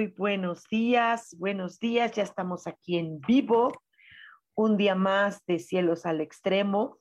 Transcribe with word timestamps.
Muy 0.00 0.06
buenos 0.16 0.64
días, 0.70 1.36
buenos 1.38 1.78
días, 1.78 2.12
ya 2.12 2.22
estamos 2.22 2.66
aquí 2.66 2.96
en 2.96 3.20
vivo, 3.20 3.70
un 4.54 4.78
día 4.78 4.94
más 4.94 5.44
de 5.44 5.58
Cielos 5.58 6.06
al 6.06 6.22
Extremo. 6.22 6.98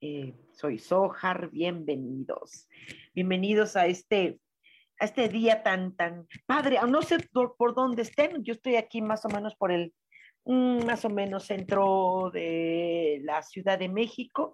Eh, 0.00 0.34
soy 0.50 0.80
Sojar, 0.80 1.50
bienvenidos, 1.52 2.68
bienvenidos 3.14 3.76
a 3.76 3.86
este, 3.86 4.40
a 4.98 5.04
este 5.04 5.28
día 5.28 5.62
tan, 5.62 5.94
tan 5.94 6.26
padre, 6.44 6.80
no 6.88 7.02
sé 7.02 7.18
por, 7.32 7.54
por 7.56 7.76
dónde 7.76 8.02
estén, 8.02 8.42
yo 8.42 8.54
estoy 8.54 8.74
aquí 8.74 9.00
más 9.02 9.24
o 9.24 9.28
menos 9.28 9.54
por 9.54 9.70
el, 9.70 9.94
mm, 10.44 10.84
más 10.84 11.04
o 11.04 11.10
menos 11.10 11.44
centro 11.44 12.32
de 12.34 13.20
la 13.22 13.42
Ciudad 13.42 13.78
de 13.78 13.88
México, 13.88 14.52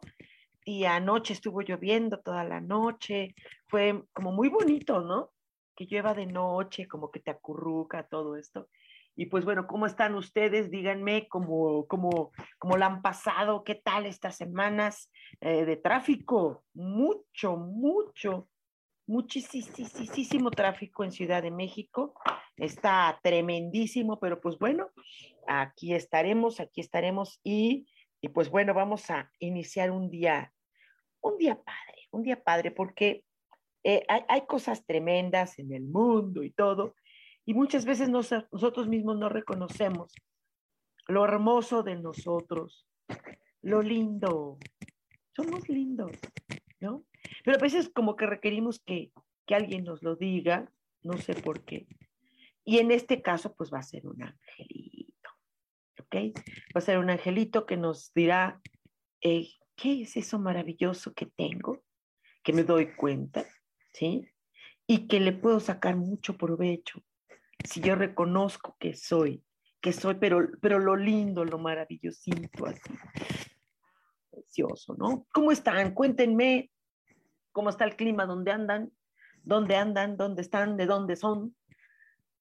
y 0.62 0.84
anoche 0.84 1.32
estuvo 1.32 1.62
lloviendo 1.62 2.20
toda 2.20 2.44
la 2.44 2.60
noche, 2.60 3.34
fue 3.66 4.02
como 4.12 4.30
muy 4.30 4.50
bonito, 4.50 5.00
¿no? 5.00 5.30
Que 5.78 5.86
llueva 5.86 6.12
de 6.12 6.26
noche, 6.26 6.88
como 6.88 7.12
que 7.12 7.20
te 7.20 7.30
acurruca 7.30 8.08
todo 8.08 8.34
esto. 8.36 8.68
Y 9.14 9.26
pues 9.26 9.44
bueno, 9.44 9.68
¿cómo 9.68 9.86
están 9.86 10.16
ustedes? 10.16 10.72
Díganme 10.72 11.28
cómo, 11.28 11.86
cómo, 11.86 12.32
cómo 12.58 12.76
la 12.76 12.86
han 12.86 13.00
pasado, 13.00 13.62
qué 13.62 13.76
tal 13.76 14.04
estas 14.04 14.36
semanas 14.36 15.08
eh, 15.40 15.64
de 15.64 15.76
tráfico. 15.76 16.64
Mucho, 16.74 17.56
mucho, 17.56 18.48
muchísimo 19.06 20.50
tráfico 20.50 21.04
en 21.04 21.12
Ciudad 21.12 21.44
de 21.44 21.52
México. 21.52 22.14
Está 22.56 23.20
tremendísimo, 23.22 24.18
pero 24.18 24.40
pues 24.40 24.58
bueno, 24.58 24.88
aquí 25.46 25.94
estaremos, 25.94 26.58
aquí 26.58 26.80
estaremos 26.80 27.38
y, 27.44 27.86
y 28.20 28.30
pues 28.30 28.50
bueno, 28.50 28.74
vamos 28.74 29.10
a 29.10 29.30
iniciar 29.38 29.92
un 29.92 30.10
día, 30.10 30.52
un 31.20 31.38
día 31.38 31.54
padre, 31.54 32.08
un 32.10 32.24
día 32.24 32.42
padre, 32.42 32.72
porque 32.72 33.22
eh, 33.84 34.04
hay, 34.08 34.46
cosas 34.46 34.84
tremendas 34.86 35.58
en 35.58 35.72
el 35.72 35.84
mundo 35.84 36.42
y 36.42 36.50
todo, 36.50 36.94
y 37.44 37.54
muchas 37.54 37.84
veces 37.84 38.08
nosotros 38.10 38.88
mismos 38.88 39.16
no 39.16 39.28
reconocemos 39.28 40.14
lo 41.06 41.24
hermoso 41.24 41.82
de 41.82 41.96
nosotros, 41.96 42.86
lo 43.62 43.80
lindo. 43.80 44.58
Somos 45.34 45.68
lindos, 45.68 46.12
¿no? 46.80 47.04
Pero 47.44 47.56
a 47.56 47.60
veces 47.60 47.88
como 47.88 48.16
que 48.16 48.26
requerimos 48.26 48.80
que, 48.80 49.12
que 49.46 49.54
alguien 49.54 49.84
nos 49.84 50.02
lo 50.02 50.16
diga, 50.16 50.70
no 51.02 51.16
sé 51.16 51.34
por 51.34 51.64
qué. 51.64 51.86
Y 52.64 52.78
en 52.78 52.90
este 52.90 53.22
caso, 53.22 53.54
pues 53.54 53.72
va 53.72 53.78
a 53.78 53.82
ser 53.82 54.06
un 54.06 54.22
angelito, 54.22 55.30
¿ok? 56.00 56.36
Va 56.76 56.78
a 56.78 56.80
ser 56.80 56.98
un 56.98 57.08
angelito 57.08 57.64
que 57.64 57.78
nos 57.78 58.12
dirá, 58.12 58.60
eh, 59.22 59.48
¿qué 59.76 60.02
es 60.02 60.16
eso 60.18 60.38
maravilloso 60.38 61.14
que 61.14 61.24
tengo? 61.24 61.82
Que 62.42 62.52
me 62.52 62.64
doy 62.64 62.94
cuenta 62.94 63.46
¿sí? 63.92 64.28
Y 64.86 65.06
que 65.06 65.20
le 65.20 65.32
puedo 65.32 65.60
sacar 65.60 65.96
mucho 65.96 66.36
provecho 66.36 67.02
si 67.64 67.80
yo 67.80 67.94
reconozco 67.94 68.76
que 68.78 68.94
soy, 68.94 69.42
que 69.80 69.92
soy, 69.92 70.14
pero, 70.14 70.48
pero 70.60 70.78
lo 70.78 70.96
lindo, 70.96 71.44
lo 71.44 71.58
maravillosito, 71.58 72.66
así. 72.66 72.80
Precioso, 74.30 74.94
¿no? 74.96 75.26
¿Cómo 75.32 75.50
están? 75.50 75.94
Cuéntenme 75.94 76.70
cómo 77.52 77.70
está 77.70 77.84
el 77.84 77.96
clima, 77.96 78.26
dónde 78.26 78.52
andan, 78.52 78.92
dónde 79.42 79.76
andan, 79.76 80.16
dónde 80.16 80.42
están, 80.42 80.76
de 80.76 80.86
dónde 80.86 81.16
son, 81.16 81.56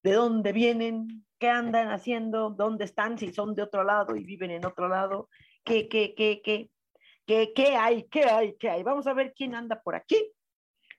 de 0.04 0.14
dónde 0.14 0.54
vienen, 0.54 1.26
qué 1.40 1.50
andan 1.50 1.90
haciendo, 1.90 2.52
dónde 2.52 2.86
están, 2.86 3.18
si 3.18 3.34
son 3.34 3.56
de 3.56 3.64
otro 3.64 3.84
lado 3.84 4.16
y 4.16 4.24
viven 4.24 4.52
en 4.52 4.66
otro 4.66 4.88
lado, 4.88 5.30
qué, 5.64 5.90
qué, 5.90 6.14
qué, 6.16 6.42
qué, 6.44 6.70
qué, 7.26 7.54
qué 7.54 7.76
hay, 7.76 8.04
qué 8.10 8.24
hay, 8.26 8.56
qué 8.58 8.70
hay. 8.70 8.84
Vamos 8.84 9.08
a 9.08 9.14
ver 9.14 9.34
quién 9.36 9.56
anda 9.56 9.82
por 9.82 9.96
aquí. 9.96 10.32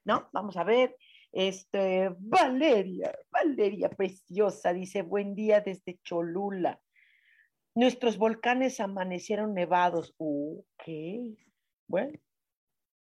¿No? 0.04 0.28
Vamos 0.32 0.56
a 0.56 0.64
ver. 0.64 0.96
Este, 1.32 2.10
Valeria, 2.18 3.14
Valeria 3.30 3.90
preciosa, 3.90 4.72
dice, 4.72 5.02
buen 5.02 5.34
día 5.34 5.60
desde 5.60 5.98
Cholula. 6.02 6.80
Nuestros 7.74 8.16
volcanes 8.16 8.80
amanecieron 8.80 9.54
nevados. 9.54 10.14
Ok, 10.16 10.84
bueno. 11.86 12.18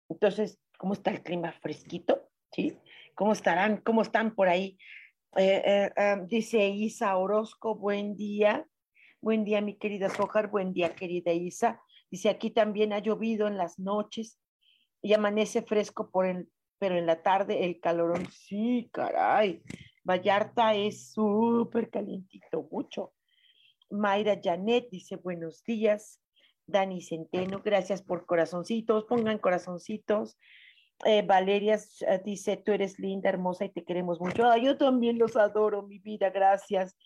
Entonces, 0.09 0.59
¿cómo 0.79 0.95
está 0.95 1.11
el 1.11 1.23
clima 1.23 1.53
fresquito? 1.53 2.31
¿Sí? 2.53 2.79
¿Cómo 3.15 3.33
estarán? 3.33 3.79
¿Cómo 3.79 4.03
están 4.03 4.35
por 4.35 4.49
ahí? 4.49 4.79
Eh, 5.37 5.63
eh, 5.65 5.93
eh, 5.97 6.17
dice 6.27 6.69
Isa 6.69 7.17
Orozco, 7.17 7.75
buen 7.75 8.17
día. 8.17 8.67
Buen 9.21 9.45
día, 9.45 9.61
mi 9.61 9.77
querida 9.77 10.09
Sojar. 10.11 10.49
Buen 10.49 10.73
día, 10.73 10.95
querida 10.95 11.33
Isa. 11.33 11.81
Dice, 12.11 12.29
aquí 12.29 12.51
también 12.51 12.93
ha 12.93 12.99
llovido 12.99 13.49
en 13.49 13.57
las 13.57 13.79
noches 13.79 14.39
y 15.01 15.15
amanece 15.15 15.63
fresco 15.63 16.11
por 16.11 16.27
el, 16.27 16.49
pero 16.83 16.99
en 16.99 17.07
la 17.07 17.23
tarde 17.23 17.65
el 17.65 17.79
calorón, 17.79 18.27
sí, 18.33 18.91
caray. 18.93 19.63
Vallarta 20.03 20.75
es 20.75 21.13
súper 21.13 21.91
calientito, 21.91 22.67
mucho. 22.73 23.13
Mayra 23.89 24.41
Janet 24.43 24.89
dice 24.91 25.15
buenos 25.15 25.63
días. 25.63 26.21
Dani 26.67 27.01
Centeno, 27.01 27.63
gracias 27.65 28.03
por 28.03 28.27
corazoncitos, 28.27 29.05
pongan 29.05 29.39
corazoncitos. 29.39 30.37
Eh, 31.05 31.23
Valeria 31.23 31.79
eh, 32.01 32.21
dice, 32.25 32.57
tú 32.57 32.73
eres 32.73 32.99
linda, 32.99 33.29
hermosa 33.29 33.65
y 33.65 33.69
te 33.69 33.85
queremos 33.85 34.19
mucho. 34.19 34.45
yo 34.57 34.77
también 34.77 35.21
los 35.21 35.37
adoro, 35.37 35.85
mi 35.85 36.01
vida, 36.01 36.31
gracias. 36.31 36.97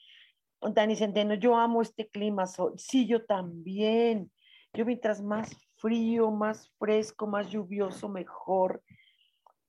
Dani 0.63 0.97
Centeno, 0.97 1.35
yo 1.35 1.55
amo 1.55 1.83
este 1.83 2.09
clima. 2.09 2.47
Sí, 2.79 3.07
yo 3.07 3.27
también. 3.27 4.33
Yo 4.73 4.87
mientras 4.87 5.21
más 5.21 5.55
frío, 5.77 6.31
más 6.31 6.73
fresco, 6.79 7.27
más 7.27 7.51
lluvioso, 7.51 8.09
mejor 8.09 8.83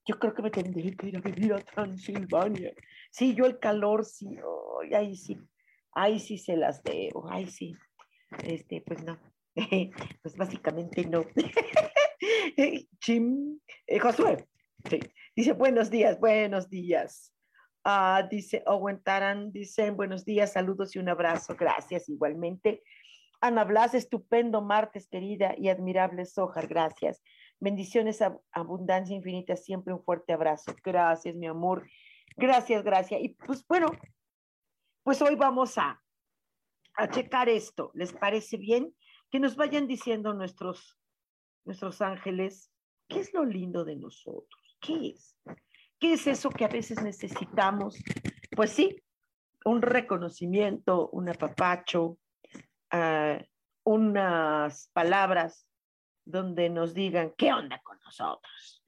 yo 0.08 0.18
creo 0.18 0.34
que 0.34 0.42
me 0.42 0.50
tendré 0.50 0.96
que 0.96 1.08
ir 1.08 1.18
a 1.18 1.22
vivir 1.22 1.54
a 1.54 1.60
Transilvania. 1.60 2.74
Sí, 3.12 3.36
yo 3.36 3.46
el 3.46 3.60
calor, 3.60 4.06
sí, 4.06 4.38
ahí 4.96 5.16
sí, 5.16 5.38
ahí 5.92 6.20
sí 6.20 6.38
se 6.38 6.56
las 6.56 6.82
debo, 6.82 7.30
ahí 7.30 7.48
sí. 7.48 7.76
Este, 8.44 8.82
pues 8.82 9.04
no, 9.04 9.20
pues 10.24 10.38
básicamente 10.38 11.06
no. 11.06 11.26
Chim, 13.00 13.60
eh, 13.86 14.00
Josué, 14.00 14.48
sí. 14.90 15.00
dice 15.36 15.54
buenos 15.54 15.90
días, 15.90 16.20
buenos 16.20 16.70
días. 16.70 17.34
Ah, 17.84 18.28
dice 18.30 18.64
Owen 18.66 19.02
Taran, 19.02 19.52
dicen 19.52 19.96
buenos 19.96 20.26
días, 20.26 20.54
saludos 20.54 20.96
y 20.96 21.00
un 21.00 21.10
abrazo, 21.10 21.56
gracias 21.58 22.10
igualmente. 22.10 22.82
Ana 23.40 23.66
Blas, 23.66 23.94
estupendo 23.94 24.62
martes, 24.62 25.08
querida 25.08 25.54
y 25.58 25.70
admirable 25.70 26.26
Sojar, 26.26 26.68
gracias. 26.68 27.22
Bendiciones, 27.60 28.22
abundancia 28.52 29.16
infinita, 29.16 29.56
siempre 29.56 29.94
un 29.94 30.04
fuerte 30.04 30.34
abrazo. 30.34 30.76
Gracias, 30.84 31.36
mi 31.36 31.48
amor. 31.48 31.88
Gracias, 32.36 32.84
gracias. 32.84 33.22
Y 33.22 33.30
pues 33.30 33.66
bueno, 33.68 33.88
pues 35.04 35.22
hoy 35.22 35.36
vamos 35.36 35.78
a, 35.78 36.02
a 36.96 37.10
checar 37.10 37.50
esto. 37.50 37.92
¿Les 37.96 38.14
parece 38.14 38.58
bien? 38.58 38.94
Que 39.32 39.40
nos 39.40 39.56
vayan 39.56 39.88
diciendo 39.88 40.34
nuestros, 40.34 41.00
nuestros 41.66 42.02
ángeles, 42.02 42.72
¿qué 43.08 43.20
es 43.20 43.34
lo 43.34 43.44
lindo 43.44 43.86
de 43.86 43.96
nosotros? 43.96 44.78
¿Qué 44.80 45.10
es? 45.10 45.36
¿Qué 46.00 46.14
es 46.14 46.28
eso 46.28 46.50
que 46.50 46.66
a 46.66 46.70
veces 46.70 47.02
necesitamos? 47.02 47.98
Pues 48.56 48.72
sí, 48.72 49.02
un 49.66 49.82
reconocimiento, 49.82 51.10
un 51.10 51.30
apapacho, 51.30 52.20
uh, 52.94 53.44
unas 53.84 54.90
palabras 54.94 55.68
donde 56.28 56.70
nos 56.70 56.94
digan 56.94 57.34
qué 57.38 57.54
onda 57.54 57.82
con 57.84 58.00
nosotros. 58.02 58.84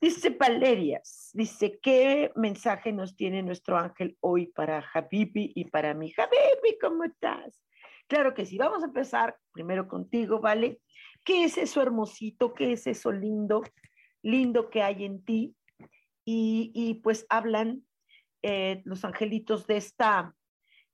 Dice 0.00 0.30
Valerias, 0.30 1.30
dice, 1.34 1.78
¿qué 1.82 2.32
mensaje 2.34 2.92
nos 2.92 3.16
tiene 3.16 3.42
nuestro 3.42 3.76
ángel 3.76 4.16
hoy 4.20 4.46
para 4.46 4.82
Habibi 4.94 5.52
y 5.54 5.66
para 5.66 5.92
mí? 5.92 6.14
Habibi, 6.16 6.78
¿cómo 6.80 7.04
estás? 7.04 7.62
Claro 8.06 8.32
que 8.32 8.46
sí, 8.46 8.56
vamos 8.56 8.82
a 8.82 8.86
empezar 8.86 9.36
primero 9.52 9.86
contigo, 9.88 10.40
¿vale? 10.40 10.80
¿Qué 11.22 11.44
es 11.44 11.58
eso 11.58 11.82
hermosito? 11.82 12.54
¿Qué 12.54 12.72
es 12.72 12.86
eso 12.86 13.12
lindo? 13.12 13.62
Lindo 14.22 14.70
que 14.70 14.82
hay 14.82 15.04
en 15.04 15.22
ti. 15.24 15.54
Y, 16.24 17.00
pues 17.02 17.26
hablan 17.28 17.84
eh, 18.42 18.82
los 18.84 19.04
angelitos 19.04 19.66
de 19.66 19.76
esta, 19.76 20.36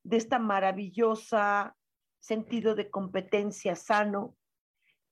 de 0.02 0.16
esta 0.16 0.38
maravillosa 0.38 1.76
sentido 2.18 2.74
de 2.74 2.90
competencia 2.90 3.76
sano, 3.76 4.34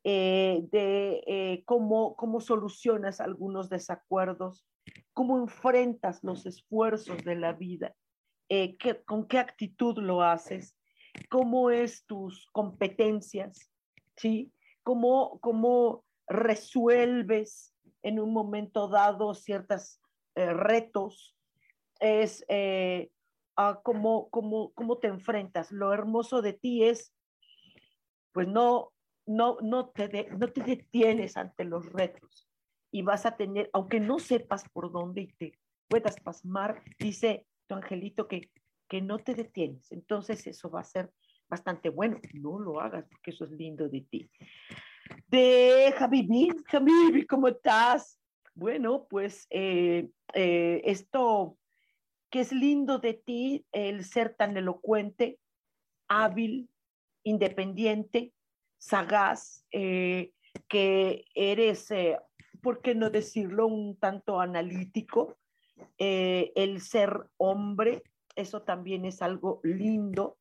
eh, 0.06 0.61
de 0.71 1.25
eh, 1.27 1.62
cómo, 1.65 2.15
cómo 2.15 2.43
solucionas 2.43 3.23
algunos 3.23 3.71
desacuerdos, 3.71 4.67
cómo 5.15 5.39
enfrentas 5.39 6.23
los 6.23 6.45
esfuerzos 6.45 7.25
de 7.25 7.37
la 7.37 7.55
vida, 7.55 7.97
eh, 8.51 8.77
con 9.06 9.27
qué 9.27 9.39
actitud 9.39 9.97
lo 9.97 10.23
haces, 10.23 10.77
cómo 11.31 11.71
es 11.71 12.05
tus 12.05 12.47
competencias, 12.53 13.73
¿sí? 14.15 14.53
Cómo, 14.83 15.39
cómo 15.41 16.05
resuelves 16.27 17.75
en 18.03 18.21
un 18.21 18.35
momento 18.35 18.89
dado 18.89 19.33
ciertos 19.33 20.03
retos, 20.35 21.35
es 21.99 22.45
cómo, 23.83 24.29
cómo, 24.29 24.73
cómo 24.75 24.99
te 24.99 25.07
enfrentas. 25.07 25.73
Lo 25.73 25.95
hermoso 25.95 26.43
de 26.43 26.53
ti 26.53 26.85
es, 26.85 27.15
pues 28.33 28.47
no, 28.49 28.94
no, 29.26 29.59
no, 29.62 29.88
te 29.88 30.29
no 30.31 30.49
te 30.49 30.62
detienes 30.62 31.37
ante 31.37 31.65
los 31.65 31.93
retos 31.93 32.49
y 32.91 33.03
vas 33.03 33.26
a 33.26 33.37
tener, 33.37 33.71
aunque 33.73 34.00
no 34.00 34.19
sepas 34.19 34.69
por 34.69 34.93
dónde 34.93 35.23
y 35.23 35.26
te 35.32 35.59
puedas 35.88 36.21
pasmar, 36.21 36.82
dice 36.99 37.47
tu 37.67 37.75
angelito 37.75 38.29
que, 38.29 38.50
que 38.88 39.00
no 39.00 39.19
te 39.19 39.35
detienes. 39.35 39.91
Entonces 39.91 40.47
eso 40.47 40.71
va 40.71 40.81
a 40.81 40.85
ser 40.85 41.11
bastante 41.49 41.88
bueno. 41.88 42.21
No 42.35 42.59
lo 42.59 42.81
hagas 42.81 43.05
porque 43.09 43.31
eso 43.31 43.44
es 43.44 43.50
lindo 43.50 43.88
de 43.88 44.00
ti. 44.03 44.31
De 45.26 45.94
Habibi, 45.99 46.50
Habibi, 46.71 47.26
¿cómo 47.26 47.49
estás? 47.49 48.21
Bueno, 48.55 49.06
pues 49.11 49.47
eh, 49.50 50.09
eh, 50.32 50.81
esto 50.85 51.59
que 52.31 52.41
es 52.41 52.53
lindo 52.53 52.99
de 52.99 53.15
ti, 53.15 53.67
el 53.73 54.05
ser 54.05 54.35
tan 54.37 54.56
elocuente, 54.56 55.38
hábil, 56.09 56.69
independiente, 57.25 58.32
sagaz, 58.85 59.65
eh, 59.73 60.33
que 60.69 61.25
eres, 61.35 61.91
eh, 61.91 62.19
¿por 62.63 62.83
qué 62.83 62.95
no 62.95 63.09
decirlo?, 63.09 63.67
un 63.67 63.97
tanto 63.99 64.41
analítico, 64.41 65.39
eh, 65.99 66.53
el 66.55 66.83
ser 66.83 67.31
hombre, 67.39 68.03
eso 68.37 68.63
también 68.63 69.07
es 69.07 69.23
algo 69.23 69.61
lindo. 69.63 70.37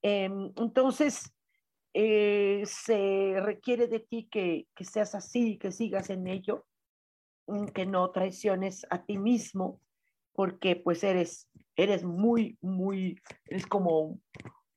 Em, 0.00 0.52
entonces, 0.56 1.34
se 1.94 3.34
requiere 3.40 3.86
de 3.86 4.00
ti 4.00 4.28
que, 4.30 4.66
que 4.74 4.84
seas 4.84 5.14
así, 5.14 5.58
que 5.58 5.72
sigas 5.72 6.08
en 6.08 6.26
ello, 6.26 6.64
mm, 7.48 7.66
que 7.66 7.84
no 7.84 8.10
traiciones 8.12 8.86
a 8.90 9.04
ti 9.04 9.18
mismo, 9.18 9.80
porque 10.32 10.76
pues 10.76 11.04
eres, 11.04 11.50
eres 11.76 12.04
muy, 12.04 12.56
muy, 12.62 13.20
es 13.46 13.66
como 13.66 14.18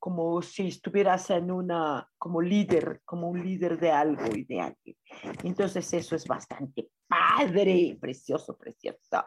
como 0.06 0.40
si 0.40 0.68
estuvieras 0.68 1.30
en 1.30 1.50
una, 1.50 2.08
como 2.16 2.40
líder, 2.40 3.02
como 3.04 3.28
un 3.28 3.44
líder 3.44 3.76
de 3.76 3.90
algo 3.90 4.24
y 4.36 4.44
de 4.44 4.60
alguien. 4.60 4.96
Entonces 5.42 5.92
eso 5.92 6.14
es 6.14 6.24
bastante 6.28 6.90
padre, 7.08 7.98
precioso, 8.00 8.56
precioso. 8.56 9.24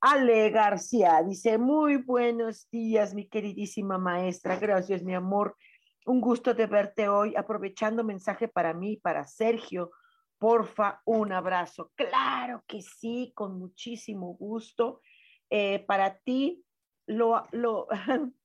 Ale 0.00 0.50
García 0.50 1.22
dice, 1.22 1.56
muy 1.56 1.98
buenos 1.98 2.68
días, 2.68 3.14
mi 3.14 3.28
queridísima 3.28 3.96
maestra. 3.96 4.56
Gracias, 4.56 5.04
mi 5.04 5.14
amor. 5.14 5.56
Un 6.04 6.20
gusto 6.20 6.52
de 6.52 6.66
verte 6.66 7.08
hoy. 7.08 7.36
Aprovechando 7.36 8.02
mensaje 8.02 8.48
para 8.48 8.74
mí, 8.74 8.96
para 8.96 9.24
Sergio. 9.24 9.92
Porfa, 10.36 11.00
un 11.04 11.30
abrazo. 11.30 11.92
Claro 11.94 12.64
que 12.66 12.82
sí, 12.82 13.30
con 13.36 13.56
muchísimo 13.56 14.34
gusto. 14.34 15.00
Eh, 15.48 15.84
para 15.86 16.18
ti, 16.18 16.64
lo, 17.06 17.44
lo, 17.52 17.86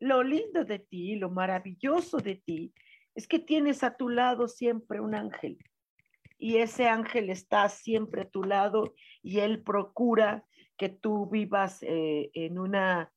lo 0.00 0.22
lindo 0.22 0.64
de 0.64 0.78
ti, 0.78 1.16
lo 1.16 1.30
maravilloso 1.30 2.18
de 2.18 2.36
ti, 2.36 2.72
es 3.14 3.28
que 3.28 3.38
tienes 3.38 3.84
a 3.84 3.96
tu 3.96 4.08
lado 4.08 4.48
siempre 4.48 5.00
un 5.00 5.14
ángel. 5.14 5.58
Y 6.38 6.56
ese 6.56 6.88
ángel 6.88 7.28
está 7.28 7.68
siempre 7.68 8.22
a 8.22 8.28
tu 8.28 8.42
lado 8.42 8.94
y 9.22 9.40
él 9.40 9.62
procura 9.62 10.44
que 10.78 10.88
tú 10.88 11.28
vivas 11.28 11.82
eh, 11.82 12.30
en 12.32 12.58
una 12.58 13.12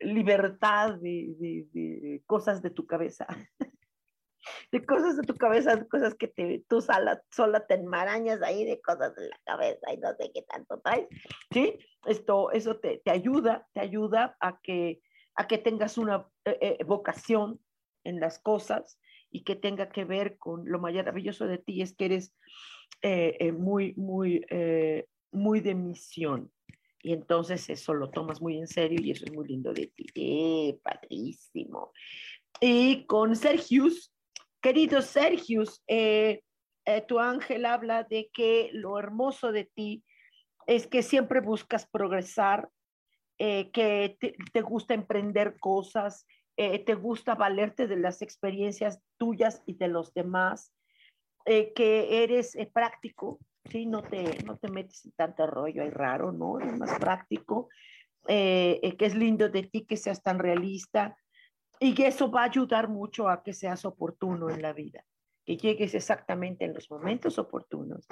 libertad 0.00 0.96
de, 1.00 2.22
cosas 2.26 2.60
de 2.60 2.70
tu 2.70 2.86
cabeza. 2.86 3.26
de 4.70 4.84
cosas 4.84 5.16
de 5.16 5.22
tu 5.22 5.34
cabeza, 5.34 5.76
de 5.76 5.88
cosas 5.88 6.14
que 6.14 6.28
te, 6.28 6.62
tú 6.68 6.82
sola, 6.82 7.22
sola 7.30 7.66
te 7.66 7.74
enmarañas 7.74 8.42
ahí 8.42 8.66
de 8.66 8.80
cosas 8.82 9.14
de 9.14 9.28
la 9.28 9.40
cabeza 9.44 9.92
y 9.92 9.96
no 9.96 10.14
sé 10.14 10.30
qué 10.34 10.42
tanto 10.42 10.78
traes. 10.80 11.08
¿Sí? 11.50 11.78
Esto, 12.04 12.50
eso 12.50 12.78
te, 12.78 12.98
te 12.98 13.10
ayuda, 13.10 13.66
te 13.72 13.80
ayuda 13.80 14.36
a 14.40 14.60
que 14.60 15.00
a 15.38 15.46
que 15.46 15.56
tengas 15.56 15.96
una 15.98 16.26
eh, 16.44 16.58
eh, 16.80 16.84
vocación 16.84 17.60
en 18.02 18.18
las 18.18 18.40
cosas 18.40 18.98
y 19.30 19.44
que 19.44 19.54
tenga 19.54 19.88
que 19.88 20.04
ver 20.04 20.36
con 20.36 20.68
lo 20.68 20.80
maravilloso 20.80 21.46
de 21.46 21.58
ti 21.58 21.80
es 21.80 21.94
que 21.94 22.06
eres 22.06 22.34
eh, 23.02 23.52
muy, 23.52 23.94
muy, 23.94 24.44
muy 25.30 25.60
de 25.60 25.74
misión. 25.76 26.50
Y 27.00 27.12
entonces 27.12 27.70
eso 27.70 27.94
lo 27.94 28.10
tomas 28.10 28.42
muy 28.42 28.58
en 28.58 28.66
serio 28.66 28.98
y 29.00 29.12
eso 29.12 29.26
es 29.26 29.32
muy 29.32 29.46
lindo 29.46 29.72
de 29.72 29.86
ti. 29.86 30.06
¡Eh, 30.16 30.78
padrísimo! 30.82 31.92
Y 32.60 33.06
con 33.06 33.36
Sergius, 33.36 34.12
querido 34.60 35.02
Sergius, 35.02 35.84
tu 37.06 37.20
ángel 37.20 37.64
habla 37.64 38.02
de 38.02 38.28
que 38.32 38.70
lo 38.72 38.98
hermoso 38.98 39.52
de 39.52 39.66
ti 39.66 40.02
es 40.66 40.88
que 40.88 41.04
siempre 41.04 41.40
buscas 41.40 41.86
progresar, 41.86 42.68
eh, 43.38 43.70
que 43.70 44.18
te, 44.52 44.60
gusta 44.62 44.94
emprender 44.94 45.58
cosas, 45.60 46.26
eh, 46.56 46.84
te 46.84 46.94
gusta 46.94 47.36
valerte 47.36 47.86
de 47.86 47.96
las 47.96 48.20
experiencias 48.20 49.00
tuyas 49.16 49.62
y 49.64 49.74
de 49.74 49.86
los 49.86 50.12
demás, 50.12 50.72
eh, 51.44 51.72
que 51.72 52.24
eres 52.24 52.56
práctico, 52.72 53.38
¿sí? 53.70 53.86
No 53.86 54.02
te, 54.02 54.42
no 54.44 54.56
te 54.56 54.68
metes 54.68 55.04
en 55.04 55.12
tanto 55.12 55.46
rollo 55.46 55.82
ahí 55.82 55.90
raro, 55.90 56.32
¿no? 56.32 56.58
Es 56.58 56.76
más 56.76 56.98
práctico, 56.98 57.68
que 58.26 58.96
es 58.98 59.14
lindo 59.14 59.48
de 59.48 59.62
ti 59.62 59.86
que 59.86 59.96
seas 59.96 60.22
tan 60.22 60.38
realista 60.38 61.16
y 61.80 61.94
que 61.94 62.08
eso 62.08 62.30
va 62.30 62.42
a 62.42 62.46
ayudar 62.46 62.88
mucho 62.88 63.28
a 63.28 63.42
que 63.42 63.54
seas 63.54 63.84
oportuno 63.84 64.50
en 64.50 64.60
la 64.60 64.72
vida, 64.72 65.04
que 65.46 65.56
llegues 65.56 65.94
exactamente 65.94 66.64
en 66.64 66.74
los 66.74 66.90
momentos 66.90 67.38
oportunos 67.38 68.06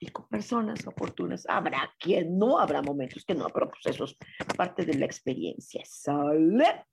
y 0.00 0.08
con 0.08 0.26
personas 0.26 0.86
oportunas. 0.86 1.44
Habrá 1.46 1.92
quien 2.00 2.38
no, 2.38 2.58
habrá 2.58 2.80
momentos 2.82 3.24
que 3.24 3.34
no, 3.34 3.46
pero 3.48 3.70
pues 3.70 3.94
eso 3.94 4.04
es 4.04 4.16
parte 4.56 4.84
de 4.84 4.94
la 4.94 5.04
experiencia. 5.04 5.82
¿Sale? 5.84 6.86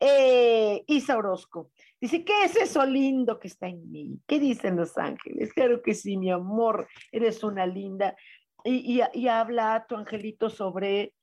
Eh, 0.00 0.82
Isa 0.86 1.16
Orozco 1.16 1.70
dice, 2.00 2.24
¿qué 2.24 2.44
es 2.44 2.56
eso 2.56 2.84
lindo 2.84 3.38
que 3.38 3.48
está 3.48 3.68
en 3.68 3.90
mí? 3.90 4.18
¿Qué 4.26 4.40
dicen 4.40 4.76
los 4.76 4.98
ángeles? 4.98 5.52
Claro 5.52 5.80
que 5.80 5.94
sí, 5.94 6.16
mi 6.16 6.30
amor, 6.30 6.88
eres 7.12 7.44
una 7.44 7.66
linda. 7.66 8.16
Y, 8.64 9.00
y, 9.14 9.28
habla 9.28 9.86
tu 9.88 9.96
angelito 9.96 10.50
sobre 10.50 11.14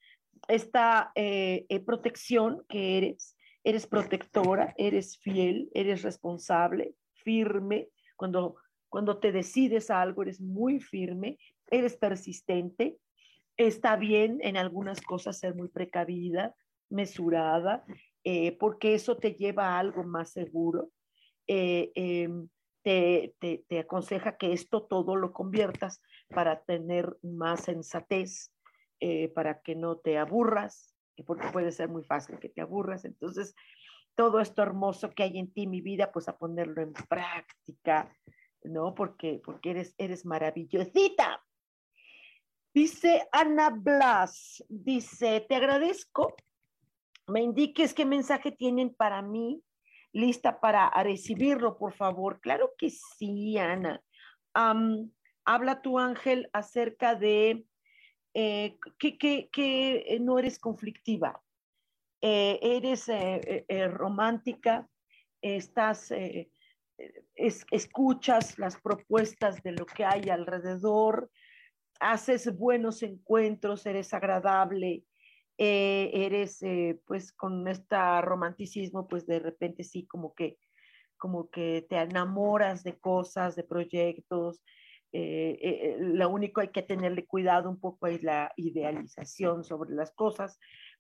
esta 0.48 1.12
eh, 1.14 1.66
eh, 1.70 1.80
protección 1.82 2.64
que 2.70 2.98
eres. 2.98 3.36
Eres 3.64 3.86
protectora, 3.86 4.74
eres 4.78 5.20
fiel, 5.20 5.70
eres 5.74 6.02
responsable, 6.04 6.96
firme. 7.14 7.90
Cuando 8.16 8.56
cuando 8.90 9.20
te 9.20 9.32
decides 9.32 9.90
a 9.90 10.02
algo, 10.02 10.24
eres 10.24 10.42
muy 10.42 10.80
firme, 10.80 11.38
eres 11.70 11.98
persistente. 11.98 12.98
Está 13.58 13.96
bien 13.96 14.40
en 14.42 14.58
algunas 14.58 15.02
cosas 15.02 15.40
ser 15.40 15.56
muy 15.56 15.68
precavida, 15.68 16.56
mesurada, 16.90 17.84
eh, 18.24 18.58
porque 18.58 18.94
eso 18.94 19.18
te 19.18 19.34
lleva 19.34 19.70
a 19.70 19.80
algo 19.80 20.04
más 20.04 20.32
seguro. 20.32 20.92
Eh, 21.48 21.92
em, 21.96 22.48
te, 22.84 23.36
aconseja 23.80 24.38
que 24.38 24.54
esto 24.54 24.84
todo 24.84 25.18
lo 25.18 25.34
conviertas 25.34 26.02
para 26.30 26.62
tener 26.62 27.18
más 27.22 27.66
sensatez, 27.66 28.54
eh, 29.02 29.28
para 29.30 29.62
que 29.62 29.76
no 29.76 29.98
te 29.98 30.18
aburras, 30.18 30.96
porque 31.26 31.48
puede 31.52 31.72
ser 31.72 31.90
muy 31.90 32.04
fácil 32.04 32.40
que 32.40 32.48
te 32.48 32.62
aburras. 32.62 33.04
Entonces, 33.04 33.56
todo 34.16 34.40
esto 34.40 34.62
hermoso 34.64 35.12
que 35.12 35.24
hay 35.24 35.38
en 35.38 35.52
ti, 35.52 35.68
mi 35.68 35.82
vida, 35.82 36.12
pues 36.12 36.30
a 36.30 36.38
ponerlo 36.38 36.82
en 36.82 36.94
práctica, 36.94 38.10
¿no? 38.68 38.94
Porque, 38.96 39.42
porque 39.44 39.72
eres, 39.72 39.96
eres 39.98 40.26
maravillosita. 40.26 41.44
Dice 42.74 43.28
Ana 43.32 43.72
Blas, 43.72 44.64
dice, 44.70 45.42
te 45.50 45.56
agradezco, 45.56 46.36
me 47.26 47.42
indiques 47.42 47.94
qué 47.94 48.06
mensaje 48.06 48.52
tienen 48.52 48.94
para 48.94 49.24
mí, 49.24 49.64
lista 50.14 50.60
para 50.60 50.92
recibirlo, 51.04 51.78
por 51.78 51.94
favor. 51.94 52.40
Claro 52.40 52.74
que 52.78 52.92
sí, 52.92 53.58
Ana. 53.58 54.02
habla 54.54 55.82
tu 55.82 55.98
ángel 55.98 56.50
acerca 56.54 57.16
de 57.16 57.66
eh, 58.36 58.78
que, 59.00 60.18
no 60.22 60.38
eres 60.38 60.60
conflictiva, 60.60 61.42
eh, 62.22 62.60
eres 62.62 63.08
romántica, 63.92 64.88
estás, 65.42 66.12
escuchas 67.36 68.58
las 68.58 68.80
propuestas 68.82 69.62
de 69.64 69.72
lo 69.72 69.86
que 69.86 70.06
hay 70.06 70.30
alrededor, 70.30 71.30
haces 72.00 72.56
buenos 72.58 73.04
encuentros, 73.04 73.86
eres 73.86 74.14
agradable, 74.14 75.04
eh, 75.58 76.12
eres 76.14 76.62
eh, 76.62 77.00
pues 77.06 77.32
con 77.32 77.68
este 77.68 78.22
romanticismo, 78.22 79.08
pues 79.08 79.26
de 79.26 79.40
repente 79.40 79.84
sí 79.84 80.06
como 80.06 80.34
que, 80.36 80.58
como 81.18 81.50
que 81.50 81.86
te 81.90 81.98
enamoras 81.98 82.84
de 82.84 83.00
cosas, 83.00 83.56
de 83.56 83.64
proyectos. 83.64 84.62
Eh, 85.14 85.98
lo 86.00 86.30
único 86.30 86.62
hay 86.62 86.68
que 86.68 86.84
tenerle 86.84 87.26
cuidado 87.26 87.70
un 87.70 87.80
poco 87.80 88.08
es 88.08 88.22
la 88.24 88.52
idealización 88.56 89.64
sobre 89.64 89.96
las 89.96 90.12
cosas, 90.12 90.60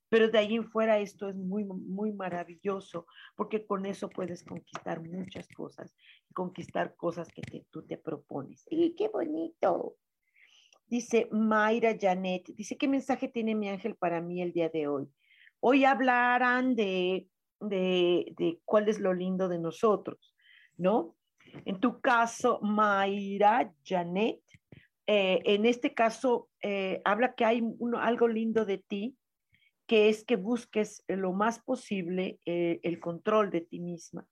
pero 0.09 0.29
de 0.29 0.37
ahí 0.37 0.55
en 0.55 0.69
fuera 0.69 0.99
esto 0.99 1.27
es 1.27 1.35
muy, 1.35 1.63
muy 1.63 2.11
maravilloso, 2.11 3.07
porque 3.35 3.65
con 3.65 3.85
eso 3.85 4.09
puedes 4.09 4.43
conquistar 4.43 5.01
muchas 5.01 5.47
cosas, 5.49 5.93
conquistar 6.33 6.95
cosas 6.95 7.27
que 7.29 7.65
tú 7.71 7.85
te 7.85 7.97
propones. 7.97 8.65
¡Y 8.69 8.95
qué 8.95 9.09
bonito! 9.09 9.95
Dice 10.87 11.27
Mayra 11.31 11.97
Janet, 11.99 12.45
dice, 12.55 12.77
¿qué 12.77 12.87
mensaje 12.87 13.27
tiene 13.27 13.55
mi 13.55 13.67
ángel 13.67 13.95
para 13.95 14.21
mí 14.21 14.41
el 14.41 14.53
día 14.53 14.69
de 14.69 14.87
hoy? 14.87 15.09
Hoy 15.59 15.83
hablarán 15.83 16.75
de, 16.75 17.27
de, 17.59 18.59
cuál 18.63 18.87
es 18.87 18.99
lo 18.99 19.13
lindo 19.13 19.49
de 19.49 19.59
nosotros, 19.59 20.33
¿no? 20.77 21.15
En 21.65 21.81
tu 21.81 21.99
caso, 21.99 22.59
Mayra 22.61 23.73
Janet, 23.83 24.39
eh, 25.07 25.41
en 25.43 25.65
este 25.65 25.93
caso, 25.93 26.49
eh, 26.61 27.01
habla 27.03 27.33
que 27.35 27.43
hay 27.43 27.61
algo 27.99 28.27
lindo 28.29 28.63
de 28.63 28.77
ti, 28.77 29.17
que 29.87 30.09
es 30.09 30.23
que 30.23 30.35
busques 30.35 31.03
lo 31.07 31.33
más 31.33 31.59
posible 31.59 32.39
eh, 32.45 32.79
el 32.83 32.99
control 32.99 33.49
de 33.49 33.61
ti 33.61 33.79
misma. 33.79 34.27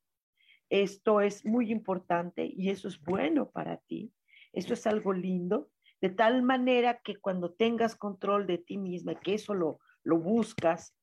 Esto 0.69 1.21
es 1.21 1.45
muy 1.45 1.71
importante 1.71 2.45
y 2.45 2.69
eso 2.69 2.87
es 2.87 2.99
bueno 3.01 3.49
para 3.49 3.77
ti. 3.77 4.11
Esto 4.51 4.73
es 4.73 4.85
algo 4.85 5.13
lindo 5.13 5.69
de 6.01 6.09
tal 6.09 6.43
manera 6.43 6.99
que 7.03 7.15
cuando 7.15 7.53
tengas 7.53 7.95
control 7.95 8.45
de 8.47 8.57
ti 8.57 8.77
misma, 8.77 9.15
que 9.15 9.33
eso 9.33 9.53
lo, 9.53 9.79
lo 10.03 10.19
buscas 10.19 10.95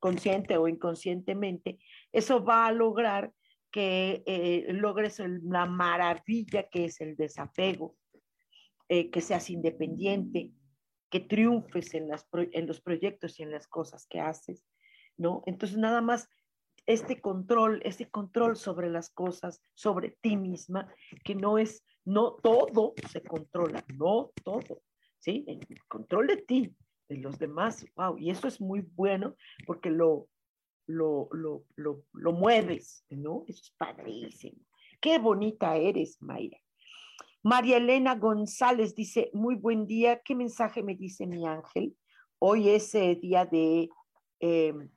consciente 0.00 0.56
o 0.56 0.68
inconscientemente, 0.68 1.78
eso 2.12 2.44
va 2.44 2.66
a 2.66 2.72
lograr 2.72 3.32
que 3.70 4.22
eh, 4.26 4.66
logres 4.72 5.18
la 5.20 5.66
maravilla 5.66 6.68
que 6.68 6.84
es 6.86 7.00
el 7.00 7.16
desapego, 7.16 7.96
eh, 8.88 9.10
que 9.10 9.22
seas 9.22 9.48
independiente, 9.48 10.50
que 11.12 11.20
triunfes 11.20 11.92
en, 11.92 12.08
los 12.08 12.80
proyectos 12.80 13.38
y 13.38 13.42
en 13.42 13.50
las 13.50 13.68
cosas 13.68 14.06
que 14.06 14.18
haces, 14.18 14.64
¿no? 15.18 15.42
Entonces, 15.44 15.76
nada 15.76 16.00
más 16.00 16.26
este 16.86 17.20
control, 17.20 17.82
ese 17.84 18.10
control 18.10 18.56
sobre 18.56 18.88
las 18.88 19.10
cosas, 19.10 19.62
sobre 19.74 20.16
ti 20.22 20.38
misma, 20.38 20.90
que 21.22 21.34
no 21.34 21.58
es 21.58 21.84
no 22.06 22.32
todo 22.42 22.94
se 23.10 23.22
controla, 23.22 23.84
no 23.94 24.32
todo, 24.42 24.80
¿sí? 25.18 25.44
El 25.46 25.60
control 25.86 26.28
de 26.28 26.38
ti, 26.38 26.74
de 27.10 27.18
los 27.18 27.38
demás, 27.38 27.84
wow, 27.94 28.16
y 28.16 28.30
eso 28.30 28.48
es 28.48 28.58
muy 28.58 28.80
bueno 28.80 29.36
porque 29.66 29.90
lo, 29.90 30.28
lo, 30.86 31.28
lo, 31.32 31.66
lo, 31.76 32.04
lo 32.14 32.32
mueves, 32.32 33.04
¿no? 33.10 33.44
Eso 33.46 33.60
es 33.64 33.70
padrísimo. 33.76 34.62
Qué 34.98 35.18
bonita 35.18 35.76
eres, 35.76 36.16
Mayra. 36.22 36.58
María 37.42 37.78
Elena 37.78 38.14
González 38.14 38.94
dice, 38.94 39.30
muy 39.32 39.56
buen 39.56 39.86
día, 39.86 40.20
¿qué 40.24 40.34
mensaje 40.34 40.82
me 40.82 40.94
dice 40.94 41.26
mi 41.26 41.46
ángel? 41.46 41.96
Hoy 42.38 42.68
es 42.68 42.94
eh, 42.94 43.18
día 43.20 43.44
de, 43.46 43.88
em, 44.38 44.90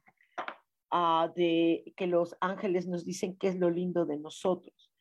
ah, 0.92 1.32
de 1.36 1.92
que 1.98 2.06
los 2.06 2.36
ángeles 2.42 2.88
nos 2.88 3.04
dicen 3.04 3.36
qué 3.38 3.48
es 3.48 3.56
lo 3.56 3.72
lindo 3.72 4.06
de 4.06 4.18
nosotros. 4.18 4.92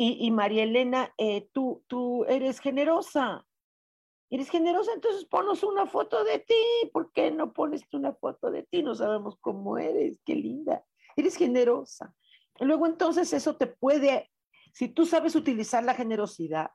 Y, 0.00 0.30
María 0.30 0.62
Elena, 0.62 1.12
eh, 1.18 1.48
tú, 1.52 1.82
tú 1.88 2.24
eres 2.26 2.60
generosa. 2.60 3.44
Eres 4.30 4.48
generosa, 4.48 4.92
entonces 4.94 5.24
ponos 5.24 5.64
una 5.64 5.86
foto 5.86 6.22
de 6.22 6.38
ti. 6.38 6.88
¿Por 6.92 7.10
qué 7.12 7.32
no 7.32 7.52
pones 7.52 7.82
una 7.92 8.12
foto 8.14 8.52
de 8.52 8.62
ti? 8.62 8.84
No 8.84 8.94
sabemos 8.94 9.36
cómo 9.40 9.76
eres. 9.76 10.20
Qué 10.24 10.36
linda. 10.36 10.84
Eres 11.16 11.34
generosa. 11.34 12.14
Luego 12.60 12.86
entonces 12.86 13.32
eso 13.32 13.56
te 13.56 13.66
puede, 13.66 14.30
si 14.78 14.86
tú 14.86 15.06
sabes 15.06 15.34
utilizar 15.34 15.82
la 15.82 15.94
generosidad, 15.94 16.70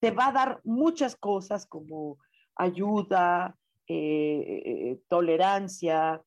te 0.00 0.10
va 0.10 0.28
a 0.28 0.32
dar 0.32 0.60
muchas 0.64 1.16
cosas 1.16 1.66
como 1.66 2.16
ayuda, 2.56 3.54
eh, 3.86 4.62
eh, 4.64 5.00
tolerancia, 5.06 6.22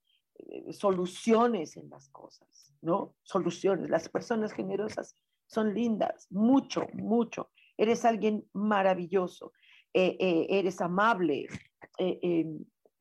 soluciones 0.69 1.77
en 1.77 1.89
las 1.89 2.09
cosas, 2.09 2.75
¿no? 2.83 3.15
Soluciones. 3.23 3.89
Las 3.89 4.07
personas 4.07 4.51
generosas 4.53 5.15
son 5.47 5.73
lindas, 5.73 6.27
mucho, 6.29 6.85
mucho. 6.93 7.49
Eres 7.75 8.05
alguien 8.05 8.47
maravilloso, 8.53 9.51
eh, 9.95 10.15
eh, 10.19 10.45
eres 10.47 10.79
amable, 10.79 11.47
eh, 11.97 12.45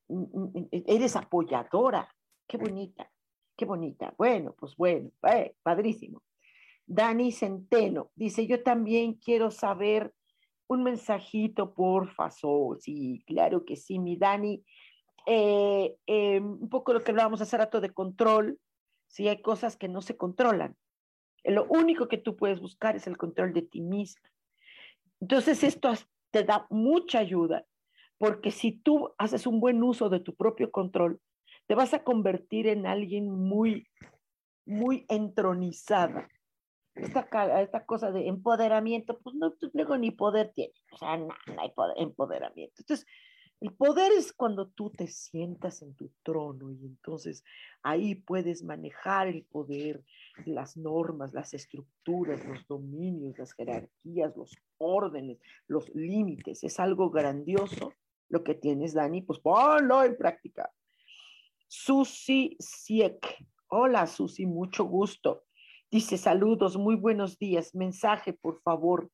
mm, 0.09 0.23
mm, 0.33 0.69
eres 0.87 1.15
apoyadora. 1.15 2.09
Qué 2.49 2.57
bonita, 2.57 3.11
qué 3.55 3.67
bonita. 3.67 4.15
Bueno, 4.17 4.55
pues 4.59 4.75
bueno, 4.79 5.11
padrísimo. 5.63 6.23
Dani 6.95 7.33
Centeno 7.33 8.11
dice, 8.15 8.47
yo 8.47 8.63
también 8.63 9.15
quiero 9.15 9.51
saber 9.51 10.15
un 10.69 10.83
mensajito, 10.83 11.73
porfa, 11.73 12.31
so, 12.31 12.77
sí, 12.79 13.23
claro 13.27 13.65
que 13.65 13.77
sí, 13.77 13.99
mi 13.99 14.17
Dani. 14.17 14.63
un 15.27 16.69
poco 16.69 16.93
lo 16.93 17.01
que 17.01 17.13
hablábamos 17.13 17.41
hace 17.41 17.57
rato 17.57 17.81
de 17.81 17.95
control, 17.95 18.59
si 19.07 19.27
hay 19.29 19.41
cosas 19.41 19.77
que 19.77 19.89
no 19.89 20.03
se 20.03 20.19
controlan, 20.19 20.77
lo 21.45 21.65
único 21.65 22.09
que 22.09 22.19
tú 22.19 22.37
puedes 22.37 22.61
buscar 22.61 22.95
es 22.95 23.07
el 23.07 23.17
control 23.17 23.55
de 23.55 23.63
ti 23.63 23.81
misma. 23.81 24.31
Entonces 25.21 25.65
esto 25.65 25.93
te 26.31 26.45
da 26.45 26.67
mucha 26.69 27.21
ayuda, 27.21 27.65
porque 28.19 28.51
si 28.51 28.73
tú 28.73 29.15
haces 29.17 29.47
un 29.47 29.61
buen 29.61 29.83
uso 29.83 30.11
de 30.11 30.21
tu 30.21 30.35
propio 30.35 30.71
control, 30.71 31.21
te 31.67 31.75
vas 31.75 31.95
a 31.95 32.05
convertir 32.05 32.67
en 32.67 32.87
alguien 32.87 33.31
muy, 33.31 33.89
muy 34.67 35.07
entronizada. 35.09 36.29
Esta, 36.95 37.87
cosa 37.87 38.13
de 38.13 38.29
empoderamiento, 38.29 39.19
pues 39.21 39.35
no, 39.37 39.55
pues 39.59 39.73
luego 39.75 39.97
ni 39.97 40.11
poder 40.11 40.53
tiene, 40.55 40.75
o 40.93 40.99
sea, 40.99 41.17
no, 41.17 41.29
no 41.47 41.61
hay 41.61 41.71
poder, 41.71 41.97
empoderamiento. 41.99 42.75
Entonces, 42.79 43.07
el 43.63 43.73
poder 43.75 44.11
es 44.13 44.33
cuando 44.33 44.69
tú 44.71 44.91
te 44.91 45.07
sientas 45.07 45.83
en 45.83 45.95
tu 45.95 46.11
trono 46.25 46.73
y 46.73 46.85
entonces 46.85 47.45
ahí 47.85 48.17
puedes 48.17 48.65
manejar 48.65 49.29
el 49.29 49.45
poder, 49.45 50.05
las 50.47 50.77
normas, 50.77 51.33
las 51.33 51.55
estructuras, 51.55 52.45
los 52.45 52.67
dominios, 52.67 53.39
las 53.39 53.53
jerarquías, 53.53 54.37
los 54.37 54.57
órdenes, 54.79 55.39
los 55.69 55.89
límites. 55.95 56.65
Es 56.65 56.81
algo 56.81 57.11
grandioso 57.11 57.95
lo 58.29 58.43
que 58.43 58.55
tienes, 58.55 58.95
Dani, 58.95 59.23
pues 59.23 59.39
ponlo 59.39 60.03
en 60.03 60.17
práctica. 60.17 60.69
Susi 61.69 62.57
Siek. 62.59 63.47
Hola, 63.69 64.09
Susi, 64.09 64.45
mucho 64.45 64.85
gusto. 64.87 65.45
Dice, 65.93 66.19
saludos, 66.19 66.77
muy 66.77 66.97
buenos 66.97 67.39
días. 67.39 67.75
Mensaje, 67.75 68.33
por 68.33 68.61
favor. 68.63 69.11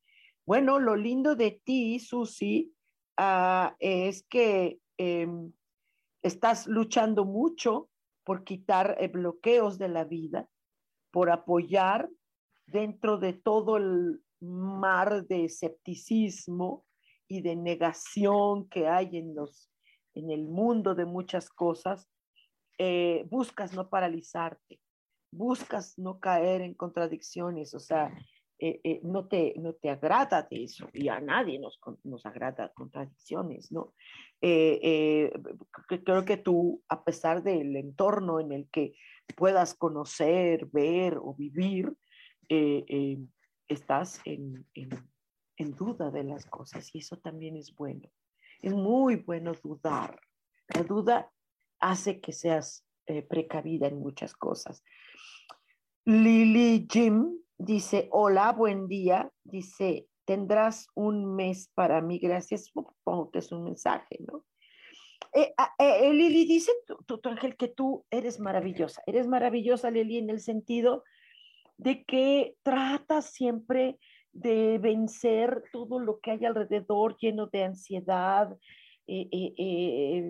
Bueno, 0.47 0.79
lo 0.79 0.97
lindo 0.97 1.35
de 1.35 1.61
ti, 1.63 1.99
Susi, 1.99 2.73
Ah, 3.21 3.75
es 3.81 4.23
que 4.23 4.79
em, 4.97 5.53
estás 6.23 6.69
luchando 6.69 7.25
mucho 7.25 7.91
por 8.23 8.45
quitar 8.45 8.97
eh, 9.01 9.09
bloqueos 9.09 9.77
de 9.77 9.89
la 9.89 10.05
vida, 10.05 10.49
por 11.11 11.29
apoyar 11.29 12.09
dentro 12.69 13.19
de 13.19 13.33
todo 13.33 13.77
el 13.77 14.23
mar 14.41 15.27
de 15.27 15.47
escepticismo 15.47 16.87
y 17.27 17.43
de 17.43 17.57
negación 17.57 18.69
que 18.69 18.87
hay 18.87 19.17
en, 19.17 19.35
los, 19.35 19.69
en 20.15 20.31
el 20.31 20.47
mundo 20.47 20.95
de 20.95 21.05
muchas 21.05 21.51
cosas, 21.51 22.09
eh, 22.79 23.27
buscas 23.29 23.75
no 23.75 23.91
paralizarte, 23.91 24.79
buscas 25.31 25.99
no 25.99 26.19
caer 26.19 26.63
en 26.63 26.75
contradicciones, 26.75 27.75
o 27.75 27.81
sea, 27.81 28.13
eh, 28.61 28.81
eh, 28.83 29.01
no, 29.05 29.29
te, 29.29 29.55
no 29.57 29.75
te 29.75 29.89
agrada 29.89 30.43
de 30.43 30.65
eso 30.65 30.89
y 30.93 31.09
a 31.09 31.21
nadie 31.21 31.61
nos, 31.61 31.79
nos 32.03 32.27
agrada 32.27 32.73
contradicciones, 32.75 33.71
¿no? 33.71 33.95
Eh, 34.41 35.33
creo 36.05 36.25
que 36.25 36.39
tú, 36.39 36.83
a 36.89 37.05
pesar 37.05 37.45
del 37.45 37.77
entorno 37.77 38.41
en 38.41 38.51
el 38.51 38.69
que 38.69 38.95
puedas 39.37 39.75
conocer, 39.75 40.67
ver 40.73 41.19
o 41.23 41.35
vivir, 41.35 41.95
estás 43.69 44.21
en, 44.25 44.67
en, 44.75 44.89
en 45.57 45.77
duda 45.77 46.11
de 46.11 46.25
las 46.25 46.45
cosas 46.47 46.93
y 46.95 46.99
eso 46.99 47.17
también 47.19 47.57
es 47.57 47.73
bueno. 47.77 48.11
Es 48.61 48.75
muy 48.75 49.17
bueno 49.17 49.53
dudar. 49.63 50.21
La 50.75 50.83
duda 50.83 51.31
hace 51.79 52.21
que 52.21 52.33
seas 52.33 52.85
precavida 53.29 53.87
en 53.87 54.01
muchas 54.01 54.35
cosas. 54.35 54.83
Lily 56.09 56.89
Jim 56.91 57.39
dice, 57.59 58.09
hola, 58.13 58.53
buen 58.53 58.89
día. 58.89 59.31
Dice, 59.45 60.07
tendrás 60.25 60.87
un 60.95 61.37
mes 61.37 61.71
para 61.75 62.01
mí, 62.01 62.19
gracias, 62.19 62.65
supongo 62.65 63.31
que 63.31 63.41
es 63.41 63.53
un 63.53 63.65
mensaje, 63.65 64.17
¿no? 64.21 64.43
Eh, 65.35 65.53
ah, 65.59 65.71
eh, 65.79 66.11
Lili 66.15 66.47
dice, 66.47 66.73
tu, 67.05 67.21
ángel, 67.25 67.59
que 67.59 67.69
tú 67.69 68.07
eres 68.11 68.41
maravillosa, 68.41 69.03
eres 69.05 69.27
maravillosa, 69.27 69.91
Lili, 69.91 70.17
en 70.17 70.31
el 70.31 70.41
sentido 70.41 71.05
de 71.77 72.05
que 72.05 72.57
tratas 72.63 73.27
siempre 73.27 73.99
de 74.33 74.79
vencer 74.79 75.63
todo 75.75 76.01
lo 76.01 76.21
que 76.21 76.31
hay 76.31 76.47
alrededor 76.47 77.19
lleno 77.19 77.49
de 77.49 77.65
ansiedad, 77.65 78.57
eh, 79.07 80.23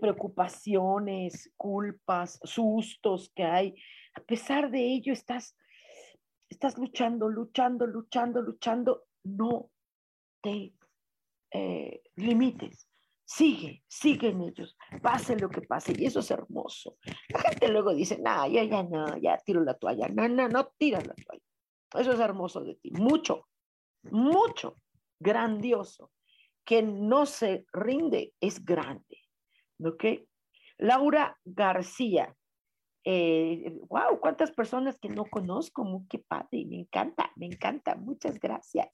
preocupaciones, 0.00 1.52
culpas, 1.56 2.38
sustos 2.44 3.32
que 3.34 3.42
hay. 3.42 3.74
A 4.18 4.24
pesar 4.24 4.70
de 4.70 4.80
ello, 4.80 5.12
estás, 5.12 5.56
estás 6.48 6.76
luchando, 6.76 7.28
luchando, 7.28 7.86
luchando, 7.86 8.42
luchando. 8.42 9.04
No 9.24 9.70
te 10.42 10.74
limites 12.16 12.88
sigue, 13.28 13.84
sigue 13.86 14.28
en 14.28 14.40
ellos, 14.40 14.74
pase 15.02 15.36
lo 15.36 15.50
que 15.50 15.60
pase, 15.60 15.92
y 15.94 16.06
eso 16.06 16.20
es 16.20 16.30
hermoso. 16.30 16.96
La 17.28 17.40
gente 17.40 17.68
luego 17.68 17.94
dice, 17.94 18.18
no, 18.18 18.48
ya, 18.48 18.64
ya, 18.64 18.82
no, 18.82 19.18
ya 19.18 19.36
tiro 19.44 19.62
la 19.62 19.74
toalla, 19.74 20.08
no, 20.08 20.26
no, 20.28 20.48
no 20.48 20.68
tiras 20.78 21.06
la 21.06 21.14
toalla. 21.14 21.44
Eso 21.94 22.12
es 22.12 22.20
hermoso 22.20 22.64
de 22.64 22.76
ti, 22.76 22.90
mucho, 22.92 23.46
mucho, 24.04 24.76
grandioso. 25.20 26.10
Que 26.64 26.82
no 26.82 27.24
se 27.26 27.66
rinde 27.72 28.34
es 28.40 28.64
grande, 28.64 29.24
¿ok? 29.82 30.04
Laura 30.78 31.38
García, 31.44 32.34
eh, 33.10 33.72
wow, 33.88 34.20
cuántas 34.20 34.52
personas 34.52 34.98
que 34.98 35.08
no 35.08 35.24
conozco, 35.24 36.04
qué 36.10 36.18
padre, 36.18 36.66
me 36.66 36.80
encanta, 36.80 37.32
me 37.36 37.46
encanta, 37.46 37.94
muchas 37.94 38.38
gracias. 38.38 38.88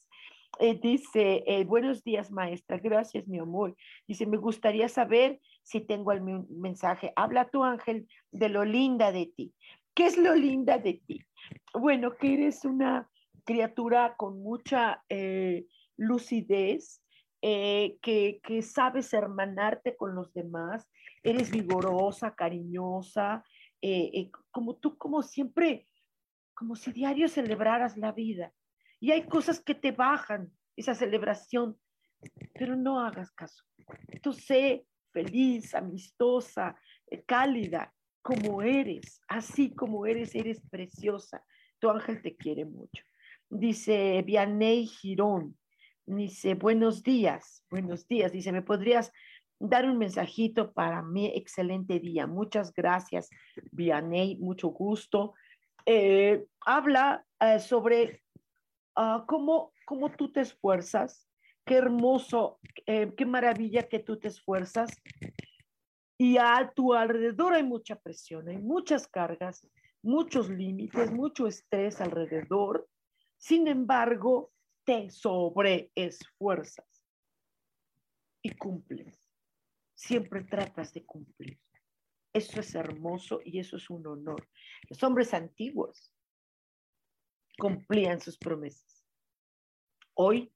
Eh, 0.60 0.78
dice, 0.80 1.42
eh, 1.48 1.64
buenos 1.64 2.04
días 2.04 2.30
maestra, 2.30 2.78
gracias 2.78 3.26
mi 3.26 3.40
amor. 3.40 3.74
Dice, 4.06 4.24
me 4.26 4.36
gustaría 4.36 4.88
saber 4.88 5.40
si 5.64 5.80
tengo 5.80 6.12
el 6.12 6.22
mensaje. 6.48 7.12
Habla 7.16 7.50
tu 7.50 7.64
ángel 7.64 8.06
de 8.30 8.50
lo 8.50 8.64
linda 8.64 9.10
de 9.10 9.32
ti. 9.34 9.52
¿Qué 9.94 10.06
es 10.06 10.16
lo 10.16 10.36
linda 10.36 10.78
de 10.78 11.02
ti? 11.04 11.26
Bueno, 11.72 12.14
que 12.14 12.34
eres 12.34 12.64
una 12.64 13.10
criatura 13.42 14.14
con 14.16 14.40
mucha 14.44 15.02
eh, 15.08 15.66
lucidez, 15.96 17.00
que, 17.42 18.40
que, 18.42 18.62
sabes 18.62 19.12
hermanarte 19.12 19.96
con 19.96 20.14
los 20.14 20.32
demás, 20.32 20.88
eres 21.22 21.50
vigorosa, 21.50 22.34
cariñosa, 22.34 23.44
como 24.50 24.76
tú, 24.76 24.96
como 24.96 25.22
siempre, 25.22 25.86
como 26.54 26.76
si 26.76 26.92
diario 26.92 27.28
celebraras 27.28 27.96
la 27.96 28.12
vida 28.12 28.52
y 29.00 29.10
hay 29.10 29.26
cosas 29.26 29.60
que 29.60 29.74
te 29.74 29.92
bajan 29.92 30.50
esa 30.76 30.94
celebración, 30.94 31.78
pero 32.54 32.76
no 32.76 33.00
hagas 33.00 33.30
caso. 33.32 33.64
Tú 34.22 34.32
sé 34.32 34.86
feliz, 35.12 35.74
amistosa, 35.74 36.76
eh, 37.10 37.22
cálida, 37.24 37.92
como 38.22 38.62
eres, 38.62 39.20
así 39.28 39.74
como 39.74 40.06
eres, 40.06 40.34
eres 40.34 40.60
preciosa. 40.70 41.44
Tu 41.78 41.90
ángel 41.90 42.22
te 42.22 42.36
quiere 42.36 42.64
mucho. 42.64 43.04
Dice 43.50 44.22
Vianey 44.22 44.86
Girón, 44.86 45.56
dice, 46.06 46.54
buenos 46.54 47.02
días, 47.02 47.64
buenos 47.70 48.08
días. 48.08 48.32
Dice, 48.32 48.52
¿me 48.52 48.62
podrías 48.62 49.12
dar 49.58 49.84
un 49.88 49.98
mensajito 49.98 50.72
para 50.72 51.02
mi 51.02 51.26
excelente 51.26 52.00
día? 52.00 52.26
Muchas 52.26 52.72
gracias, 52.72 53.30
Vianey, 53.72 54.36
mucho 54.36 54.68
gusto. 54.68 55.34
Eh, 55.86 56.46
habla 56.64 57.24
eh, 57.40 57.58
sobre 57.58 58.24
Ah, 58.96 59.24
cómo, 59.26 59.72
tú 60.16 60.30
te 60.30 60.40
esfuerzas, 60.40 61.28
qué 61.64 61.76
hermoso, 61.76 62.60
eh, 62.86 63.12
qué 63.16 63.26
maravilla 63.26 63.88
que 63.88 63.98
tú 63.98 64.18
te 64.18 64.28
esfuerzas. 64.28 65.02
Y 66.16 66.38
a 66.38 66.72
tu 66.74 66.94
alrededor 66.94 67.54
hay 67.54 67.64
mucha 67.64 67.96
presión, 67.96 68.48
hay 68.48 68.58
muchas 68.58 69.08
cargas, 69.08 69.66
muchos 70.00 70.48
límites, 70.48 71.10
mucho 71.12 71.48
estrés 71.48 72.00
alrededor. 72.00 72.88
Sin 73.36 73.66
embargo, 73.66 74.52
te 74.84 75.10
sobreesfuerzas 75.10 76.86
y 78.42 78.54
cumples. 78.56 79.23
Siempre 80.06 80.44
tratas 80.44 80.92
de 80.92 81.02
cumplir. 81.06 81.58
Eso 82.34 82.60
es 82.60 82.74
hermoso 82.74 83.40
y 83.42 83.58
eso 83.58 83.76
es 83.76 83.88
un 83.88 84.06
honor. 84.06 84.46
Los 84.90 85.02
hombres 85.02 85.32
antiguos 85.32 86.12
cumplían 87.56 88.20
sus 88.20 88.36
promesas. 88.36 89.02
Hoy 90.12 90.52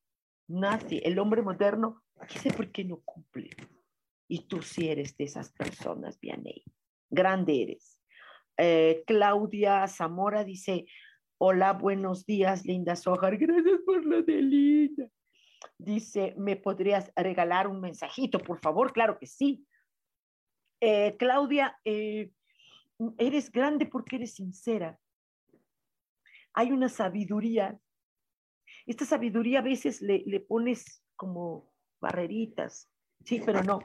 nadie, 0.48 1.00
el 1.02 1.18
hombre 1.18 1.40
moderno, 1.40 2.04
no 2.14 2.28
sé 2.28 2.52
por 2.52 2.70
qué 2.70 2.84
no 2.84 3.00
cumple. 3.00 3.48
Y 4.28 4.46
tú 4.48 4.60
sí 4.60 4.90
eres 4.90 5.16
de 5.16 5.24
esas 5.24 5.50
personas, 5.52 6.20
Vianey. 6.20 6.62
Grande 7.08 7.62
eres. 7.62 7.98
Eh, 8.58 9.02
Claudia 9.06 9.86
Zamora 9.88 10.44
dice, 10.44 10.84
hola, 11.38 11.72
buenos 11.72 12.26
días, 12.26 12.66
linda 12.66 12.96
Sojar. 12.96 13.38
Gracias 13.38 13.80
por 13.86 14.04
lo 14.04 14.22
de 14.22 14.42
linda. 14.42 15.08
Dice, 15.78 16.34
¿me 16.36 16.56
podrías 16.56 17.12
regalar 17.16 17.68
un 17.68 17.80
mensajito, 17.80 18.38
por 18.40 18.58
favor? 18.60 18.92
Claro 18.92 19.18
que 19.18 19.26
sí. 19.26 19.64
Eh, 20.80 21.16
Claudia, 21.18 21.78
eh, 21.84 22.32
eres 23.16 23.50
grande 23.50 23.86
porque 23.86 24.16
eres 24.16 24.34
sincera 24.34 24.98
hay 26.58 26.72
una 26.72 26.88
sabiduría. 26.88 27.78
Esta 28.84 29.04
sabiduría 29.04 29.60
a 29.60 29.62
veces 29.62 30.02
le, 30.02 30.40
pones 30.40 31.04
como 31.14 31.72
barreritas, 32.00 32.90
sí, 33.24 33.40
pero 33.46 33.62
no, 33.62 33.78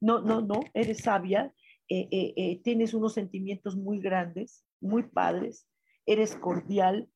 no, 0.00 0.22
no, 0.22 0.40
no, 0.40 0.60
eres 0.72 1.02
sabia, 1.02 1.52
eh, 1.90 2.60
tienes 2.64 2.94
unos 2.94 3.12
sentimientos 3.12 3.76
muy 3.76 4.00
grandes, 4.00 4.64
muy 4.80 5.02
padres, 5.02 5.68
eres 6.06 6.34
cordial, 6.36 7.06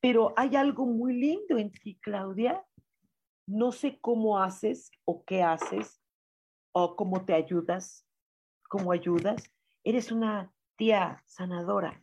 pero 0.00 0.32
hay 0.36 0.56
algo 0.56 0.86
muy 0.86 1.14
lindo 1.14 1.56
en 1.56 1.70
ti, 1.70 1.96
Claudia. 2.02 2.64
No 3.48 3.72
sé 3.72 3.98
cómo 4.00 4.38
haces 4.38 4.90
o 5.04 5.24
qué 5.24 5.42
haces 5.42 6.00
o 6.72 6.94
cómo 6.94 7.24
te 7.24 7.34
ayudas, 7.34 8.06
cómo 8.68 8.92
ayudas. 8.92 9.50
Eres 9.82 10.12
una 10.12 10.52
tía 10.76 11.22
sanadora. 11.26 12.00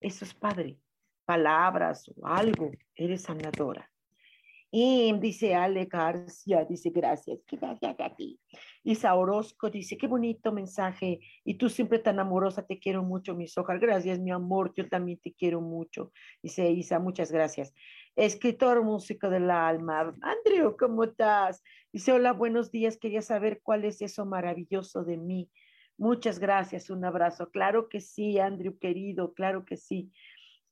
Eso 0.00 0.24
es 0.24 0.32
padre 0.32 0.78
palabras 1.24 2.08
o 2.16 2.26
algo, 2.26 2.70
eres 2.94 3.22
sanadora. 3.22 3.90
Y 4.76 5.12
dice 5.20 5.54
Ale 5.54 5.84
García, 5.84 6.64
dice 6.64 6.90
gracias, 6.90 7.38
gracias 7.48 7.94
a 8.00 8.16
ti. 8.16 8.40
Isa 8.82 9.14
Orozco 9.14 9.70
dice, 9.70 9.96
qué 9.96 10.08
bonito 10.08 10.50
mensaje. 10.50 11.20
Y 11.44 11.54
tú 11.54 11.68
siempre 11.68 12.00
tan 12.00 12.18
amorosa, 12.18 12.66
te 12.66 12.80
quiero 12.80 13.04
mucho, 13.04 13.36
mis 13.36 13.56
hojas. 13.56 13.78
Gracias, 13.78 14.18
mi 14.18 14.32
amor, 14.32 14.72
yo 14.74 14.88
también 14.88 15.20
te 15.20 15.32
quiero 15.32 15.60
mucho. 15.60 16.12
Dice 16.42 16.68
Isa, 16.70 16.98
muchas 16.98 17.30
gracias. 17.30 17.72
Escritor 18.16 18.82
músico 18.82 19.28
del 19.28 19.50
alma. 19.50 20.14
Andrew, 20.20 20.76
¿cómo 20.78 21.04
estás? 21.04 21.62
Dice, 21.92 22.12
hola, 22.12 22.32
buenos 22.32 22.70
días. 22.70 22.96
Quería 22.96 23.22
saber 23.22 23.60
cuál 23.62 23.84
es 23.84 24.00
eso 24.02 24.24
maravilloso 24.24 25.04
de 25.04 25.16
mí. 25.16 25.50
Muchas 25.96 26.38
gracias, 26.38 26.90
un 26.90 27.04
abrazo. 27.04 27.50
Claro 27.50 27.88
que 27.88 28.00
sí, 28.00 28.38
Andrew, 28.38 28.78
querido, 28.78 29.34
claro 29.34 29.64
que 29.64 29.76
sí. 29.76 30.12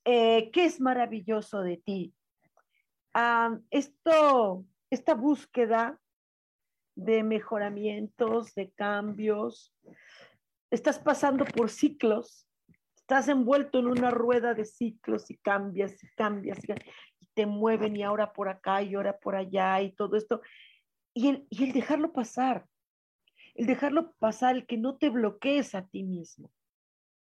Eh, 0.05 0.51
¿qué 0.53 0.65
es 0.65 0.81
maravilloso 0.81 1.63
de 1.63 1.77
ti? 1.77 2.15
Ah, 3.15 3.59
esto, 3.71 4.65
esta 4.91 5.15
búsqueda 5.15 6.01
de 6.95 7.23
mejoramientos, 7.23 8.55
de 8.55 8.71
cambios, 8.73 9.75
estás 10.71 10.99
pasando 10.99 11.45
por 11.45 11.71
ciclos, 11.71 12.49
estás 12.97 13.29
envuelto 13.29 13.79
en 13.79 13.87
una 13.87 14.11
rueda 14.11 14.55
de 14.55 14.65
ciclos 14.65 15.31
y 15.31 15.37
cambias 15.39 16.03
y 16.03 16.09
cambias 16.17 16.59
te 17.35 17.47
mueven 17.47 17.97
y 17.97 18.03
ahora 18.03 18.33
por 18.33 18.49
acá 18.49 18.83
y 18.83 18.95
ahora 18.95 19.19
por 19.19 19.37
allá 19.37 19.81
y 19.81 19.93
todo 19.93 20.17
esto. 20.17 20.43
Y 21.15 21.29
el, 21.29 21.47
y 21.51 21.65
el 21.65 21.73
dejarlo 21.73 22.13
pasar, 22.13 22.67
el 23.55 23.67
dejarlo 23.67 24.13
pasar, 24.19 24.57
el 24.57 24.67
que 24.67 24.79
no 24.79 24.97
te 24.97 25.11
bloquees 25.11 25.75
a 25.75 25.87
ti 25.87 26.03
mismo, 26.03 26.51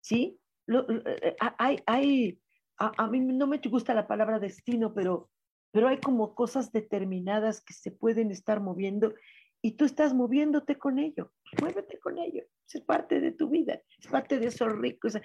¿sí? 0.00 0.38
Eh, 0.68 1.36
hay, 1.58 1.82
hay 1.86 2.42
a, 2.78 3.06
mí 3.06 3.20
no 3.20 3.46
me 3.46 3.58
gusta 3.58 3.94
la 3.94 4.06
palabra 4.06 4.38
destino, 4.38 4.92
pero, 4.94 5.30
pero 5.70 5.88
hay 5.88 5.98
como 5.98 6.34
cosas 6.34 6.72
determinadas 6.72 7.60
que 7.60 7.74
se 7.74 7.90
pueden 7.90 8.30
estar 8.30 8.60
moviendo 8.60 9.14
y 9.60 9.72
tú 9.72 9.84
estás 9.84 10.12
moviéndote 10.14 10.76
con 10.76 10.98
ello. 10.98 11.32
Muévete 11.60 11.98
con 12.00 12.18
ello. 12.18 12.42
Es 12.66 12.80
parte 12.80 13.20
de 13.20 13.32
tu 13.32 13.48
vida, 13.48 13.80
es 13.98 14.06
parte 14.08 14.38
de 14.38 14.46
esos 14.46 14.72
ricos. 14.72 15.16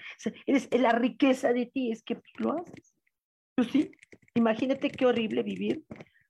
eres, 0.45 0.69
la 0.71 0.91
riqueza 0.91 1.53
de 1.53 1.65
ti 1.65 1.91
es 1.91 2.03
que 2.03 2.21
lo 2.37 2.53
haces. 2.53 2.93
Tú 3.55 3.63
sí, 3.63 3.91
imagínate 4.37 4.89
qué 4.89 5.05
horrible 5.05 5.43
vivir 5.43 5.83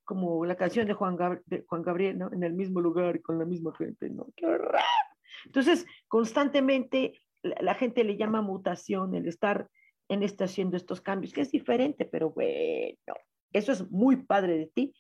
como 0.04 0.46
la 0.46 0.56
canción 0.56 0.88
de 0.88 0.94
Juan, 0.94 1.18
Juan 1.68 1.82
Gabriel, 1.82 2.18
¿no? 2.18 2.32
En 2.32 2.44
el 2.44 2.54
mismo 2.54 2.80
lugar 2.80 3.22
con 3.22 3.38
la 3.38 3.46
misma 3.46 3.76
gente, 3.76 4.10
¿no? 4.10 4.28
¡Qué 4.36 4.46
horror! 4.46 4.78
Entonces, 5.46 5.86
constantemente 6.08 7.20
la, 7.44 7.58
la 7.62 7.76
gente 7.76 8.04
le 8.04 8.18
llama 8.18 8.42
mutación, 8.42 9.14
el 9.16 9.28
estar 9.28 9.70
en 10.08 10.24
este 10.24 10.46
haciendo 10.46 10.78
estos 10.78 11.02
cambios, 11.02 11.34
que 11.34 11.42
es 11.42 11.52
diferente, 11.52 12.06
pero 12.06 12.32
bueno, 12.32 13.16
eso 13.52 13.72
es 13.72 13.90
muy 13.92 14.16
padre 14.16 14.58
de 14.58 14.68
ti, 14.68 14.96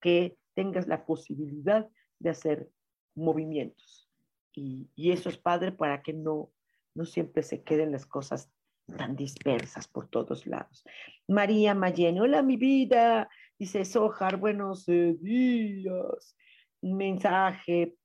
que 0.00 0.36
tengas 0.54 0.86
la 0.86 1.04
posibilidad 1.04 1.88
de 2.20 2.30
hacer 2.30 2.68
movimientos. 3.14 4.08
Y, 4.54 4.88
y 4.94 5.10
eso 5.10 5.28
es 5.28 5.38
padre 5.38 5.72
para 5.72 6.02
que 6.02 6.12
no, 6.12 6.52
no 6.94 7.04
siempre 7.04 7.42
se 7.42 7.62
queden 7.62 7.90
las 7.90 8.06
cosas 8.06 8.50
tan 8.86 9.16
dispersas 9.16 9.88
por 9.88 10.08
todos 10.08 10.46
lados. 10.46 10.84
María 11.28 11.74
Mayene, 11.74 12.20
hola 12.20 12.42
mi 12.42 12.56
vida, 12.56 13.28
dice 13.58 13.84
Sojar, 13.84 14.36
buenos 14.36 14.86
días. 14.86 16.36
mensaje, 16.82 17.96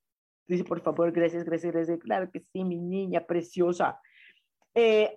dice 0.47 0.63
por 0.63 0.81
favor, 0.81 1.11
gracias, 1.11 1.43
gracias, 1.43 1.73
gracias. 1.73 1.99
Claro 1.99 2.31
que 2.31 2.39
sí, 2.39 2.63
mi 2.63 2.77
niña 2.77 3.25
preciosa. 3.25 3.99
Eh, 4.75 5.15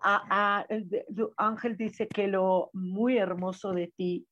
Ángel 1.36 1.76
dice 1.76 2.08
que 2.08 2.28
lo 2.28 2.70
muy 2.72 3.18
hermoso 3.18 3.72
de 3.72 3.92
ti 3.94 4.26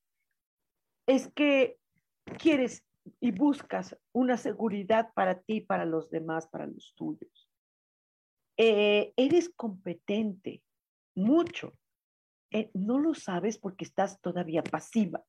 es 1.07 1.29
que 1.35 1.79
quieres 2.39 2.83
y 3.21 3.31
buscas 3.31 3.97
una 4.13 4.37
seguridad 4.37 5.13
para 5.15 5.41
ti, 5.41 5.61
para 5.61 5.85
los 5.85 6.11
demás, 6.11 6.47
para 6.49 6.67
los 6.67 6.95
tuyos. 6.95 7.51
Eh, 8.57 9.13
eres 9.17 9.51
competente, 9.51 10.63
mucho. 11.19 11.75
Eh, 12.51 12.71
no 12.75 12.99
lo 12.99 13.15
sabes 13.15 13.59
porque 13.59 13.85
estás 13.85 14.21
todavía 14.21 14.63
pasiva. 14.63 15.23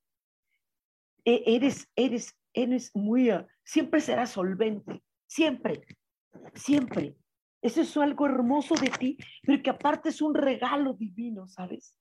E, 1.24 1.42
eres, 1.46 1.88
eres, 1.96 2.34
eres 2.54 2.90
muy, 2.94 3.30
ah, 3.30 3.46
siempre 3.62 4.00
serás 4.00 4.30
solvente, 4.30 5.02
siempre, 5.26 5.82
siempre. 6.54 7.16
Eso 7.62 7.82
es 7.82 7.94
algo 7.98 8.24
hermoso 8.24 8.74
de 8.74 8.88
ti, 8.88 9.18
pero 9.42 9.62
que 9.62 9.70
aparte 9.70 10.08
es 10.08 10.22
un 10.22 10.34
regalo 10.34 10.94
divino, 10.94 11.46
¿sabes? 11.46 11.94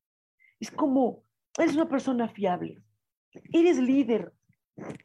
Es 0.59 0.71
como, 0.71 1.25
eres 1.57 1.75
una 1.75 1.89
persona 1.89 2.29
fiable, 2.29 2.81
eres 3.51 3.77
líder, 3.77 4.31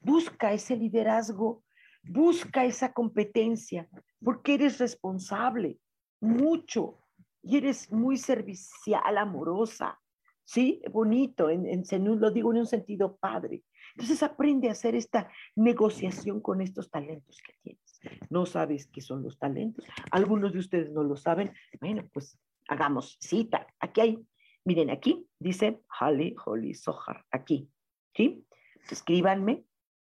busca 0.00 0.52
ese 0.52 0.76
liderazgo, 0.76 1.64
busca 2.04 2.64
esa 2.64 2.92
competencia, 2.92 3.88
porque 4.22 4.54
eres 4.54 4.78
responsable, 4.78 5.80
mucho, 6.20 7.03
y 7.44 7.58
eres 7.58 7.92
muy 7.92 8.16
servicial, 8.16 9.18
amorosa, 9.18 10.00
¿sí? 10.44 10.82
Bonito, 10.90 11.50
en, 11.50 11.66
en, 11.66 12.20
lo 12.20 12.30
digo 12.30 12.52
en 12.52 12.60
un 12.60 12.66
sentido 12.66 13.16
padre. 13.16 13.62
Entonces 13.94 14.22
aprende 14.22 14.68
a 14.68 14.72
hacer 14.72 14.94
esta 14.94 15.30
negociación 15.54 16.40
con 16.40 16.60
estos 16.60 16.90
talentos 16.90 17.40
que 17.42 17.52
tienes. 17.62 18.00
No 18.30 18.46
sabes 18.46 18.86
qué 18.86 19.00
son 19.00 19.22
los 19.22 19.38
talentos. 19.38 19.84
Algunos 20.10 20.52
de 20.52 20.58
ustedes 20.58 20.90
no 20.90 21.02
lo 21.02 21.16
saben. 21.16 21.52
Bueno, 21.80 22.08
pues 22.12 22.38
hagamos 22.68 23.16
cita. 23.20 23.66
Aquí 23.78 24.00
hay, 24.00 24.26
miren, 24.64 24.90
aquí 24.90 25.26
dice 25.38 25.80
Holly, 26.00 26.34
Holly 26.44 26.74
Sohar, 26.74 27.24
aquí, 27.30 27.70
¿sí? 28.14 28.46
Escríbanme, 28.90 29.64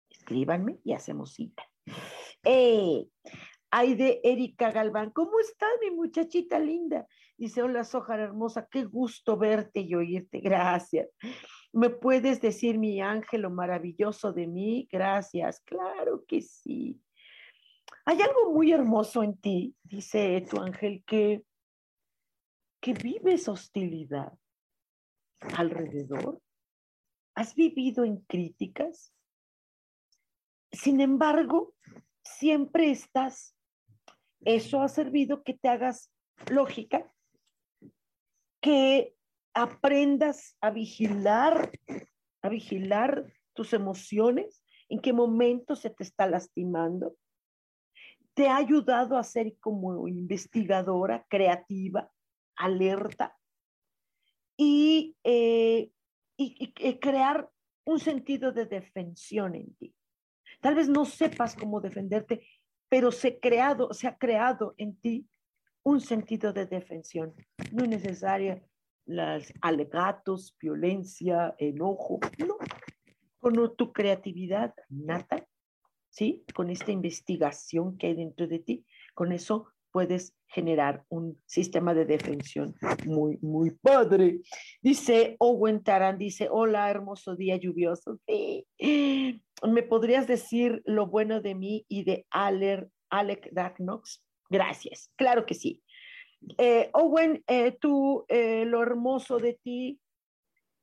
escríbanme 0.10 0.80
y 0.84 0.94
hacemos 0.94 1.34
cita. 1.34 1.64
Eh, 2.44 3.06
hay 3.72 3.96
de 3.96 4.22
Erika 4.24 4.72
Galván. 4.72 5.10
¿Cómo 5.12 5.40
estás, 5.40 5.70
mi 5.82 5.92
muchachita 5.92 6.60
linda? 6.60 7.08
Dice, 7.44 7.62
hola, 7.62 7.84
Sojar 7.84 8.22
hermosa, 8.22 8.70
qué 8.72 8.86
gusto 8.86 9.36
verte 9.36 9.82
y 9.82 9.94
oírte. 9.96 10.40
Gracias. 10.40 11.10
¿Me 11.74 11.90
puedes 11.90 12.40
decir, 12.40 12.80
mi 12.80 13.02
ángel, 13.02 13.42
lo 13.42 13.50
maravilloso 13.50 14.32
de 14.32 14.48
mí? 14.48 14.88
Gracias. 14.90 15.60
Claro 15.60 16.24
que 16.26 16.42
sí. 16.42 17.02
Hay 18.06 18.22
algo 18.22 18.54
muy 18.54 18.72
hermoso 18.72 19.24
en 19.24 19.36
ti, 19.36 19.76
dice 19.84 20.48
tu 20.50 20.62
ángel, 20.62 21.04
que, 21.06 21.44
que 22.80 22.94
vives 22.94 23.50
hostilidad 23.50 24.32
alrededor. 25.58 26.42
¿Has 27.36 27.56
vivido 27.56 28.06
en 28.06 28.22
críticas? 28.22 29.14
Sin 30.72 31.02
embargo, 31.02 31.74
siempre 32.24 32.90
estás 32.90 33.54
eso 34.46 34.82
ha 34.82 34.88
servido 34.88 35.44
que 35.44 35.54
te 35.54 35.68
hagas 35.68 36.10
lógica, 36.50 37.13
que 38.64 39.14
aprendas 39.54 40.56
a 40.62 40.72
vigilar, 40.72 41.70
a 42.42 42.48
vigilar 42.48 43.26
tus 43.54 43.74
emociones, 43.74 44.64
en 44.88 45.00
qué 45.02 45.12
momento 45.12 45.76
se 45.76 45.90
te 45.90 46.04
está 46.04 46.28
lastimando. 46.28 47.18
Te 48.34 48.48
ha 48.48 48.56
ayudado 48.56 49.18
a 49.18 49.24
ser 49.24 49.58
como 49.60 50.08
investigadora, 50.08 51.26
creativa, 51.30 52.10
alerta 52.56 53.38
y, 54.56 55.18
eh, 55.26 55.92
y, 56.38 56.74
y 56.80 57.00
crear 57.00 57.50
un 57.84 58.00
sentido 58.00 58.54
de 58.54 58.66
defensión 58.66 59.56
en 59.56 59.76
ti. 59.76 59.94
Tal 60.62 60.76
vez 60.76 60.88
no 60.88 61.04
sepas 61.04 61.58
cómo 61.58 61.82
defenderte 61.82 62.48
pero 62.94 63.12
se, 63.12 63.40
creado, 63.40 63.92
se 63.92 64.08
ha 64.08 64.20
creado 64.20 64.76
en 64.78 64.96
ti 64.98 65.28
un 65.84 66.02
sentido 66.02 66.54
de 66.54 66.66
defensión. 66.66 67.34
No 67.72 67.84
es 67.84 67.90
necesaria 67.90 68.62
los 69.06 69.52
alegatos, 69.62 70.56
violencia, 70.60 71.56
enojo, 71.58 72.20
no. 72.38 72.58
Con 73.40 73.76
tu 73.76 73.92
creatividad 73.92 74.74
nata, 74.90 75.46
¿sí? 76.10 76.46
Con 76.56 76.70
esta 76.70 76.92
investigación 76.92 77.98
que 77.98 78.08
hay 78.08 78.16
dentro 78.16 78.48
de 78.48 78.60
ti, 78.60 78.86
con 79.14 79.34
eso 79.34 79.68
puedes 79.92 80.34
generar 80.48 81.06
un 81.10 81.40
sistema 81.46 81.94
de 81.94 82.06
defensión 82.06 82.76
muy, 83.06 83.38
muy 83.42 83.72
padre. 83.72 84.42
Dice 84.82 85.36
Owen 85.40 85.84
Taran, 85.84 86.18
dice, 86.18 86.48
hola, 86.50 86.90
hermoso 86.90 87.36
día 87.36 87.58
lluvioso. 87.58 88.20
¿Me 88.28 89.84
podrías 89.84 90.28
decir 90.28 90.82
lo 90.86 91.08
bueno 91.08 91.42
de 91.42 91.56
mí 91.56 91.86
y 91.90 92.06
de 92.06 92.26
Alec 92.32 93.52
Dagnox? 93.52 94.24
Gracias, 94.54 95.12
claro 95.16 95.48
que 95.48 95.56
sí. 95.56 95.82
Eh, 96.60 96.92
Owen, 96.94 97.44
eh, 97.48 97.72
tú, 97.72 98.24
eh, 98.28 98.66
lo 98.66 98.84
hermoso 98.84 99.40
de 99.40 99.56
ti 99.64 100.00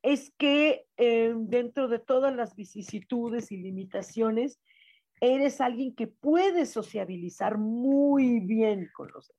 es 0.02 0.33
que 0.37 0.87
dentro 0.96 1.87
de 1.87 2.00
todas 2.00 2.35
las 2.35 2.56
vicisitudes 2.56 3.52
y 3.52 3.59
limitaciones, 3.59 4.59
eres 5.20 5.61
alguien 5.61 5.94
que 5.94 6.09
puede 6.09 6.66
sociabilizar 6.66 7.59
muy 7.59 8.40
bien 8.40 8.88
con 8.92 9.12
los 9.12 9.30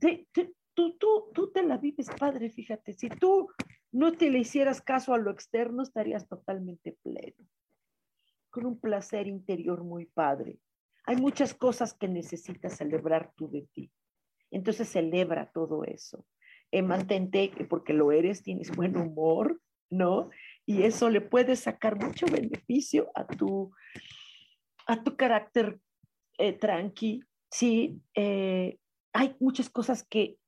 demás. 0.00 0.24
tú, 0.74 0.96
tú, 0.98 1.30
tú 1.32 1.52
te 1.52 1.62
la 1.62 1.76
vives 1.76 2.08
padre, 2.18 2.50
fíjate, 2.50 2.94
si 2.94 3.08
tú 3.08 3.50
no 3.92 4.12
te 4.12 4.30
le 4.30 4.40
hicieras 4.40 4.80
caso 4.80 5.14
a 5.14 5.18
lo 5.18 5.30
externo, 5.30 5.82
estarías 5.84 6.26
totalmente 6.26 6.96
pleno, 7.02 7.46
con 8.50 8.66
un 8.66 8.80
placer 8.80 9.28
interior 9.28 9.84
muy 9.84 10.06
padre. 10.06 10.58
Hay 11.04 11.16
muchas 11.16 11.54
cosas 11.54 11.94
que 11.94 12.08
necesitas 12.08 12.76
celebrar 12.76 13.32
tú 13.36 13.50
de 13.50 13.62
ti. 13.72 13.92
Entonces 14.50 14.88
celebra 14.88 15.50
todo 15.52 15.84
eso. 15.84 16.26
Eh, 16.70 16.82
mantente, 16.82 17.50
porque 17.68 17.92
lo 17.92 18.10
eres, 18.10 18.42
tienes 18.42 18.74
buen 18.74 18.96
humor, 18.96 19.60
¿no? 19.90 20.30
y 20.66 20.82
eso 20.82 21.10
le 21.10 21.20
puede 21.20 21.56
sacar 21.56 22.02
mucho 22.02 22.26
beneficio 22.26 23.10
a 23.14 23.26
tu, 23.26 23.72
a 24.86 25.02
tu 25.02 25.16
carácter 25.16 25.78
eh, 26.38 26.52
tranqui. 26.54 27.22
Sí, 27.50 28.00
eh, 28.14 28.78
hay 29.12 29.36
muchas 29.40 29.68
cosas 29.68 30.02
que, 30.02 30.38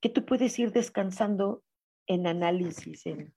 que 0.00 0.08
tú 0.08 0.24
puedes 0.24 0.58
ir 0.58 0.72
descansando 0.72 1.62
en 2.06 2.26
análisis, 2.26 3.06
en, 3.06 3.34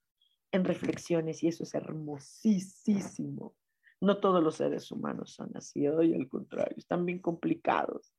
en 0.52 0.63
reflexiones, 0.63 1.44
y 1.44 1.48
eso 1.48 1.63
es 1.63 1.74
hermosísimo. 1.74 3.56
No 4.00 4.18
todos 4.18 4.44
los 4.44 4.56
seres 4.56 4.92
humanos 4.92 5.34
son 5.34 5.56
así, 5.56 5.88
hoy 5.88 6.14
al 6.14 6.28
contrario, 6.30 6.76
están 6.78 7.06
bien 7.06 7.20
complicados. 7.20 8.14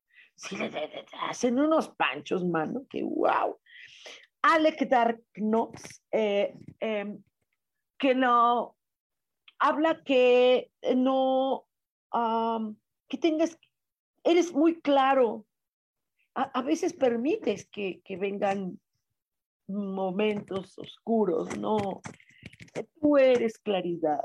Hacen 1.28 1.58
unos 1.58 1.88
panchos, 1.90 2.44
mano, 2.44 2.84
que 2.88 3.02
wow. 3.02 3.58
Alec 4.42 4.88
Dark 4.88 5.20
Knox 5.34 6.02
eh, 6.12 6.54
em, 6.80 7.22
que 7.98 8.14
no 8.14 8.76
habla 9.58 10.02
que 10.04 10.70
no, 10.96 11.66
que 13.08 13.18
tengas, 13.18 13.58
eres 14.24 14.52
muy 14.52 14.80
claro. 14.80 15.44
A, 16.34 16.62
veces 16.62 16.92
permites 16.92 17.68
que, 17.68 18.00
que, 18.04 18.16
vengan 18.16 18.78
momentos 19.66 20.78
oscuros, 20.78 21.58
no. 21.58 22.00
Tú 23.00 23.16
eres 23.18 23.58
claridad. 23.58 24.22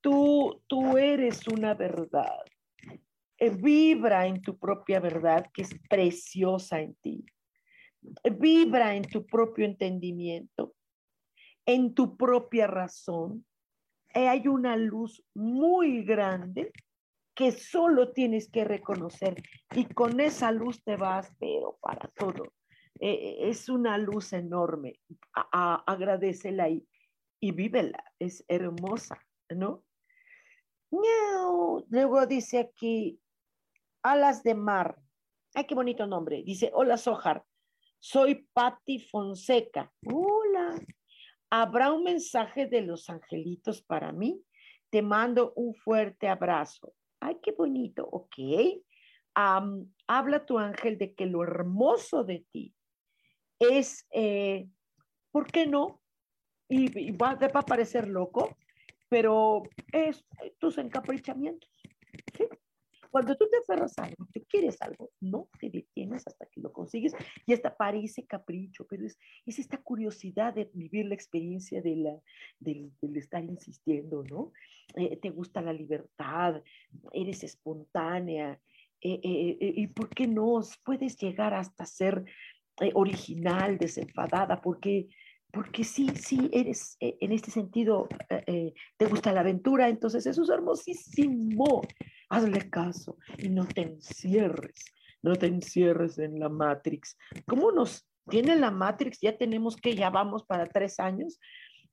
Tú, 0.00 0.62
tú 0.66 0.96
eres 0.96 1.46
una 1.48 1.74
verdad. 1.74 2.38
Eh, 3.38 3.50
vibra 3.50 4.26
en 4.26 4.40
tu 4.42 4.58
propia 4.58 5.00
verdad 5.00 5.46
que 5.52 5.62
es 5.62 5.70
preciosa 5.88 6.80
en 6.80 6.94
ti. 6.96 7.24
Vibra 8.38 8.94
en 8.94 9.02
tu 9.02 9.26
propio 9.26 9.64
entendimiento 9.64 10.74
en 11.68 11.92
tu 11.92 12.16
propia 12.16 12.66
razón, 12.66 13.44
eh, 14.14 14.26
hay 14.26 14.48
una 14.48 14.74
luz 14.74 15.22
muy 15.34 16.02
grande 16.02 16.72
que 17.34 17.52
solo 17.52 18.12
tienes 18.12 18.50
que 18.50 18.64
reconocer 18.64 19.34
y 19.74 19.84
con 19.84 20.18
esa 20.18 20.50
luz 20.50 20.82
te 20.82 20.96
vas, 20.96 21.30
pero 21.38 21.78
para 21.82 22.08
todo. 22.16 22.54
Eh, 23.00 23.50
es 23.50 23.68
una 23.68 23.98
luz 23.98 24.32
enorme. 24.32 24.98
agradecela 25.52 26.70
y, 26.70 26.88
y 27.38 27.52
vívela, 27.52 28.02
es 28.18 28.42
hermosa, 28.48 29.22
¿no? 29.50 29.84
Luego 30.90 32.26
dice 32.26 32.58
aquí, 32.58 33.20
alas 34.02 34.42
de 34.42 34.54
mar. 34.54 34.98
Ay, 35.54 35.64
qué 35.64 35.74
bonito 35.74 36.06
nombre. 36.06 36.42
Dice, 36.42 36.70
hola 36.74 36.96
Sojar, 36.96 37.44
soy 37.98 38.46
Patti 38.52 38.98
Fonseca. 38.98 39.92
Hola. 40.06 40.80
¿Habrá 41.50 41.92
un 41.92 42.04
mensaje 42.04 42.66
de 42.66 42.82
los 42.82 43.08
angelitos 43.08 43.82
para 43.82 44.12
mí? 44.12 44.42
Te 44.90 45.02
mando 45.02 45.52
un 45.56 45.74
fuerte 45.74 46.28
abrazo. 46.28 46.92
Ay, 47.20 47.38
qué 47.42 47.52
bonito. 47.52 48.06
Ok. 48.10 48.36
habla 49.34 50.44
tu 50.44 50.58
ángel 50.58 50.98
de 50.98 51.14
que 51.14 51.26
lo 51.26 51.42
hermoso 51.42 52.24
de 52.24 52.44
ti 52.50 52.74
es, 53.58 54.06
eh, 54.10 54.68
¿por 55.30 55.50
qué 55.50 55.66
no? 55.66 56.00
Y, 56.68 57.12
va, 57.12 57.30
a 57.30 57.62
parecer 57.62 58.08
loco, 58.08 58.56
pero 59.08 59.62
es 59.92 60.24
tus 60.58 60.78
encaprichamientos. 60.78 61.70
¿sí? 62.36 62.44
Cuando 63.10 63.36
tú 63.36 63.48
te 63.50 63.56
aferras 63.58 63.98
a 63.98 64.04
algo, 64.04 64.26
te 64.32 64.44
quieres 64.44 64.80
algo, 64.82 65.10
no 65.20 65.48
te 65.58 65.70
detienes 65.70 66.26
hasta 66.26 66.46
que 66.46 66.60
lo 66.60 66.72
consigues 66.72 67.14
y 67.46 67.52
hasta 67.52 67.76
parece 67.76 68.26
capricho, 68.26 68.86
pero 68.88 69.06
es, 69.06 69.18
es 69.46 69.58
esta 69.58 69.78
curiosidad 69.78 70.54
de 70.54 70.70
vivir 70.74 71.06
la 71.06 71.14
experiencia 71.14 71.80
de 71.80 71.96
la, 71.96 72.20
del, 72.58 72.92
estar 73.16 73.42
insistiendo, 73.42 74.24
¿no? 74.24 74.52
Eh, 74.94 75.16
te 75.16 75.30
gusta 75.30 75.62
la 75.62 75.72
libertad, 75.72 76.62
eres 77.12 77.44
espontánea, 77.44 78.60
eh, 79.00 79.20
eh, 79.22 79.56
y 79.60 79.86
por 79.88 80.08
qué 80.10 80.26
no 80.26 80.60
puedes 80.84 81.16
llegar 81.16 81.54
hasta 81.54 81.86
ser 81.86 82.24
original, 82.94 83.76
desenfadada, 83.76 84.60
porque 84.60 85.08
porque 85.52 85.84
sí, 85.84 86.10
sí, 86.14 86.50
eres 86.52 86.96
en 87.00 87.32
este 87.32 87.50
sentido, 87.50 88.08
te 88.46 89.06
gusta 89.06 89.32
la 89.32 89.40
aventura, 89.40 89.88
entonces 89.88 90.26
eso 90.26 90.42
es 90.42 90.50
hermosísimo 90.50 91.82
hazle 92.28 92.70
caso 92.70 93.18
y 93.38 93.48
no 93.48 93.66
te 93.66 93.82
encierres, 93.82 94.84
no 95.22 95.36
te 95.36 95.46
encierres 95.46 96.18
en 96.18 96.38
la 96.38 96.48
Matrix. 96.48 97.16
¿Cómo 97.46 97.72
nos 97.72 98.06
tiene 98.28 98.56
la 98.56 98.70
Matrix? 98.70 99.20
Ya 99.20 99.36
tenemos 99.36 99.76
que, 99.76 99.94
ya 99.94 100.10
vamos 100.10 100.44
para 100.44 100.66
tres 100.66 101.00
años, 101.00 101.40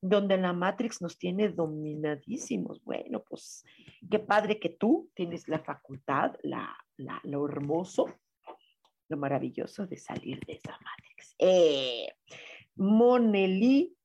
donde 0.01 0.37
la 0.37 0.53
Matrix 0.53 1.01
nos 1.01 1.17
tiene 1.17 1.49
dominadísimos. 1.49 2.83
Bueno, 2.83 3.23
pues 3.27 3.63
qué 4.09 4.19
padre 4.19 4.59
que 4.59 4.69
tú 4.69 5.09
tienes 5.15 5.47
la 5.47 5.59
facultad, 5.59 6.33
la, 6.43 6.75
lo 7.23 7.47
hermoso, 7.47 8.13
lo 9.07 9.17
maravilloso 9.17 9.87
de 9.87 9.97
salir 9.97 10.39
de 10.45 10.53
esa 10.53 10.77
Matrix. 10.83 11.35
Eh, 11.39 12.07
Monelí, 12.75 13.95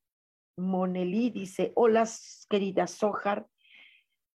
Monelí 0.57 1.31
dice, 1.31 1.73
hola 1.75 2.09
querida 2.49 2.87
Sojar, 2.87 3.47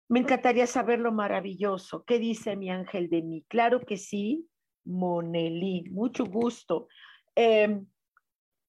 me 0.08 0.20
encantaría 0.20 0.66
saber 0.66 0.98
lo 0.98 1.12
maravilloso. 1.12 2.04
¿Qué 2.04 2.18
dice 2.18 2.56
mi 2.56 2.70
ángel 2.70 3.08
de 3.08 3.22
mí? 3.22 3.44
Claro 3.48 3.80
que 3.80 3.96
sí, 3.96 4.46
Monelí, 4.84 5.84
mucho 5.90 6.26
gusto. 6.26 6.88
Em, 7.34 7.86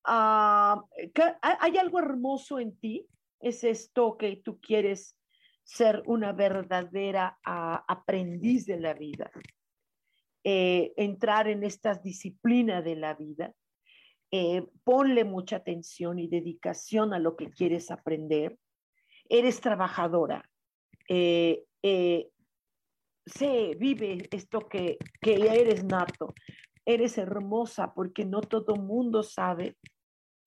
ah, 0.05 0.83
¿Hay 1.41 1.77
algo 1.77 1.99
hermoso 1.99 2.59
en 2.59 2.77
ti? 2.77 3.07
¿Es 3.39 3.63
esto 3.63 4.17
que 4.17 4.37
tú 4.37 4.59
quieres 4.61 5.17
ser 5.63 6.03
una 6.05 6.31
verdadera 6.31 7.37
ah, 7.45 7.83
aprendiz 7.87 8.65
de 8.65 8.79
la 8.79 8.93
vida? 8.93 9.29
Eh, 10.43 10.93
entrar 10.95 11.47
en 11.47 11.63
esta 11.63 11.95
disciplina 11.95 12.81
de 12.81 12.95
la 12.95 13.15
vida. 13.15 13.53
Eh, 14.31 14.65
ponle 14.83 15.23
mucha 15.23 15.57
atención 15.57 16.19
y 16.19 16.27
dedicación 16.27 17.13
a 17.13 17.19
lo 17.19 17.35
que 17.35 17.49
quieres 17.49 17.91
aprender. 17.91 18.57
Eres 19.29 19.61
trabajadora, 19.61 20.49
eh, 21.07 21.63
eh, 21.81 22.29
sé, 23.25 23.75
vive 23.79 24.27
esto 24.31 24.59
que, 24.67 24.97
que 25.21 25.35
eres 25.35 25.83
nato. 25.83 26.33
Eres 26.85 27.17
hermosa 27.17 27.93
porque 27.93 28.25
no 28.25 28.41
todo 28.41 28.75
mundo 28.75 29.23
sabe 29.23 29.77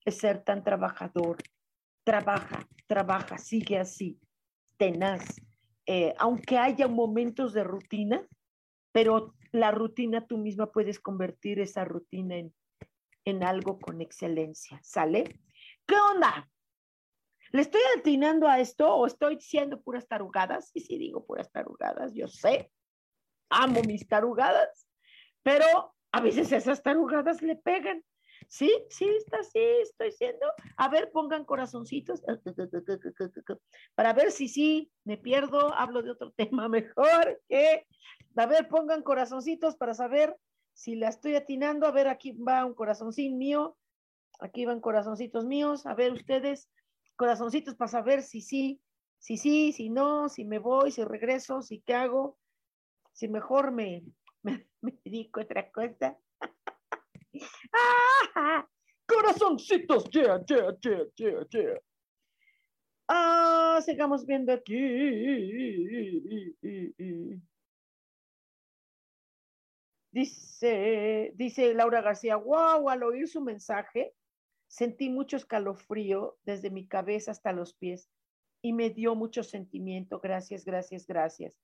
ser 0.07 0.45
tan 0.45 0.63
trabajador. 0.63 1.39
Trabaja, 2.05 2.67
trabaja, 2.87 3.39
sigue 3.39 3.79
así, 3.79 4.19
tenaz. 4.77 5.41
Eh, 5.87 6.15
aunque 6.19 6.59
haya 6.59 6.87
momentos 6.87 7.53
de 7.53 7.65
rutina, 7.65 8.27
pero 8.93 9.35
la 9.53 9.71
rutina 9.71 10.27
tú 10.27 10.39
misma 10.39 10.71
puedes 10.71 11.01
convertir 11.01 11.61
esa 11.61 11.85
rutina 11.85 12.37
en, 12.37 12.55
en 13.25 13.45
algo 13.45 13.79
con 13.79 14.01
excelencia. 14.01 14.81
¿Sale? 14.83 15.41
¿Qué 15.87 15.95
onda? 15.95 16.49
¿Le 17.51 17.63
estoy 17.63 17.81
atinando 17.99 18.47
a 18.47 18.61
esto 18.61 18.95
o 18.95 19.07
estoy 19.07 19.37
diciendo 19.37 19.81
puras 19.81 20.07
tarugadas? 20.07 20.71
Sí, 20.71 20.81
sí, 20.81 20.99
digo 20.99 21.25
puras 21.25 21.51
tarugadas, 21.51 22.13
yo 22.15 22.29
sé. 22.29 22.71
Amo 23.49 23.81
mis 23.87 24.07
tarugadas, 24.07 24.87
pero 25.43 25.65
a 26.13 26.21
veces 26.21 26.53
esas 26.53 26.83
tarugadas 26.83 27.41
le 27.41 27.57
pegan. 27.57 28.05
Sí, 28.49 28.73
sí, 28.89 29.09
está 29.17 29.39
así, 29.41 29.59
estoy 29.83 30.11
diciendo. 30.11 30.47
A 30.77 30.89
ver, 30.89 31.11
pongan 31.11 31.45
corazoncitos 31.45 32.23
para 33.95 34.13
ver 34.13 34.31
si 34.31 34.49
sí 34.49 34.91
me 35.05 35.17
pierdo, 35.17 35.75
hablo 35.75 36.03
de 36.03 36.11
otro 36.11 36.31
tema 36.37 36.69
mejor. 36.69 37.41
Que, 37.49 37.87
a 38.37 38.47
ver, 38.47 38.69
pongan 38.69 39.03
corazoncitos 39.03 39.77
para 39.77 39.95
saber 39.95 40.37
si 40.79 40.95
la 40.95 41.09
estoy 41.09 41.35
atinando. 41.35 41.87
A 41.87 41.91
ver, 41.91 42.07
aquí 42.07 42.31
va 42.33 42.65
un 42.65 42.73
corazoncito 42.73 43.37
mío, 43.37 43.77
aquí 44.39 44.65
van 44.65 44.81
corazoncitos 44.81 45.45
míos. 45.45 45.85
A 45.87 45.95
ver, 45.95 46.13
ustedes, 46.13 46.71
corazoncitos 47.17 47.75
para 47.75 47.91
saber 47.91 48.23
si 48.23 48.41
sí, 48.41 48.81
si 49.19 49.37
sí, 49.37 49.73
si 49.73 49.91
no, 49.91 50.29
si 50.29 50.45
me 50.45 50.61
voy, 50.61 50.93
si 50.93 51.03
regreso, 51.03 51.63
si 51.63 51.81
qué 51.81 51.95
hago, 51.95 52.39
si 53.13 53.27
mejor 53.27 53.73
me, 53.73 54.05
me, 54.45 54.69
dedico 55.05 55.41
a 55.41 55.43
otra 55.43 55.69
cosa. 55.69 56.17
¡Ah! 58.37 58.69
Corazoncitos, 59.05 60.05
yeah, 60.11 60.41
yeah, 60.47 60.77
yeah, 60.81 61.05
yeah, 61.17 61.47
yeah. 61.51 61.81
Ah, 63.09 63.81
sigamos 63.85 64.25
viendo 64.25 64.53
aquí. 64.53 64.77
Dice, 70.11 71.33
dice 71.35 71.75
Laura 71.75 72.01
García, 72.01 72.37
wow, 72.37 72.89
al 72.89 73.03
oír 73.03 73.29
su 73.29 73.41
mensaje, 73.41 74.15
Sentí 74.69 75.09
mucho 75.09 75.39
escalofrío 75.39 76.39
desde 76.45 76.71
mi 76.71 76.87
cabeza 76.87 77.31
hasta 77.31 77.53
los 77.53 77.75
pies 77.75 78.11
y 78.61 78.75
me 78.75 78.91
dio 78.91 79.15
mucho 79.15 79.43
sentimiento. 79.43 80.21
Gracias, 80.21 80.65
gracias, 80.65 81.07
gracias. 81.07 81.59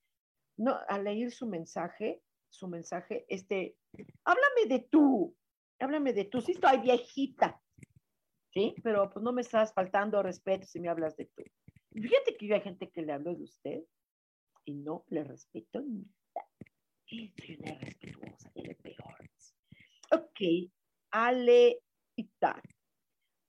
No, 0.57 0.79
al 0.89 1.05
leer 1.05 1.31
su 1.31 1.47
mensaje, 1.47 2.23
su 2.49 2.67
mensaje, 2.67 3.27
este, 3.29 3.77
háblame 4.25 4.67
de 4.69 4.89
tú, 4.91 5.37
háblame 5.79 6.15
de 6.15 6.25
tú. 6.25 6.41
Sí, 6.41 6.53
estoy 6.53 6.79
viejita, 6.79 7.61
¿sí? 8.53 8.75
Pero 8.83 9.11
pues 9.11 9.23
no 9.23 9.33
me 9.33 9.43
estás 9.43 9.75
faltando 9.75 10.23
respeto 10.23 10.67
si 10.67 10.81
me 10.81 10.89
hablas 10.89 11.15
de 11.17 11.27
tú. 11.27 11.43
Fíjate 11.93 12.37
que 12.39 12.47
yo 12.47 12.55
hay 12.55 12.63
gente 12.63 12.91
que 12.91 13.03
le 13.03 13.13
hablo 13.13 13.35
de 13.35 13.45
usted 13.45 13.83
y 14.65 14.75
no 14.75 15.05
le 15.09 15.25
respeto. 15.25 15.85
Soy 17.15 17.57
una 17.61 17.79
respetuosa 17.79 18.51
de 18.57 18.75
peor. 18.75 19.31
Ok, 20.11 20.71
Ale 21.13 21.81
y 22.17 22.25
tal. 22.41 22.61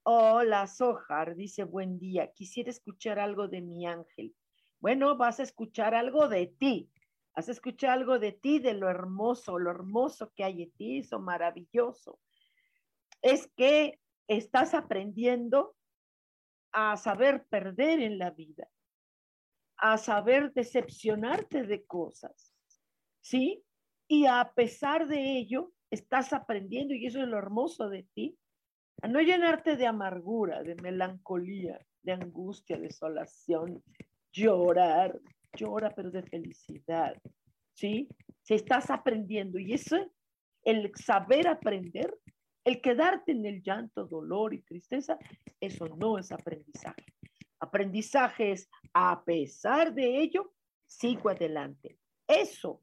Hola, 0.03 0.67
Sojar, 0.67 1.35
dice 1.35 1.63
buen 1.63 1.97
día. 1.97 2.31
Quisiera 2.31 2.69
escuchar 2.69 3.17
algo 3.17 3.47
de 3.47 3.61
mi 3.61 3.87
ángel. 3.87 4.35
Bueno, 4.79 5.17
vas 5.17 5.39
a 5.39 5.43
escuchar 5.43 5.95
algo 5.95 6.27
de 6.27 6.45
ti. 6.45 6.91
Vas 7.35 7.49
a 7.49 7.53
escuchar 7.53 7.89
algo 7.89 8.19
de 8.19 8.33
ti, 8.33 8.59
de 8.59 8.75
lo 8.75 8.87
hermoso, 8.87 9.57
lo 9.57 9.71
hermoso 9.71 10.31
que 10.35 10.43
hay 10.43 10.61
en 10.61 10.71
ti, 10.73 10.99
eso 10.99 11.19
maravilloso. 11.19 12.19
Es 13.23 13.51
que 13.55 13.99
estás 14.27 14.75
aprendiendo 14.75 15.75
a 16.71 16.97
saber 16.97 17.47
perder 17.47 17.99
en 17.99 18.19
la 18.19 18.29
vida, 18.29 18.69
a 19.77 19.97
saber 19.97 20.53
decepcionarte 20.53 21.63
de 21.63 21.83
cosas, 21.85 22.54
¿sí? 23.25 23.63
Y 24.07 24.27
a 24.27 24.51
pesar 24.55 25.07
de 25.07 25.37
ello, 25.37 25.73
estás 25.89 26.31
aprendiendo, 26.31 26.93
y 26.93 27.07
eso 27.07 27.21
es 27.21 27.27
lo 27.27 27.39
hermoso 27.39 27.89
de 27.89 28.03
ti, 28.13 28.37
a 29.01 29.07
no 29.07 29.19
llenarte 29.19 29.75
de 29.75 29.87
amargura, 29.87 30.61
de 30.61 30.75
melancolía, 30.75 31.79
de 32.03 32.11
angustia, 32.11 32.77
desolación, 32.77 33.83
llorar, 34.31 35.19
llora 35.55 35.89
pero 35.95 36.11
de 36.11 36.21
felicidad, 36.21 37.19
¿sí? 37.73 38.07
Si 38.43 38.53
estás 38.53 38.91
aprendiendo 38.91 39.57
y 39.57 39.73
eso, 39.73 39.97
el 40.63 40.91
saber 40.95 41.47
aprender, 41.47 42.15
el 42.63 42.79
quedarte 42.79 43.31
en 43.31 43.45
el 43.47 43.63
llanto, 43.63 44.05
dolor 44.05 44.53
y 44.53 44.61
tristeza, 44.61 45.17
eso 45.59 45.87
no 45.97 46.19
es 46.19 46.31
aprendizaje. 46.31 47.05
Aprendizaje 47.59 48.51
es, 48.51 48.69
a 48.93 49.23
pesar 49.23 49.95
de 49.95 50.19
ello, 50.19 50.53
sigo 50.85 51.29
adelante. 51.29 51.97
Eso, 52.27 52.81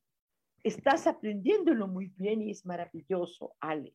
estás 0.63 1.07
aprendiéndolo 1.07 1.89
muy 1.89 2.13
bien 2.17 2.43
y 2.43 2.51
es 2.51 2.65
maravilloso, 2.65 3.55
Ale. 3.61 3.95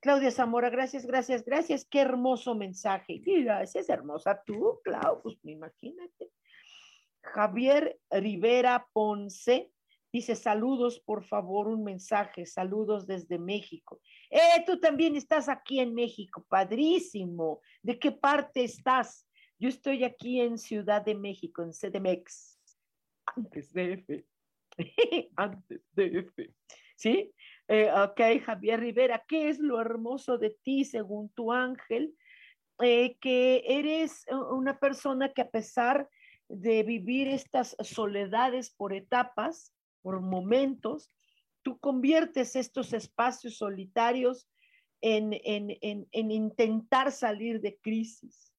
Claudia 0.00 0.32
Zamora, 0.32 0.68
gracias, 0.68 1.06
gracias, 1.06 1.44
gracias. 1.44 1.84
Qué 1.84 2.00
hermoso 2.00 2.56
mensaje. 2.56 3.22
Gracias, 3.24 3.88
hermosa 3.88 4.42
tú, 4.44 4.80
Clau, 4.82 5.22
pues 5.22 5.38
imagínate. 5.44 6.30
Javier 7.22 8.00
Rivera 8.10 8.88
Ponce 8.92 9.70
dice 10.12 10.34
saludos, 10.34 11.00
por 11.00 11.24
favor, 11.24 11.68
un 11.68 11.84
mensaje, 11.84 12.46
saludos 12.46 13.06
desde 13.06 13.38
México. 13.38 14.00
Eh, 14.28 14.62
tú 14.66 14.78
también 14.78 15.14
estás 15.16 15.48
aquí 15.48 15.78
en 15.80 15.94
México, 15.94 16.44
padrísimo. 16.48 17.60
¿De 17.80 17.98
qué 17.98 18.12
parte 18.12 18.64
estás? 18.64 19.26
Yo 19.58 19.68
estoy 19.68 20.02
aquí 20.04 20.40
en 20.40 20.58
Ciudad 20.58 21.02
de 21.02 21.14
México, 21.14 21.62
en 21.62 21.70
CDMX, 21.70 22.58
antes 23.36 23.72
de 23.72 23.92
F, 23.92 24.26
antes 25.36 25.82
de 25.92 26.18
F, 26.18 26.54
¿sí? 26.96 27.32
Eh, 27.68 27.90
ok, 27.92 28.44
Javier 28.44 28.80
Rivera, 28.80 29.24
¿qué 29.26 29.48
es 29.48 29.58
lo 29.58 29.80
hermoso 29.80 30.38
de 30.38 30.56
ti 30.62 30.84
según 30.84 31.30
tu 31.30 31.52
ángel? 31.52 32.14
Eh, 32.80 33.16
que 33.20 33.62
eres 33.66 34.26
una 34.50 34.78
persona 34.78 35.32
que 35.32 35.42
a 35.42 35.50
pesar 35.50 36.08
de 36.48 36.82
vivir 36.82 37.28
estas 37.28 37.76
soledades 37.80 38.70
por 38.70 38.92
etapas, 38.92 39.72
por 40.02 40.20
momentos, 40.20 41.12
tú 41.62 41.78
conviertes 41.78 42.56
estos 42.56 42.92
espacios 42.92 43.56
solitarios 43.58 44.48
en, 45.00 45.32
intentar 46.12 47.12
salir 47.12 47.60
de 47.60 47.78
crisis, 47.78 48.52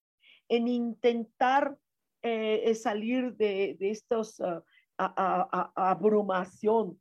en 0.47 0.67
intentar 0.67 1.77
eh, 2.21 2.73
salir 2.75 3.35
de, 3.35 3.77
estos 3.79 4.41
abrumación, 4.97 6.99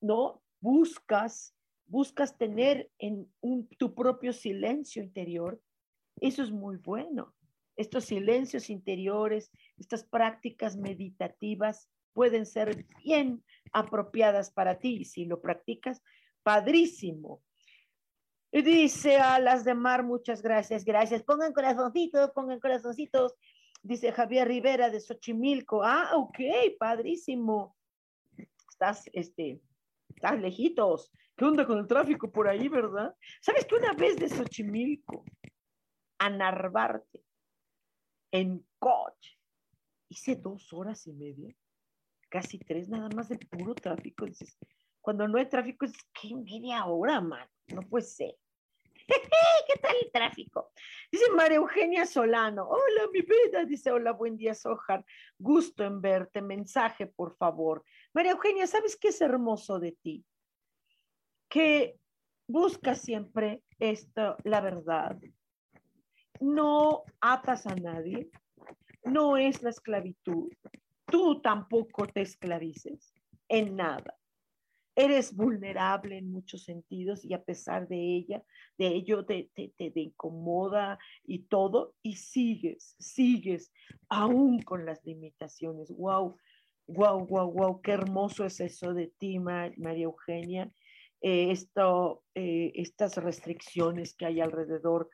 ¿no? 0.00 0.42
Buscas, 0.60 1.54
buscas 1.86 2.36
tener 2.36 2.90
en 2.98 3.28
tu 3.78 3.94
propio 3.94 4.32
silencio 4.32 5.02
interior. 5.02 5.60
Eso 6.20 6.42
es 6.42 6.50
muy 6.50 6.76
bueno. 6.76 7.34
Estos 7.76 8.06
silencios 8.06 8.70
interiores, 8.70 9.50
estas 9.76 10.04
prácticas 10.04 10.76
meditativas 10.76 11.90
pueden 12.14 12.46
ser 12.46 12.86
bien 13.04 13.44
apropiadas 13.72 14.50
para 14.50 14.78
ti. 14.78 15.04
Si 15.04 15.26
lo 15.26 15.42
practicas, 15.42 16.02
padrísimo. 16.42 17.42
Dice 18.50 19.18
a 19.18 19.38
las 19.38 19.64
de 19.64 19.74
Mar, 19.74 20.02
muchas 20.02 20.40
gracias, 20.40 20.84
gracias. 20.84 21.22
Pongan 21.22 21.52
corazoncitos, 21.52 22.30
pongan 22.30 22.60
corazoncitos. 22.60 23.34
Dice 23.86 24.12
Javier 24.12 24.48
Rivera 24.48 24.90
de 24.90 25.00
Xochimilco. 25.00 25.82
Ah, 25.82 26.10
ok, 26.14 26.38
padrísimo. 26.78 27.76
Estás, 28.70 29.08
este, 29.12 29.60
estás 30.08 30.40
lejitos. 30.40 31.12
¿Qué 31.36 31.44
onda 31.44 31.66
con 31.66 31.78
el 31.78 31.86
tráfico 31.86 32.30
por 32.30 32.48
ahí, 32.48 32.68
verdad? 32.68 33.14
¿Sabes 33.40 33.64
que 33.64 33.76
una 33.76 33.92
vez 33.92 34.16
de 34.16 34.28
Xochimilco 34.28 35.24
a 36.18 36.30
Narvarte 36.30 37.22
en 38.32 38.66
coche 38.78 39.38
hice 40.08 40.36
dos 40.36 40.72
horas 40.72 41.06
y 41.06 41.12
media? 41.12 41.54
casi 42.28 42.58
tres 42.58 42.88
nada 42.88 43.08
más 43.14 43.28
de 43.28 43.38
puro 43.38 43.74
tráfico. 43.74 44.26
Dices, 44.26 44.58
cuando 45.00 45.26
no 45.28 45.38
hay 45.38 45.48
tráfico 45.48 45.86
es 45.86 45.94
que 46.12 46.34
media 46.34 46.84
hora, 46.86 47.20
man, 47.20 47.48
no 47.68 47.82
puede 47.82 48.04
ser. 48.04 48.34
¿Qué 49.66 49.78
tal 49.80 49.96
el 50.02 50.10
tráfico? 50.10 50.72
Dice 51.10 51.24
María 51.34 51.56
Eugenia 51.56 52.06
Solano. 52.06 52.68
Hola, 52.68 53.08
mi 53.12 53.20
vida. 53.22 53.64
Dice, 53.64 53.90
hola, 53.90 54.12
buen 54.12 54.36
día, 54.36 54.54
Sojar. 54.54 55.04
Gusto 55.38 55.84
en 55.84 56.00
verte. 56.00 56.42
Mensaje, 56.42 57.06
por 57.06 57.36
favor. 57.36 57.84
María 58.12 58.32
Eugenia, 58.32 58.66
¿sabes 58.66 58.96
qué 58.96 59.08
es 59.08 59.20
hermoso 59.20 59.78
de 59.78 59.92
ti? 59.92 60.24
Que 61.48 61.98
busca 62.48 62.94
siempre 62.94 63.62
esto, 63.78 64.36
la 64.44 64.60
verdad. 64.60 65.16
No 66.40 67.04
atas 67.20 67.66
a 67.66 67.74
nadie. 67.74 68.30
No 69.04 69.36
es 69.36 69.62
la 69.62 69.70
esclavitud 69.70 70.48
tú 71.06 71.40
tampoco 71.40 72.06
te 72.06 72.22
esclavices 72.22 73.14
en 73.48 73.76
nada. 73.76 74.14
Eres 74.98 75.36
vulnerable 75.36 76.16
en 76.16 76.32
muchos 76.32 76.64
sentidos 76.64 77.22
y 77.22 77.34
a 77.34 77.44
pesar 77.44 77.86
de 77.86 77.98
ella, 77.98 78.42
de 78.78 78.86
ello 78.86 79.26
te, 79.26 79.50
te, 79.54 79.72
te, 79.76 80.00
incomoda 80.00 80.98
y 81.24 81.40
todo, 81.40 81.94
y 82.02 82.16
sigues, 82.16 82.96
sigues, 82.98 83.70
aún 84.08 84.62
con 84.62 84.86
las 84.86 85.04
limitaciones. 85.04 85.90
Wow, 85.90 86.38
wow, 86.86 87.26
wow, 87.26 87.52
wow, 87.52 87.80
qué 87.82 87.92
hermoso 87.92 88.46
es 88.46 88.58
eso 88.60 88.94
de 88.94 89.08
ti, 89.18 89.38
María 89.38 90.04
Eugenia. 90.04 90.72
Eh, 91.20 91.50
esto, 91.50 92.24
eh, 92.34 92.72
estas 92.74 93.16
restricciones 93.16 94.14
que 94.14 94.24
hay 94.24 94.40
alrededor, 94.40 95.10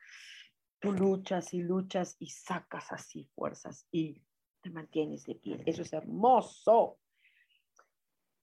tú 0.79 0.93
luchas 0.93 1.53
y 1.53 1.61
luchas 1.61 2.15
y 2.19 2.27
sacas 2.27 2.91
así 2.91 3.27
fuerzas 3.35 3.87
y 3.91 4.21
te 4.61 4.69
mantienes 4.69 5.25
de 5.25 5.35
pie. 5.35 5.61
Eso 5.65 5.81
es 5.81 5.91
hermoso. 5.91 6.99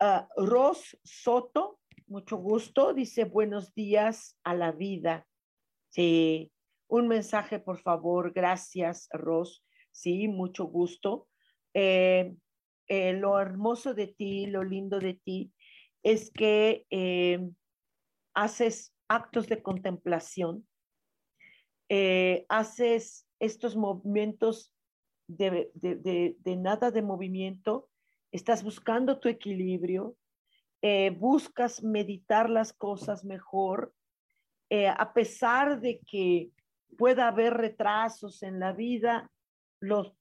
Uh, 0.03 0.25
Ros 0.35 0.99
Soto, 1.05 1.79
mucho 2.07 2.39
gusto, 2.39 2.95
dice 2.95 3.25
buenos 3.25 3.75
días 3.75 4.39
a 4.45 4.55
la 4.55 4.73
vida. 4.73 5.27
Sí, 5.91 6.51
un 6.89 7.07
mensaje, 7.07 7.59
por 7.59 7.79
favor. 7.79 8.33
Gracias, 8.33 9.09
Ros. 9.13 9.63
Sí, 9.91 10.27
mucho 10.27 10.65
gusto. 10.65 11.29
Eh, 11.75 12.35
eh, 12.89 13.13
lo 13.13 13.39
hermoso 13.39 13.93
de 13.93 14.07
ti, 14.07 14.47
lo 14.47 14.65
lindo 14.65 15.01
de 15.01 15.21
ti, 15.23 15.53
es 16.03 16.31
que 16.31 16.87
eh, 16.89 17.51
haces 18.33 18.95
actos 19.07 19.49
de 19.49 19.63
contemplación, 19.63 20.67
haces 22.49 23.29
estos 23.39 23.77
movimientos 23.77 24.73
de, 25.27 25.71
nada 26.57 26.91
de 26.91 27.03
movimiento, 27.03 27.90
estás 28.33 28.63
buscando 28.63 29.19
tu 29.19 29.29
equilibrio, 29.29 30.17
eh, 30.83 31.11
buscas 31.11 31.83
meditar 31.83 32.49
las 32.49 32.73
cosas 32.73 33.25
mejor, 33.25 33.95
eh, 34.71 34.89
a 34.89 35.13
pesar 35.13 35.81
de 35.81 36.01
que 36.01 36.51
pueda 36.97 37.29
haber 37.29 37.55
retrasos 37.55 38.43
en 38.43 38.61
la 38.61 38.73
vida, 38.73 39.31
los 39.81 40.15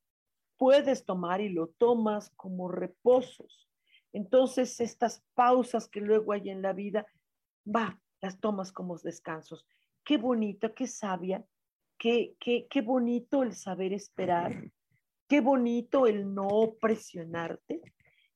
puedes 0.57 1.05
tomar 1.05 1.41
y 1.41 1.49
lo 1.49 1.67
tomas 1.67 2.31
como 2.35 2.69
reposos. 2.69 3.69
Entonces, 4.11 4.79
estas 4.79 5.23
pausas 5.35 5.87
que 5.87 6.01
luego 6.01 6.33
hay 6.33 6.49
en 6.49 6.61
la 6.61 6.73
vida, 6.73 7.05
va, 7.65 8.01
las 8.21 8.39
tomas 8.39 8.71
como 8.71 8.97
descansos. 8.97 9.65
Qué 10.03 10.17
bonito, 10.17 10.73
qué 10.73 10.87
sabia, 10.87 11.45
qué, 11.97 12.35
qué, 12.39 12.67
qué 12.69 12.81
bonito 12.81 13.43
el 13.43 13.53
saber 13.53 13.93
esperar, 13.93 14.71
Qué 15.29 15.41
bonito 15.41 16.07
el 16.07 16.33
no 16.33 16.73
presionarte. 16.81 17.81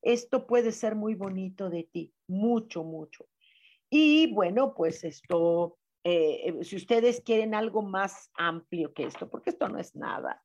Esto 0.03 0.45
puede 0.45 0.71
ser 0.71 0.95
muy 0.95 1.15
bonito 1.15 1.69
de 1.69 1.83
ti, 1.83 2.13
mucho, 2.27 2.83
mucho. 2.83 3.25
Y 3.89 4.31
bueno, 4.33 4.73
pues 4.75 5.03
esto, 5.03 5.77
eh, 6.03 6.59
si 6.61 6.75
ustedes 6.75 7.21
quieren 7.21 7.55
algo 7.55 7.81
más 7.81 8.29
amplio 8.35 8.93
que 8.93 9.05
esto, 9.05 9.29
porque 9.29 9.51
esto 9.51 9.69
no 9.69 9.79
es 9.79 9.95
nada, 9.95 10.43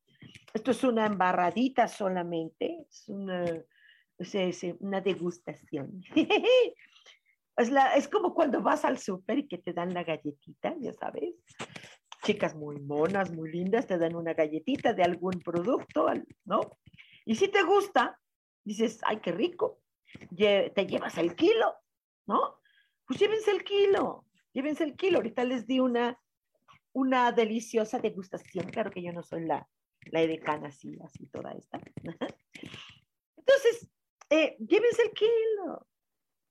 esto 0.55 0.71
es 0.71 0.85
una 0.85 1.07
embarradita 1.07 1.89
solamente, 1.89 2.87
es 2.89 3.09
una, 3.09 3.45
una 4.81 5.01
degustación. 5.01 6.03
es, 7.57 7.71
la, 7.71 7.95
es 7.95 8.09
como 8.09 8.33
cuando 8.35 8.63
vas 8.63 8.85
al 8.85 8.99
súper 8.99 9.39
y 9.39 9.49
que 9.49 9.59
te 9.59 9.73
dan 9.73 9.93
la 9.93 10.05
galletita, 10.05 10.75
ya 10.79 10.93
sabes 10.93 11.35
chicas 12.29 12.55
muy 12.55 12.79
monas, 12.81 13.33
muy 13.33 13.51
lindas, 13.51 13.87
te 13.87 13.99
dan 13.99 14.15
una 14.15 14.35
galletita 14.35 14.93
de 14.93 15.03
algún 15.03 15.41
producto, 15.41 16.09
¿no? 16.45 16.79
Y 17.25 17.37
si 17.37 17.49
te 17.49 17.63
gusta, 17.63 18.19
dices, 18.69 19.01
ay, 19.05 19.21
qué 19.21 19.33
rico, 19.33 19.81
te 20.37 20.87
llevas 20.87 21.19
el 21.19 21.35
kilo, 21.35 21.75
¿no? 22.27 22.61
Pues 23.07 23.19
llévense 23.19 23.51
el 23.51 23.65
kilo, 23.65 24.27
llévense 24.53 24.85
el 24.85 24.95
kilo. 24.95 25.19
Ahorita 25.19 25.45
les 25.45 25.67
di 25.67 25.81
una, 25.81 26.21
una 26.93 27.33
deliciosa 27.33 27.99
degustación. 27.99 28.69
Claro 28.69 28.91
que 28.91 29.03
yo 29.03 29.13
no 29.13 29.23
soy 29.23 29.45
la, 29.47 29.67
la 30.11 30.21
edecana 30.21 30.69
así, 30.69 30.97
así 31.03 31.27
toda 31.27 31.53
esta. 31.53 31.81
Entonces, 33.37 33.91
eh, 34.31 34.57
llévense 34.59 35.03
el 35.03 35.13
kilo, 35.13 35.87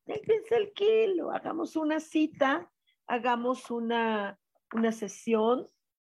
llévense 0.05 0.55
el 0.55 0.73
kilo, 0.73 1.31
hagamos 1.31 1.75
una 1.75 1.99
cita, 1.99 2.71
hagamos 3.05 3.69
una, 3.69 4.39
una 4.73 4.91
sesión. 4.91 5.69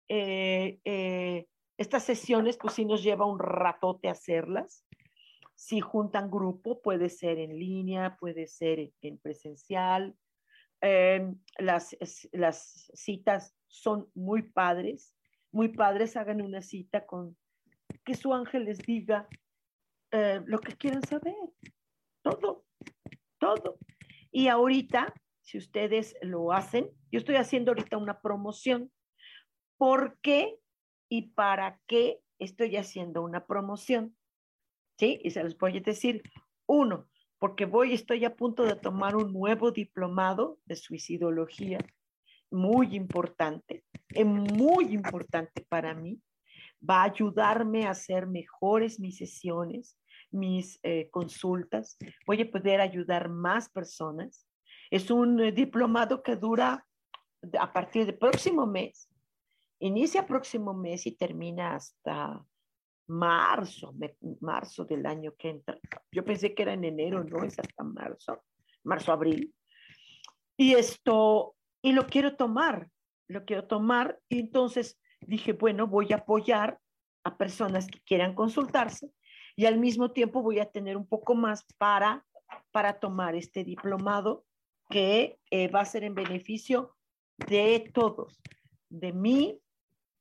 Eh, 0.09 0.81
eh, 0.85 1.47
estas 1.77 2.05
sesiones, 2.05 2.59
pues 2.59 2.75
sí 2.75 2.85
nos 2.85 3.03
lleva 3.03 3.27
un 3.27 3.39
ratote 3.39 4.09
hacerlas. 4.09 4.85
Si 5.61 5.81
juntan 5.81 6.31
grupo, 6.31 6.81
puede 6.81 7.11
ser 7.11 7.39
en 7.39 7.59
línea, 7.59 8.17
puede 8.17 8.47
ser 8.47 8.93
en 9.03 9.19
presencial. 9.19 10.17
Em, 10.81 11.39
las, 11.59 11.95
las 12.33 12.91
citas 12.95 13.55
son 13.67 14.11
muy 14.15 14.41
padres, 14.41 15.15
muy 15.53 15.69
padres. 15.69 16.17
Hagan 16.17 16.41
una 16.41 16.63
cita 16.63 17.05
con 17.05 17.37
que 18.05 18.15
su 18.15 18.33
ángel 18.33 18.65
les 18.65 18.79
diga 18.79 19.29
eh, 20.13 20.41
lo 20.47 20.61
que 20.61 20.77
quieran 20.77 21.03
saber. 21.03 21.37
Todo, 22.23 22.65
todo. 23.39 23.77
Y 24.31 24.49
ahorita 24.49 25.13
si 25.51 25.59
ustedes 25.59 26.17
lo 26.23 26.53
hacen. 26.53 26.91
Yo 27.11 27.19
estoy 27.19 27.37
haciendo 27.37 27.73
ahorita 27.73 27.99
una 27.99 28.23
promoción. 28.23 28.91
¿Por 29.77 30.19
qué 30.21 30.59
y 31.11 31.33
para 31.33 31.81
qué 31.87 32.21
estoy 32.39 32.77
haciendo 32.77 33.21
una 33.23 33.45
promoción? 33.47 34.17
¿Sí? 35.01 35.19
Y 35.25 35.31
se 35.31 35.43
los 35.43 35.57
voy 35.57 35.79
a 35.79 35.81
decir. 35.81 36.23
Uno, 36.67 37.09
porque 37.39 37.65
voy, 37.65 37.95
estoy 37.95 38.25
a 38.27 38.37
punto 38.37 38.65
de 38.65 38.77
tomar 38.77 39.17
un 39.17 39.33
nuevo 39.33 39.71
diplomado 39.73 40.59
de 40.67 40.77
suicidología, 40.77 41.79
muy 42.51 42.95
importante, 42.95 43.85
es 44.11 44.27
muy 44.27 44.93
importante 44.93 45.65
para 45.69 45.95
mí. 45.95 46.21
Va 46.89 47.03
a 47.03 47.05
ayudarme 47.05 47.87
a 47.87 47.91
hacer 47.91 48.27
mejores 48.27 49.01
mis 49.01 49.17
sesiones, 49.17 49.97
mis 50.31 50.79
eh, 50.83 51.09
consultas. 51.11 51.97
Voy 52.27 52.43
a 52.43 52.51
poder 52.51 52.81
ayudar 52.81 53.29
más 53.29 53.69
personas. 53.69 54.47
Es 54.91 55.11
un 55.11 55.41
eh, 55.41 55.53
diplomado 55.53 56.23
que 56.23 56.37
dura 56.37 56.87
a 57.59 57.73
partir 57.73 58.07
del 58.07 58.19
próximo 58.19 58.67
mes. 58.67 59.09
Inicia 59.79 60.27
próximo 60.27 60.75
mes 60.75 61.07
y 61.07 61.13
termina 61.13 61.75
hasta 61.75 62.45
marzo, 63.11 63.93
marzo 64.41 64.85
del 64.85 65.05
año 65.05 65.35
que 65.37 65.51
entra. 65.51 65.79
Yo 66.13 66.25
pensé 66.25 66.55
que 66.55 66.63
era 66.63 66.75
en 66.75 66.85
enero, 66.85 67.25
no, 67.25 67.45
es 67.45 67.59
hasta 67.59 67.83
marzo, 67.83 68.45
marzo, 68.85 69.13
abril. 69.13 69.53
Y 70.57 70.75
esto, 70.75 71.57
y 71.83 71.93
lo 71.93 72.07
quiero 72.07 72.37
tomar, 72.37 72.89
lo 73.29 73.45
quiero 73.45 73.67
tomar. 73.67 74.21
Y 74.29 74.41
entonces 74.41 75.01
dije, 75.21 75.53
bueno, 75.55 75.89
voy 75.89 76.13
a 76.13 76.17
apoyar 76.17 76.79
a 77.25 77.37
personas 77.37 77.87
que 77.89 78.01
quieran 78.01 78.35
consultarse 78.35 79.11
y 79.57 79.67
al 79.67 79.79
mismo 79.79 80.13
tiempo 80.13 80.43
voy 80.43 80.61
a 80.61 80.71
tener 80.71 80.97
un 80.97 81.07
poco 81.07 81.35
más 81.35 81.67
para, 81.77 82.25
para 82.71 82.99
tomar 82.99 83.35
este 83.35 83.65
diplomado 83.65 84.45
que 84.89 85.39
eh, 85.51 85.69
va 85.69 85.81
a 85.81 85.85
ser 85.85 86.05
en 86.05 86.15
beneficio 86.15 86.97
de 87.49 87.91
todos, 87.93 88.41
de 88.89 89.13
mí, 89.13 89.61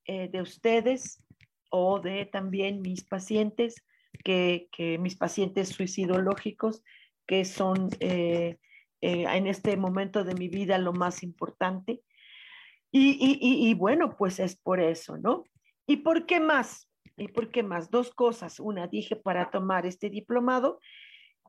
eh, 0.05 0.27
de 0.27 0.41
ustedes 0.41 1.23
o 1.69 1.99
de 1.99 2.25
también 2.25 2.81
mis 2.81 3.03
pacientes, 3.03 3.83
que, 4.23 4.67
mis 4.99 5.15
pacientes 5.15 5.69
suicidológicos, 5.69 6.83
que 7.27 7.45
son 7.45 7.89
eh, 7.99 8.57
en 9.01 9.47
este 9.47 9.77
momento 9.77 10.23
de 10.23 10.35
mi 10.35 10.47
vida 10.49 10.77
lo 10.77 10.93
más 10.93 11.23
importante. 11.23 12.01
Y, 12.91 13.11
y, 13.19 13.69
y, 13.69 13.73
bueno, 13.75 14.15
pues 14.17 14.39
es 14.39 14.55
por 14.55 14.79
eso, 14.79 15.17
¿no? 15.17 15.43
¿Y 15.85 15.97
por 15.97 16.25
qué 16.25 16.39
más? 16.39 16.89
¿Y 17.17 17.27
por 17.27 17.51
qué 17.51 17.61
más? 17.61 17.91
Dos 17.91 18.11
cosas. 18.11 18.59
Una, 18.59 18.87
dije 18.87 19.15
para 19.15 19.51
tomar 19.51 19.85
este 19.85 20.09
diplomado 20.09 20.79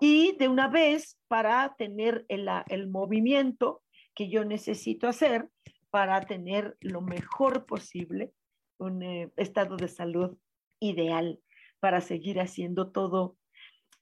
y 0.01 0.37
de 0.39 0.49
una 0.49 0.69
vez 0.69 1.19
para 1.29 1.75
tener 1.77 2.25
el, 2.29 2.49
el 2.69 2.89
movimiento 2.89 3.83
que 4.15 4.29
yo 4.29 4.45
necesito 4.45 5.09
hacer 5.09 5.49
para 5.91 6.21
tener 6.23 6.77
lo 6.81 7.01
mejor 7.01 7.67
posible, 7.67 8.33
un 8.81 9.03
eh, 9.03 9.33
estado 9.37 9.77
de 9.77 9.89
salud 9.89 10.37
ideal 10.81 11.41
para 11.79 12.01
seguir 12.01 12.41
haciendo 12.41 12.91
todo, 12.91 13.37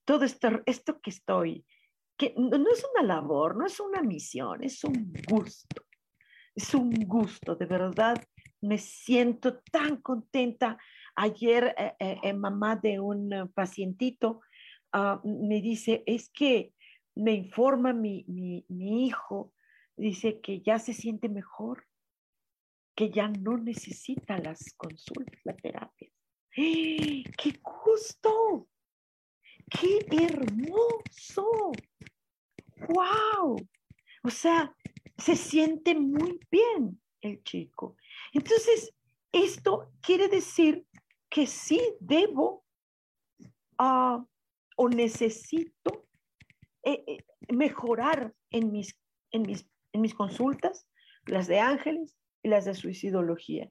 todo 0.04 0.24
esto, 0.24 0.62
esto 0.66 1.00
que 1.00 1.10
estoy, 1.10 1.66
que 2.16 2.34
no 2.36 2.70
es 2.72 2.84
una 2.94 3.06
labor, 3.06 3.56
no 3.56 3.66
es 3.66 3.78
una 3.78 4.02
misión, 4.02 4.64
es 4.64 4.82
un 4.84 5.12
gusto, 5.28 5.82
es 6.54 6.74
un 6.74 6.90
gusto, 6.90 7.54
de 7.54 7.66
verdad, 7.66 8.20
me 8.60 8.78
siento 8.78 9.60
tan 9.70 9.98
contenta. 9.98 10.78
Ayer 11.14 11.74
eh, 11.78 12.18
eh, 12.22 12.32
mamá 12.32 12.76
de 12.76 12.98
un 12.98 13.52
pacientito 13.54 14.40
ah, 14.92 15.20
me 15.24 15.60
dice, 15.60 16.02
es 16.06 16.30
que 16.30 16.72
me 17.18 17.32
informa 17.32 17.92
mi, 17.92 18.24
hijo, 18.68 19.52
dice 19.96 20.40
que 20.40 20.60
ya 20.60 20.78
se 20.78 20.92
siente 20.92 21.28
mejor, 21.28 21.84
que 22.98 23.10
ya 23.10 23.28
no 23.28 23.56
necesita 23.56 24.38
las 24.38 24.74
consultas, 24.76 25.38
la 25.44 25.54
terapia. 25.54 26.10
¡Qué 26.50 27.60
gusto! 27.62 28.68
¡Qué 29.70 30.04
hermoso! 30.10 31.70
¡Wow! 32.88 33.56
O 34.24 34.30
sea, 34.30 34.74
se 35.16 35.36
siente 35.36 35.94
muy 35.94 36.40
bien 36.50 37.00
el 37.20 37.40
chico. 37.44 37.94
Entonces, 38.32 38.92
esto 39.30 39.92
quiere 40.00 40.26
decir 40.26 40.84
que 41.30 41.46
sí 41.46 41.80
debo 42.00 42.64
ah, 43.78 44.26
o 44.76 44.88
necesito 44.88 46.08
eh, 46.82 47.04
eh, 47.06 47.18
mejorar 47.52 48.34
en 48.50 48.72
mis, 48.72 48.98
en, 49.30 49.42
mis, 49.42 49.64
en 49.92 50.00
mis 50.00 50.14
consultas, 50.16 50.88
las 51.26 51.46
de 51.46 51.60
ángeles 51.60 52.17
y 52.42 52.48
las 52.48 52.64
de 52.64 52.74
suicidología. 52.74 53.70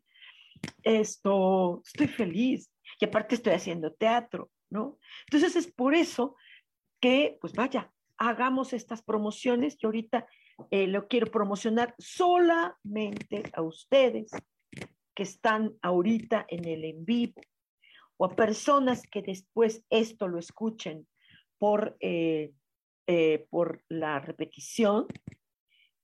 Esto, 0.84 1.82
estoy 1.86 2.08
feliz 2.08 2.72
y 3.00 3.06
aparte 3.06 3.36
estoy 3.36 3.54
haciendo 3.54 3.94
teatro, 3.94 4.50
¿no? 4.70 4.98
Entonces 5.28 5.56
es 5.56 5.72
por 5.72 5.94
eso 5.94 6.36
que, 7.00 7.38
pues 7.40 7.54
vaya, 7.54 7.92
hagamos 8.18 8.74
estas 8.74 9.02
promociones. 9.02 9.78
Yo 9.78 9.90
ahorita 9.90 10.28
eh, 10.72 10.88
lo 10.88 11.08
quiero 11.08 11.28
promocionar 11.28 11.94
solamente 12.00 13.44
a 13.54 13.62
ustedes 13.62 14.32
que 15.14 15.24
están 15.24 15.74
ahorita 15.82 16.46
en 16.50 16.66
el 16.66 16.84
en 16.86 17.06
vivo 17.06 17.42
o 18.18 18.26
a 18.26 18.36
personas 18.36 19.04
que 19.04 19.22
después 19.22 19.84
esto 19.90 20.28
lo 20.28 20.40
escuchen 20.40 21.08
por, 21.60 21.96
eh, 22.00 22.52
eh, 23.08 23.46
por 23.50 23.84
la 23.90 24.20
repetición, 24.20 25.06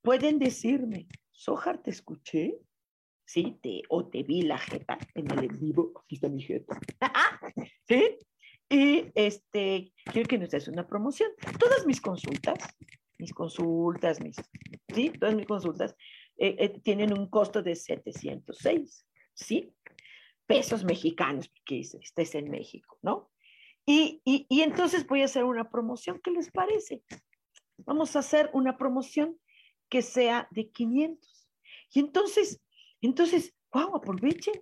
pueden 0.02 0.40
decirme, 0.40 1.08
Sojar, 1.34 1.82
¿te 1.82 1.90
escuché? 1.90 2.60
Sí, 3.26 3.58
te, 3.62 3.82
o 3.90 4.08
te 4.08 4.24
vi 4.24 4.44
la 4.44 4.58
jeta 4.58 4.98
en 5.16 5.30
el 5.32 5.46
en 5.46 5.60
vivo. 5.60 5.92
Aquí 6.04 6.16
está 6.16 6.30
mi 6.30 6.42
jeta. 6.42 6.80
¿Sí? 7.88 8.18
Y 8.70 9.12
este, 9.16 9.94
quiero 10.06 10.28
que 10.28 10.38
nos 10.38 10.50
des 10.50 10.68
una 10.68 10.88
promoción. 10.88 11.32
Todas 11.60 11.86
mis 11.86 12.00
consultas, 12.00 12.58
mis 13.18 13.34
consultas, 13.34 14.22
mis, 14.22 14.36
sí, 14.94 15.10
todas 15.10 15.36
mis 15.36 15.46
consultas 15.46 15.96
eh, 16.38 16.56
eh, 16.60 16.70
tienen 16.82 17.18
un 17.18 17.30
costo 17.30 17.62
de 17.62 17.76
706, 17.76 19.06
¿sí? 19.34 19.74
Pesos 20.46 20.84
mexicanos, 20.84 21.50
porque 21.50 21.82
estés 21.82 22.36
en 22.36 22.50
México, 22.50 22.98
¿no? 23.02 23.32
Y, 23.86 24.22
y, 24.24 24.46
y, 24.50 24.62
entonces 24.62 25.06
voy 25.06 25.22
a 25.22 25.26
hacer 25.26 25.44
una 25.44 25.70
promoción, 25.70 26.20
¿qué 26.24 26.32
les 26.32 26.50
parece? 26.52 27.04
Vamos 27.78 28.16
a 28.16 28.20
hacer 28.20 28.50
una 28.54 28.78
promoción 28.78 29.38
que 29.94 30.02
sea 30.02 30.48
de 30.50 30.72
500. 30.72 31.48
Y 31.94 32.00
entonces, 32.00 32.60
entonces, 33.00 33.54
wow, 33.72 33.96
aprovechen, 33.96 34.56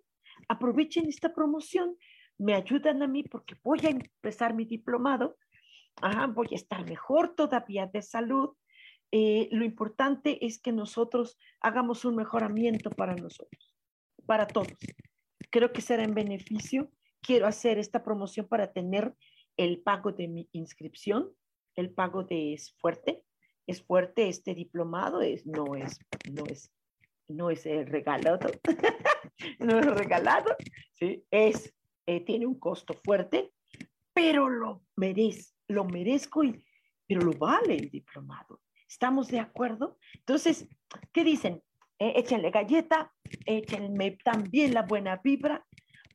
aprovechen 0.50 1.08
esta 1.08 1.34
promoción, 1.34 1.96
me 2.38 2.54
ayudan 2.54 3.02
a 3.02 3.08
mí 3.08 3.24
porque 3.24 3.56
voy 3.64 3.80
a 3.86 3.92
empezar 3.92 4.54
mi 4.54 4.66
diplomado, 4.66 5.38
Ajá, 6.02 6.28
voy 6.28 6.48
a 6.52 6.56
estar 6.56 6.86
mejor 6.86 7.34
todavía 7.34 7.86
de 7.86 8.02
salud, 8.02 8.50
eh, 9.14 9.48
lo 9.52 9.64
importante 9.64 10.46
es 10.46 10.60
que 10.60 10.74
nosotros 10.74 11.38
hagamos 11.62 12.04
un 12.04 12.18
mejoramiento 12.18 12.90
para 12.90 13.16
nosotros, 13.16 13.74
para 14.26 14.48
todos. 14.48 14.78
Creo 15.50 15.72
que 15.72 15.82
será 15.82 16.04
en 16.04 16.14
beneficio. 16.14 16.92
Quiero 17.22 17.48
hacer 17.48 17.78
esta 17.78 18.04
promoción 18.04 18.48
para 18.50 18.74
tener 18.74 19.16
el 19.56 19.82
pago 19.82 20.12
de 20.12 20.28
mi 20.28 20.50
inscripción. 20.52 21.32
El 21.76 21.94
pago 21.94 22.24
de 22.24 22.54
es 22.54 22.74
fuerte. 22.80 23.24
Es 23.68 23.84
fuerte 23.84 24.28
este 24.28 24.54
diplomado, 24.54 25.22
es, 25.22 25.46
no 25.46 25.76
es, 25.76 26.00
no 26.32 26.44
es, 26.46 26.72
no 27.28 27.50
es 27.50 27.64
regalado, 27.64 28.40
no 29.60 29.80
es 29.80 29.86
regalado, 29.86 30.56
¿sí? 30.94 31.24
es, 31.32 31.74
eh, 32.06 32.22
tiene 32.22 32.46
un 32.46 32.60
costo 32.60 32.94
fuerte, 33.04 33.52
pero 34.14 34.50
lo 34.50 34.84
merezco, 34.96 35.56
lo 35.68 35.86
merezco 35.86 36.44
y, 36.44 36.66
pero 37.08 37.22
lo 37.22 37.34
vale 37.34 37.76
el 37.76 37.90
diplomado. 37.90 38.62
¿Estamos 38.88 39.30
de 39.30 39.40
acuerdo? 39.40 39.98
Entonces, 40.16 40.68
¿qué 41.14 41.24
dicen? 41.24 41.64
Eh, 41.98 42.14
échenle 42.16 42.52
galleta, 42.52 43.14
échenme 43.46 44.18
también 44.24 44.74
la 44.74 44.82
buena 44.82 45.22
vibra, 45.24 45.66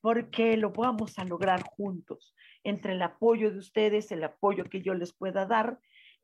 porque 0.01 0.57
lo 0.57 0.73
vamos 0.73 1.19
a 1.19 1.25
lograr 1.25 1.63
juntos, 1.63 2.35
entre 2.65 2.93
el 2.93 3.03
apoyo 3.03 3.51
de 3.51 3.59
ustedes, 3.59 4.11
el 4.11 4.25
apoyo 4.25 4.65
que 4.65 4.83
yo 4.83 4.95
les 4.95 5.13
pueda 5.13 5.47
dar 5.47 5.79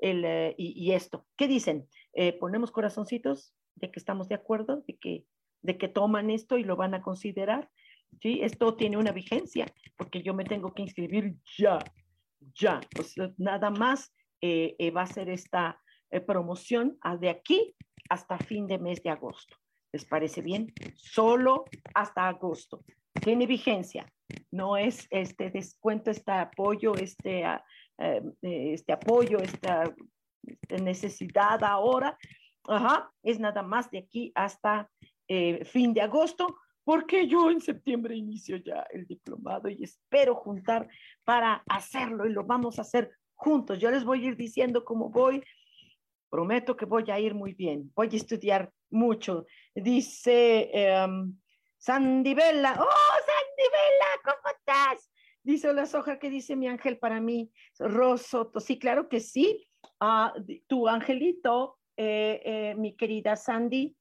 eh, 0.04 0.54
y, 0.58 0.92
esto. 0.92 1.26
¿Qué 1.36 1.46
dicen? 1.46 1.88
Eh, 2.12 2.32
¿Ponemos 2.32 2.72
corazoncitos 2.72 3.54
de 3.76 3.90
que 3.90 4.00
estamos 4.00 4.28
de 4.28 4.34
acuerdo, 4.34 4.82
de 4.86 4.96
que, 4.98 5.24
de 5.62 5.78
que 5.78 5.88
toman 5.88 6.30
esto 6.30 6.58
y 6.58 6.64
lo 6.64 6.76
van 6.76 6.94
a 6.94 7.02
considerar? 7.02 7.70
¿Sí? 8.20 8.40
Esto 8.42 8.76
tiene 8.76 8.96
una 8.98 9.12
vigencia, 9.12 9.66
porque 9.96 10.22
yo 10.22 10.34
me 10.34 10.44
tengo 10.44 10.74
que 10.74 10.82
inscribir 10.82 11.36
ya, 11.56 11.78
ya. 12.54 12.80
Pues 12.94 13.14
nada 13.38 13.70
más 13.70 14.12
va 14.44 15.02
a 15.02 15.06
ser 15.06 15.30
esta 15.30 15.80
eh, 16.12 16.20
promoción 16.20 16.98
de 17.20 17.30
aquí 17.30 17.74
hasta 18.10 18.36
fin 18.36 18.66
de 18.66 18.78
mes 18.78 19.02
de 19.02 19.10
agosto. 19.10 19.56
¿Les 19.92 20.04
parece 20.04 20.42
bien? 20.42 20.72
Solo 20.94 21.64
hasta 21.94 22.28
agosto. 22.28 22.84
Tiene 23.22 23.46
vigencia. 23.46 24.12
No 24.50 24.76
es 24.76 25.06
este 25.10 25.50
descuento, 25.50 26.10
este 26.10 26.32
apoyo, 26.32 26.94
este, 26.96 27.44
ah, 27.44 27.64
eh, 27.98 28.22
este 28.42 28.92
apoyo, 28.92 29.38
esta, 29.38 29.94
necesidad 30.80 31.62
ahora. 31.62 32.18
Ajá, 32.64 33.12
es 33.22 33.38
nada 33.38 33.62
más 33.62 33.90
de 33.90 33.98
aquí 33.98 34.32
hasta 34.34 34.90
eh, 35.28 35.64
fin 35.64 35.94
de 35.94 36.00
agosto 36.00 36.56
porque 36.84 37.28
yo 37.28 37.50
en 37.50 37.60
septiembre 37.60 38.16
inicio 38.16 38.56
ya 38.56 38.84
el 38.90 39.06
diplomado 39.06 39.68
y 39.68 39.84
espero 39.84 40.34
juntar 40.34 40.88
para 41.24 41.62
hacerlo 41.68 42.26
y 42.26 42.32
lo 42.32 42.44
vamos 42.44 42.78
a 42.78 42.82
hacer 42.82 43.10
juntos. 43.34 43.78
Yo 43.78 43.90
les 43.90 44.04
voy 44.04 44.24
a 44.24 44.28
ir 44.28 44.36
diciendo 44.36 44.84
cómo 44.84 45.10
voy. 45.10 45.42
Prometo 46.28 46.76
que 46.76 46.86
voy 46.86 47.04
a 47.10 47.20
ir 47.20 47.34
muy 47.34 47.54
bien. 47.54 47.92
Voy 47.94 48.08
a 48.12 48.16
estudiar 48.16 48.72
mucho. 48.90 49.46
Dice 49.74 50.70
um, 51.06 51.38
Sandy 51.76 52.34
Bella. 52.34 52.74
¡Oh, 52.78 53.14
Sandy 53.26 53.68
Bella! 53.70 54.10
¿Cómo 54.24 54.56
estás? 54.56 55.11
Dice 55.44 55.72
la 55.72 55.86
soja 55.86 56.18
que 56.18 56.30
dice 56.30 56.54
mi 56.54 56.68
ángel 56.68 56.98
para 56.98 57.20
mí, 57.20 57.50
Rosoto. 57.78 58.60
Sí, 58.60 58.78
claro 58.78 59.08
que 59.08 59.20
sí. 59.20 59.66
Ah, 59.98 60.32
tu 60.68 60.88
angelito, 60.88 61.78
eh, 61.96 62.40
eh, 62.44 62.74
mi 62.76 62.94
querida 62.94 63.34
Sandy, 63.34 63.96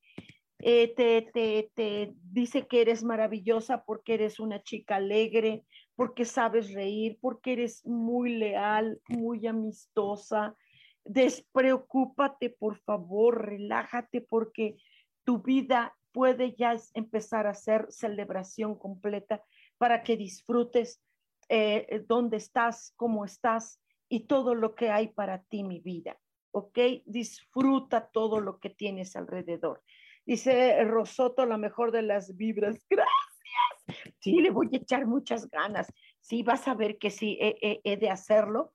eh, 0.60 0.94
te, 0.96 1.72
te, 1.74 2.14
dice 2.22 2.68
que 2.68 2.82
eres 2.82 3.04
maravillosa 3.04 3.84
porque 3.84 4.14
eres 4.14 4.40
una 4.40 4.62
chica 4.62 4.98
alegre, 4.98 5.66
porque 5.96 6.26
sabes 6.26 6.74
reír, 6.74 7.18
porque 7.20 7.54
eres 7.54 7.86
muy 7.86 8.36
leal, 8.36 9.02
muy 9.10 9.48
amistosa. 9.48 10.56
Despreocúpate, 11.04 12.52
por 12.52 12.78
favor, 12.78 13.48
relájate 13.48 14.22
porque 14.22 14.78
tu 15.24 15.42
vida 15.42 15.98
puede 16.12 16.54
ya 16.54 16.76
empezar 16.94 17.48
a 17.48 17.56
ser 17.56 17.88
celebración 17.90 18.78
completa 18.78 19.44
para 19.80 20.04
que 20.04 20.18
disfrutes 20.18 21.02
eh, 21.50 22.04
dónde 22.08 22.38
estás, 22.38 22.94
cómo 22.96 23.26
estás 23.26 23.82
y 24.10 24.22
todo 24.28 24.56
lo 24.56 24.76
que 24.76 24.90
hay 24.90 25.10
para 25.10 25.44
ti, 25.44 25.64
mi 25.64 25.80
vida. 25.80 26.18
¿Ok? 26.52 26.78
Disfruta 27.06 28.10
todo 28.12 28.40
lo 28.40 28.60
que 28.60 28.70
tienes 28.70 29.16
alrededor. 29.16 29.82
Dice 30.26 30.84
Rosoto, 30.84 31.46
la 31.46 31.58
mejor 31.58 31.92
de 31.92 32.02
las 32.02 32.36
vibras. 32.36 32.86
Gracias. 32.90 34.14
Sí, 34.20 34.42
le 34.42 34.52
voy 34.52 34.70
a 34.74 34.78
echar 34.78 35.06
muchas 35.06 35.50
ganas. 35.50 35.92
Sí, 36.20 36.44
vas 36.44 36.68
a 36.68 36.76
ver 36.76 36.98
que 36.98 37.10
sí, 37.10 37.38
he, 37.40 37.98
de 37.98 38.10
hacerlo 38.10 38.72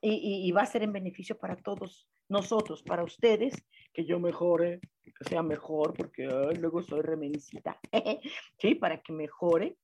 y, 0.00 0.50
va 0.52 0.62
a 0.62 0.66
ser 0.66 0.82
en 0.82 0.92
beneficio 0.92 1.38
para 1.38 1.56
todos 1.56 2.08
nosotros, 2.28 2.82
para 2.82 3.04
ustedes, 3.04 3.54
que 3.92 4.04
yo 4.04 4.20
mejore, 4.20 4.80
que 5.02 5.24
sea 5.28 5.42
mejor, 5.42 5.94
porque 5.94 6.26
luego 6.58 6.82
soy 6.82 7.00
remencita. 7.00 7.80
sí, 8.58 8.74
para 8.74 9.00
que 9.00 9.12
mejore 9.12 9.76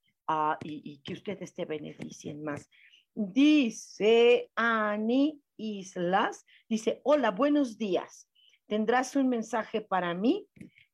y, 0.63 0.83
y, 0.85 0.99
que 0.99 1.13
ustedes 1.15 1.55
te 1.55 1.65
beneficien 1.65 2.43
más. 2.43 2.69
Dice 3.15 4.51
Ani 4.57 5.41
Islas, 5.57 6.45
dice, 6.69 7.01
hola, 7.05 7.31
buenos 7.31 7.79
días. 7.79 8.29
¿Tendrás 8.67 9.15
un 9.15 9.29
mensaje 9.29 9.81
para 9.81 10.15
mí? 10.15 10.49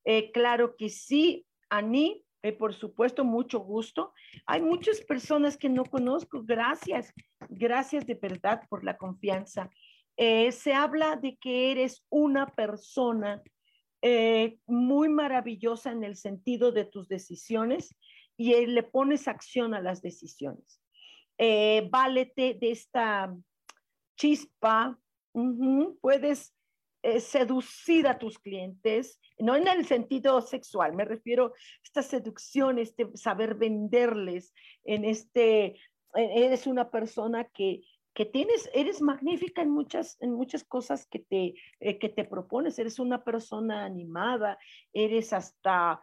Eh, 0.05 0.31
claro 0.33 0.77
que 0.77 0.89
sí, 0.89 1.47
Ani, 1.69 2.25
eh, 2.43 2.53
por 2.53 2.75
supuesto, 2.75 3.25
mucho 3.25 3.61
gusto. 3.61 4.13
Hay 4.47 4.61
muchas 4.61 5.01
personas 5.01 5.57
que 5.57 5.69
no 5.69 5.85
conozco. 5.85 6.43
Gracias, 6.43 7.13
gracias 7.49 8.07
de 8.07 8.15
verdad 8.15 8.63
por 8.69 8.85
la 8.85 8.97
confianza. 8.97 9.71
Eh, 10.17 10.53
se 10.53 10.75
habla 10.75 11.17
de 11.17 11.37
que 11.37 11.71
eres 11.71 12.05
una 12.11 12.47
persona 12.47 13.43
muy 14.67 15.11
maravillosa 15.11 15.93
en 15.93 16.05
el 16.05 16.17
sentido 16.17 16.73
de 16.73 16.87
tus 16.87 17.07
decisiones 17.07 17.95
y 18.41 18.67
le 18.67 18.83
pones 18.83 19.29
acción 19.29 19.75
a 19.75 19.83
las 19.83 20.01
decisiones. 20.01 20.81
válete 21.39 22.55
de 22.55 22.71
esta 22.71 23.35
chispa, 24.17 24.99
puedes 26.01 26.55
eh, 27.03 27.21
seducir 27.21 28.07
a 28.07 28.19
tus 28.19 28.39
clientes, 28.39 29.19
no 29.39 29.57
en 29.57 29.67
el 29.67 29.87
sentido 29.87 30.43
sexual, 30.43 30.95
me 30.95 31.07
refiero 31.07 31.47
a 31.47 31.53
esta 31.83 32.03
seducción, 32.03 32.79
este 32.79 33.09
saber 33.15 33.55
venderles, 33.55 34.53
en 34.85 35.07
este, 35.07 35.77
e-, 36.15 36.45
eres 36.45 36.67
una 36.67 36.91
persona 36.91 37.45
que, 37.45 37.81
que 38.13 38.27
tienes, 38.27 38.69
eres 38.75 39.01
magnífica 39.01 39.63
en 39.63 39.71
muchas, 39.71 40.19
en 40.21 40.35
muchas 40.35 40.63
cosas 40.63 41.07
que 41.07 41.21
te, 41.21 41.55
eh, 41.81 41.99
que 41.99 42.11
te 42.11 42.25
propones, 42.25 42.79
eres 42.79 42.99
una 42.99 43.25
persona 43.25 43.87
animada, 43.87 44.59
eres 44.93 45.33
hasta 45.33 46.03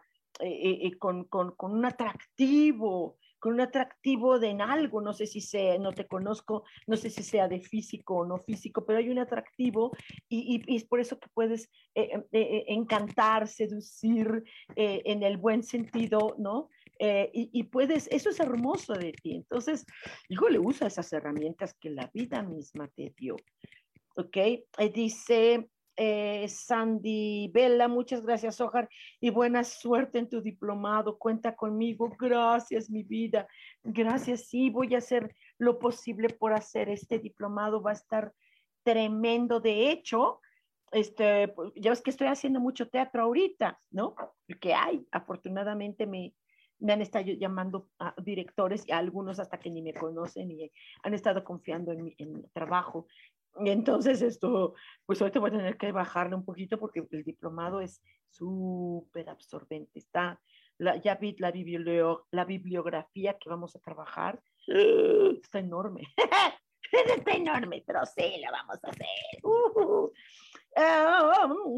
con, 0.98 1.24
con, 1.24 1.52
con, 1.52 1.72
un 1.72 1.84
atractivo, 1.84 3.18
con 3.38 3.54
un 3.54 3.60
atractivo 3.60 4.38
de 4.38 4.48
en 4.48 4.60
algo, 4.60 5.00
no 5.00 5.12
sé 5.12 5.26
si 5.26 5.40
sea, 5.40 5.78
no 5.78 5.92
te 5.92 6.06
conozco, 6.06 6.64
no 6.86 6.96
sé 6.96 7.10
si 7.10 7.22
sea 7.22 7.48
de 7.48 7.60
físico 7.60 8.16
o 8.16 8.26
no 8.26 8.38
físico, 8.38 8.84
pero 8.84 8.98
hay 8.98 9.10
un 9.10 9.18
atractivo 9.18 9.92
y, 10.28 10.62
y, 10.66 10.76
es 10.76 10.84
por 10.84 11.00
eso 11.00 11.18
que 11.18 11.28
puedes 11.32 11.70
eh, 11.94 12.10
eh, 12.14 12.26
eh, 12.32 12.64
encantar, 12.68 13.46
seducir 13.48 14.42
en 14.74 15.22
el 15.22 15.36
buen 15.36 15.62
sentido, 15.62 16.34
¿no? 16.38 16.68
y, 17.00 17.48
y, 17.52 17.62
puedes, 17.64 18.08
eso 18.08 18.30
es 18.30 18.40
hermoso 18.40 18.92
de 18.94 19.12
ti. 19.12 19.36
Entonces, 19.36 19.86
le 20.28 20.58
usa 20.58 20.88
esas 20.88 21.12
herramientas 21.12 21.74
que 21.74 21.90
la 21.90 22.10
vida 22.12 22.42
misma 22.42 22.88
te 22.88 23.14
dio. 23.16 23.36
¿Ok? 24.16 24.36
dice, 24.92 25.70
eh, 26.00 26.46
Sandy 26.46 27.50
Bella, 27.52 27.88
muchas 27.88 28.22
gracias, 28.22 28.60
Ojar, 28.60 28.88
y 29.20 29.30
buena 29.30 29.64
suerte 29.64 30.20
en 30.20 30.28
tu 30.28 30.40
diplomado. 30.40 31.18
Cuenta 31.18 31.56
conmigo. 31.56 32.08
Gracias, 32.16 32.88
mi 32.88 33.02
vida. 33.02 33.48
Gracias, 33.82 34.46
sí, 34.46 34.70
voy 34.70 34.94
a 34.94 34.98
hacer 34.98 35.34
lo 35.58 35.80
posible 35.80 36.28
por 36.28 36.52
hacer 36.52 36.88
este 36.88 37.18
diplomado. 37.18 37.82
Va 37.82 37.90
a 37.90 37.94
estar 37.94 38.32
tremendo. 38.84 39.58
De 39.58 39.90
hecho, 39.90 40.40
este, 40.92 41.48
pues, 41.48 41.72
ya 41.74 41.90
ves 41.90 42.00
que 42.00 42.10
estoy 42.10 42.28
haciendo 42.28 42.60
mucho 42.60 42.88
teatro 42.88 43.22
ahorita, 43.24 43.80
¿no? 43.90 44.14
Que 44.60 44.74
hay, 44.74 45.04
afortunadamente 45.10 46.06
me, 46.06 46.32
me 46.78 46.92
han 46.92 47.02
estado 47.02 47.26
llamando 47.26 47.88
a 47.98 48.14
directores 48.22 48.86
y 48.86 48.92
algunos 48.92 49.40
hasta 49.40 49.58
que 49.58 49.68
ni 49.68 49.82
me 49.82 49.94
conocen 49.94 50.52
y 50.52 50.70
han 51.02 51.14
estado 51.14 51.42
confiando 51.42 51.90
en 51.90 52.04
mi, 52.04 52.14
en 52.18 52.34
mi 52.34 52.42
trabajo. 52.52 53.08
Entonces, 53.64 54.22
esto, 54.22 54.74
pues 55.06 55.20
ahorita 55.20 55.40
voy 55.40 55.50
a 55.50 55.58
tener 55.58 55.76
que 55.76 55.92
bajarle 55.92 56.36
un 56.36 56.44
poquito 56.44 56.78
porque 56.78 57.06
el 57.10 57.24
diplomado 57.24 57.80
es 57.80 58.02
súper 58.30 59.28
absorbente. 59.28 59.98
Está, 59.98 60.40
la, 60.78 60.96
ya 60.96 61.16
vi 61.16 61.36
la, 61.38 61.52
la 62.30 62.44
bibliografía 62.44 63.36
que 63.38 63.48
vamos 63.48 63.74
a 63.76 63.80
trabajar. 63.80 64.40
Está 64.66 65.58
enorme. 65.58 66.02
está 66.92 67.32
enorme, 67.32 67.82
pero 67.86 68.04
sí, 68.06 68.40
lo 68.44 68.50
vamos 68.50 68.78
a 68.82 68.88
hacer. 68.88 69.06
Uh, 69.42 70.10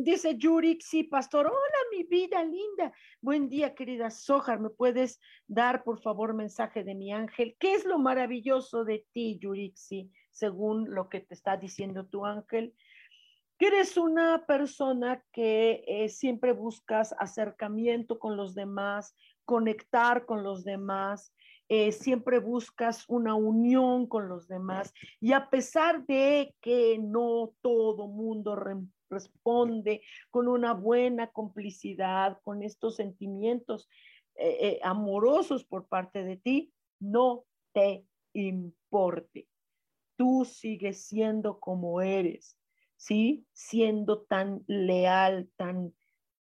dice 0.03 0.37
Yurik, 0.37 0.83
sí, 0.83 1.05
pastor. 1.05 1.47
Hola, 1.47 1.79
mi 1.91 2.05
vida 2.05 2.45
linda. 2.45 2.93
Buen 3.21 3.49
día, 3.49 3.75
querida 3.75 4.11
Sojar. 4.11 4.61
¿Me 4.61 4.71
puedes 4.71 5.21
dar, 5.47 5.83
por 5.85 6.01
favor, 6.01 6.35
mensaje 6.35 6.85
de 6.85 6.95
mi 6.95 7.13
ángel? 7.13 7.57
¿Qué 7.59 7.75
es 7.75 7.85
lo 7.85 7.99
maravilloso 7.99 8.85
de 8.85 9.07
ti, 9.13 9.39
Yurixi? 9.41 10.11
Según 10.33 10.95
lo 10.95 11.09
que 11.09 11.21
te 11.21 11.35
está 11.35 11.57
diciendo 11.57 12.07
tu 12.07 12.25
ángel, 12.25 12.75
que 13.61 13.67
eres 13.67 13.99
una 13.99 14.47
persona 14.47 15.23
que 15.33 15.85
eh, 15.87 16.09
siempre 16.09 16.53
buscas 16.53 17.15
acercamiento 17.19 18.19
con 18.19 18.35
los 18.37 18.55
demás, 18.55 19.15
conectar 19.45 20.25
con 20.25 20.43
los 20.43 20.65
demás, 20.65 21.35
eh, 21.69 21.93
siempre 21.93 22.39
buscas 22.39 23.05
una 23.07 23.35
unión 23.35 24.07
con 24.07 24.31
los 24.31 24.49
demás 24.49 24.95
y 25.21 25.35
a 25.35 25.51
pesar 25.51 26.07
de 26.07 26.55
que 26.63 26.99
no 26.99 27.53
todo 27.61 28.09
mundo 28.09 28.59
responde 29.11 30.03
con 30.31 30.49
una 30.49 30.73
buena 30.73 31.27
complicidad, 31.27 32.39
con 32.43 32.63
estos 32.63 32.97
sentimientos 32.97 33.91
eh, 34.37 34.81
amorosos 34.83 35.65
por 35.65 35.87
parte 35.87 36.25
de 36.25 36.39
ti, 36.39 36.73
no 36.99 37.45
te 37.73 38.07
importe 38.33 39.47
tú 40.21 40.45
sigues 40.45 41.07
siendo 41.07 41.59
como 41.61 42.03
eres, 42.03 42.59
¿sí? 42.99 43.47
Siendo 43.55 44.21
tan 44.21 44.63
leal, 44.67 45.51
tan, 45.57 45.95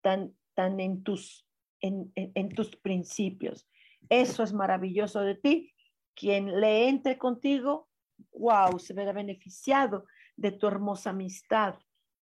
tan, 0.02 0.36
tan 0.56 0.80
en 0.80 1.04
tus, 1.04 1.48
en, 1.80 2.12
en, 2.16 2.50
tus 2.50 2.76
principios. 2.78 3.70
Eso 4.10 4.42
es 4.42 4.54
maravilloso 4.54 5.22
de 5.22 5.36
ti. 5.36 5.72
Quien 6.16 6.60
le 6.60 6.90
entre 6.90 7.20
contigo, 7.20 7.90
wow, 8.32 8.80
se 8.80 8.96
verá 8.96 9.14
beneficiado 9.14 10.08
de 10.36 10.52
tu 10.52 10.66
hermosa 10.66 11.12
amistad. 11.12 11.76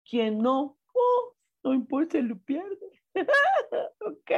Quien 0.09 0.39
no, 0.39 0.79
oh, 0.95 1.35
no 1.65 1.75
importa, 1.75 2.21
lo 2.21 2.39
pierde. 2.39 3.03
ok. 4.07 4.31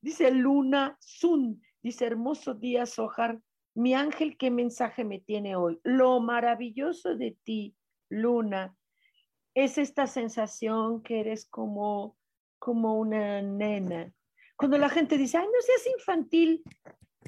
Dice 0.00 0.30
Luna 0.30 0.96
Sun, 1.00 1.60
dice 1.82 2.06
hermoso 2.06 2.54
día, 2.54 2.86
Sojar, 2.86 3.40
mi 3.76 3.92
ángel, 3.92 4.38
¿qué 4.38 4.50
mensaje 4.50 5.04
me 5.04 5.20
tiene 5.20 5.54
hoy? 5.54 5.78
Lo 5.84 6.18
maravilloso 6.20 7.14
de 7.14 7.36
ti, 7.44 7.76
Luna, 8.08 8.74
es 9.54 9.76
esta 9.76 10.06
sensación 10.06 11.02
que 11.02 11.20
eres 11.20 11.44
como, 11.44 12.16
como 12.58 12.98
una 12.98 13.42
nena. 13.42 14.10
Cuando 14.56 14.78
la 14.78 14.88
gente 14.88 15.18
dice, 15.18 15.36
ay, 15.36 15.44
no 15.44 15.60
seas 15.60 15.94
infantil, 15.98 16.62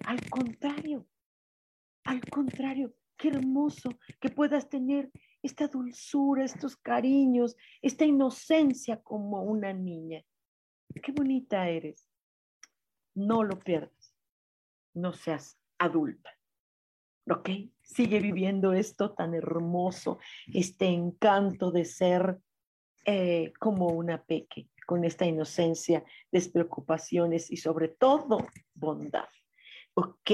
al 0.07 0.21
contrario, 0.31 1.07
al 2.05 2.23
contrario, 2.31 2.95
qué 3.19 3.29
hermoso 3.29 3.91
que 4.19 4.31
puedas 4.31 4.71
tener 4.71 5.11
esta 5.43 5.69
dulzura, 5.69 6.45
estos 6.45 6.79
cariños, 6.79 7.57
esta 7.83 8.07
inocencia 8.07 9.03
como 9.03 9.43
una 9.43 9.75
niña. 9.75 10.25
Qué 11.03 11.13
bonita 11.13 11.69
eres. 11.69 12.09
no 13.15 13.45
lo 13.45 13.59
pierdas. 13.59 14.15
No 14.95 15.13
seas 15.13 15.59
adulta. 15.79 16.38
¿Ok? 17.31 17.51
Sigue 17.83 18.21
viviendo 18.21 18.73
esto 18.73 19.13
tan 19.13 19.35
hermoso, 19.35 20.19
este 20.53 20.87
encanto 20.87 21.71
de 21.71 21.85
ser 21.85 22.39
eh, 23.05 23.53
como 23.59 23.89
una 23.89 24.23
peque, 24.23 24.69
con 24.87 25.05
esta 25.05 25.27
inocencia, 25.27 26.05
despreocupaciones 26.31 27.51
y 27.51 27.57
sobre 27.57 27.89
todo 27.89 28.47
bondad. 28.75 29.29
¿Ok? 29.95 30.31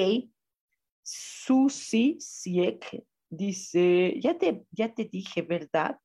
Susi 1.02 2.16
Siek 2.20 3.04
dice, 3.28 4.18
ya 4.20 4.38
te, 4.38 4.64
ya 4.70 4.94
te 4.94 5.04
dije, 5.04 5.42
¿verdad? 5.42 5.98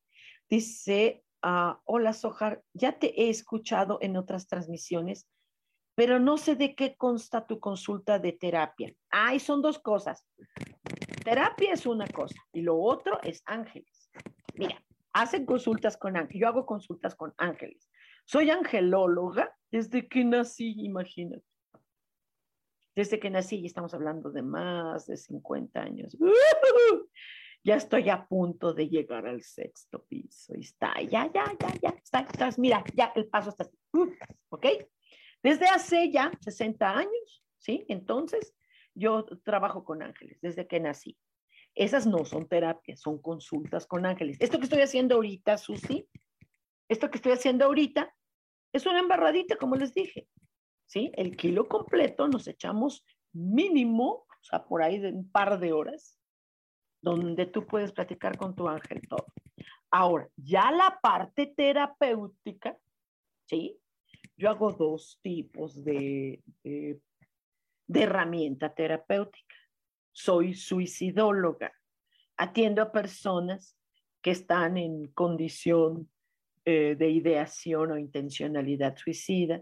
Dice, 0.49 1.23
uh, 1.43 1.75
hola 1.85 2.13
Sojar, 2.13 2.63
ya 2.73 2.97
te 2.97 3.21
he 3.21 3.29
escuchado 3.29 3.99
en 4.01 4.17
otras 4.17 4.47
transmisiones, 4.47 5.27
pero 5.95 6.19
no 6.19 6.37
sé 6.37 6.55
de 6.55 6.75
qué 6.75 6.95
consta 6.95 7.45
tu 7.45 7.59
consulta 7.59 8.19
de 8.19 8.31
terapia. 8.31 8.93
Ay, 9.09 9.39
son 9.39 9.61
dos 9.61 9.79
cosas. 9.79 10.25
Terapia 11.29 11.73
es 11.73 11.85
una 11.85 12.07
cosa 12.07 12.43
y 12.51 12.61
lo 12.61 12.81
otro 12.81 13.19
es 13.21 13.43
ángeles. 13.45 14.09
Mira, 14.55 14.83
hacen 15.13 15.45
consultas 15.45 15.95
con 15.95 16.17
ángeles. 16.17 16.41
Yo 16.41 16.47
hago 16.47 16.65
consultas 16.65 17.13
con 17.13 17.35
ángeles. 17.37 17.87
Soy 18.25 18.49
angelóloga 18.49 19.55
desde 19.69 20.07
que 20.07 20.25
nací, 20.25 20.73
imagínate. 20.79 21.45
Desde 22.95 23.19
que 23.19 23.29
nací, 23.29 23.59
y 23.59 23.67
estamos 23.67 23.93
hablando 23.93 24.31
de 24.31 24.41
más 24.41 25.05
de 25.05 25.17
50 25.17 25.79
años. 25.79 26.17
Ya 27.61 27.75
estoy 27.75 28.07
a 28.07 28.25
punto 28.25 28.73
de 28.73 28.87
llegar 28.87 29.27
al 29.27 29.41
sexto 29.41 30.05
piso. 30.05 30.55
Y 30.55 30.61
está, 30.61 30.93
ya, 31.01 31.29
ya, 31.31 31.43
ya, 31.59 31.73
ya, 31.81 31.89
está, 31.89 32.21
estás, 32.21 32.57
mira, 32.57 32.81
ya 32.95 33.11
el 33.17 33.27
paso 33.27 33.49
está. 33.49 33.69
¿Ok? 34.47 34.65
Desde 35.43 35.65
hace 35.67 36.09
ya 36.09 36.31
60 36.39 36.89
años, 36.89 37.43
¿sí? 37.57 37.85
Entonces, 37.89 38.55
yo 38.99 39.25
trabajo 39.43 39.83
con 39.83 40.03
ángeles 40.03 40.39
desde 40.41 40.67
que 40.67 40.79
nací. 40.79 41.17
Esas 41.75 42.05
no 42.05 42.25
son 42.25 42.47
terapias, 42.47 42.99
son 42.99 43.21
consultas 43.21 43.87
con 43.87 44.05
ángeles. 44.05 44.37
Esto 44.39 44.57
que 44.57 44.65
estoy 44.65 44.81
haciendo 44.81 45.15
ahorita, 45.15 45.57
Susi, 45.57 46.07
esto 46.87 47.09
que 47.09 47.17
estoy 47.17 47.31
haciendo 47.31 47.65
ahorita, 47.65 48.13
es 48.73 48.85
una 48.85 48.99
embarradita, 48.99 49.55
como 49.55 49.75
les 49.75 49.93
dije. 49.93 50.27
¿Sí? 50.85 51.11
El 51.15 51.37
kilo 51.37 51.67
completo 51.67 52.27
nos 52.27 52.47
echamos 52.47 53.05
mínimo, 53.31 54.25
o 54.27 54.43
sea, 54.43 54.65
por 54.65 54.81
ahí 54.81 54.97
de 54.99 55.11
un 55.11 55.31
par 55.31 55.59
de 55.59 55.71
horas, 55.71 56.19
donde 57.01 57.45
tú 57.45 57.65
puedes 57.65 57.91
platicar 57.91 58.37
con 58.37 58.55
tu 58.55 58.67
ángel 58.67 59.01
todo. 59.07 59.27
Ahora, 59.91 60.27
ya 60.35 60.71
la 60.71 60.99
parte 61.01 61.47
terapéutica, 61.47 62.77
¿sí? 63.45 63.79
Yo 64.35 64.49
hago 64.49 64.71
dos 64.71 65.19
tipos 65.21 65.83
de, 65.83 66.41
de, 66.63 66.99
herramienta 67.93 68.73
terapéutica. 68.73 69.55
Soy 70.11 70.53
suicidóloga. 70.53 71.73
Atiendo 72.37 72.81
a 72.81 72.91
personas 72.91 73.75
que 74.21 74.31
están 74.31 74.77
en 74.77 75.07
condición 75.07 76.09
eh, 76.65 76.95
de 76.95 77.09
ideación 77.09 77.91
o 77.91 77.97
intencionalidad 77.97 78.95
suicida. 78.97 79.61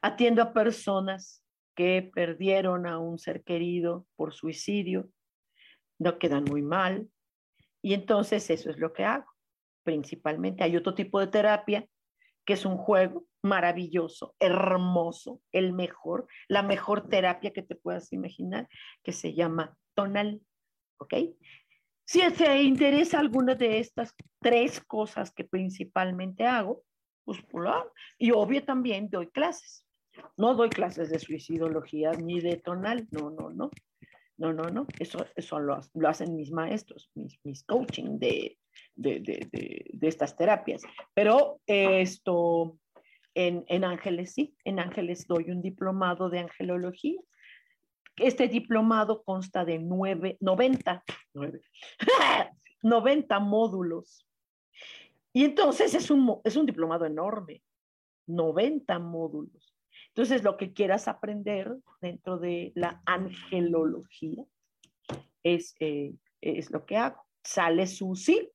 Atiendo 0.00 0.42
a 0.42 0.52
personas 0.52 1.42
que 1.74 2.10
perdieron 2.14 2.86
a 2.86 2.98
un 2.98 3.18
ser 3.18 3.42
querido 3.42 4.06
por 4.16 4.34
suicidio 4.34 5.08
no 5.98 6.18
quedan 6.18 6.44
muy 6.44 6.62
mal. 6.62 7.08
Y 7.80 7.94
entonces 7.94 8.50
eso 8.50 8.70
es 8.70 8.78
lo 8.78 8.92
que 8.92 9.04
hago, 9.04 9.30
principalmente. 9.82 10.64
Hay 10.64 10.76
otro 10.76 10.94
tipo 10.94 11.20
de 11.20 11.28
terapia 11.28 11.86
que 12.44 12.54
es 12.54 12.64
un 12.64 12.76
juego 12.76 13.26
maravilloso, 13.42 14.34
hermoso, 14.38 15.40
el 15.52 15.72
mejor, 15.72 16.26
la 16.48 16.62
mejor 16.62 17.08
terapia 17.08 17.52
que 17.52 17.62
te 17.62 17.74
puedas 17.74 18.12
imaginar, 18.12 18.68
que 19.02 19.12
se 19.12 19.34
llama 19.34 19.76
tonal. 19.94 20.40
¿Ok? 20.98 21.14
Si 22.04 22.20
te 22.32 22.62
interesa 22.62 23.18
alguna 23.18 23.54
de 23.54 23.78
estas 23.78 24.14
tres 24.40 24.80
cosas 24.80 25.32
que 25.32 25.44
principalmente 25.44 26.46
hago, 26.46 26.84
pues 27.24 27.40
por 27.42 27.68
Y 28.18 28.32
obvio 28.32 28.64
también 28.64 29.08
doy 29.08 29.28
clases. 29.28 29.86
No 30.36 30.54
doy 30.54 30.68
clases 30.68 31.10
de 31.10 31.18
suicidología 31.18 32.12
ni 32.12 32.40
de 32.40 32.56
tonal, 32.56 33.08
no, 33.10 33.30
no, 33.30 33.50
no. 33.50 33.70
No, 34.38 34.52
no, 34.52 34.64
no, 34.64 34.86
eso, 34.98 35.24
eso 35.36 35.60
lo, 35.60 35.78
hacen 36.08 36.34
mis 36.34 36.50
maestros, 36.50 37.10
mis, 37.14 37.38
mis 37.44 37.62
coaching 37.62 38.18
de, 38.18 38.58
de, 38.96 39.20
de, 39.20 39.48
de, 39.92 40.08
estas 40.08 40.36
terapias. 40.36 40.82
Pero 41.14 41.60
esto, 41.66 42.76
en, 43.34 43.64
en 43.68 43.84
Ángeles 43.84 44.32
sí, 44.32 44.56
en 44.64 44.78
Ángeles 44.78 45.26
doy 45.26 45.50
un 45.50 45.62
diplomado 45.62 46.28
de 46.30 46.40
angelología. 46.40 47.20
Este 48.16 48.48
diplomado 48.48 49.22
consta 49.22 49.64
de 49.64 49.78
nueve, 49.78 50.36
90, 50.40 51.02
90 52.82 53.40
módulos. 53.40 54.26
Y 55.32 55.44
entonces 55.44 55.94
es 55.94 56.10
un, 56.10 56.40
es 56.44 56.56
un 56.56 56.66
diplomado 56.66 57.06
enorme, 57.06 57.62
90 58.26 58.98
módulos. 58.98 59.72
Entonces, 60.08 60.42
lo 60.42 60.58
que 60.58 60.74
quieras 60.74 61.08
aprender 61.08 61.74
dentro 62.02 62.38
de 62.38 62.72
la 62.74 63.02
angelología 63.06 64.44
es, 65.42 65.74
eh, 65.80 66.14
es 66.42 66.70
lo 66.70 66.84
que 66.84 66.98
hago. 66.98 67.24
Sale 67.42 67.86
Susi. 67.86 68.50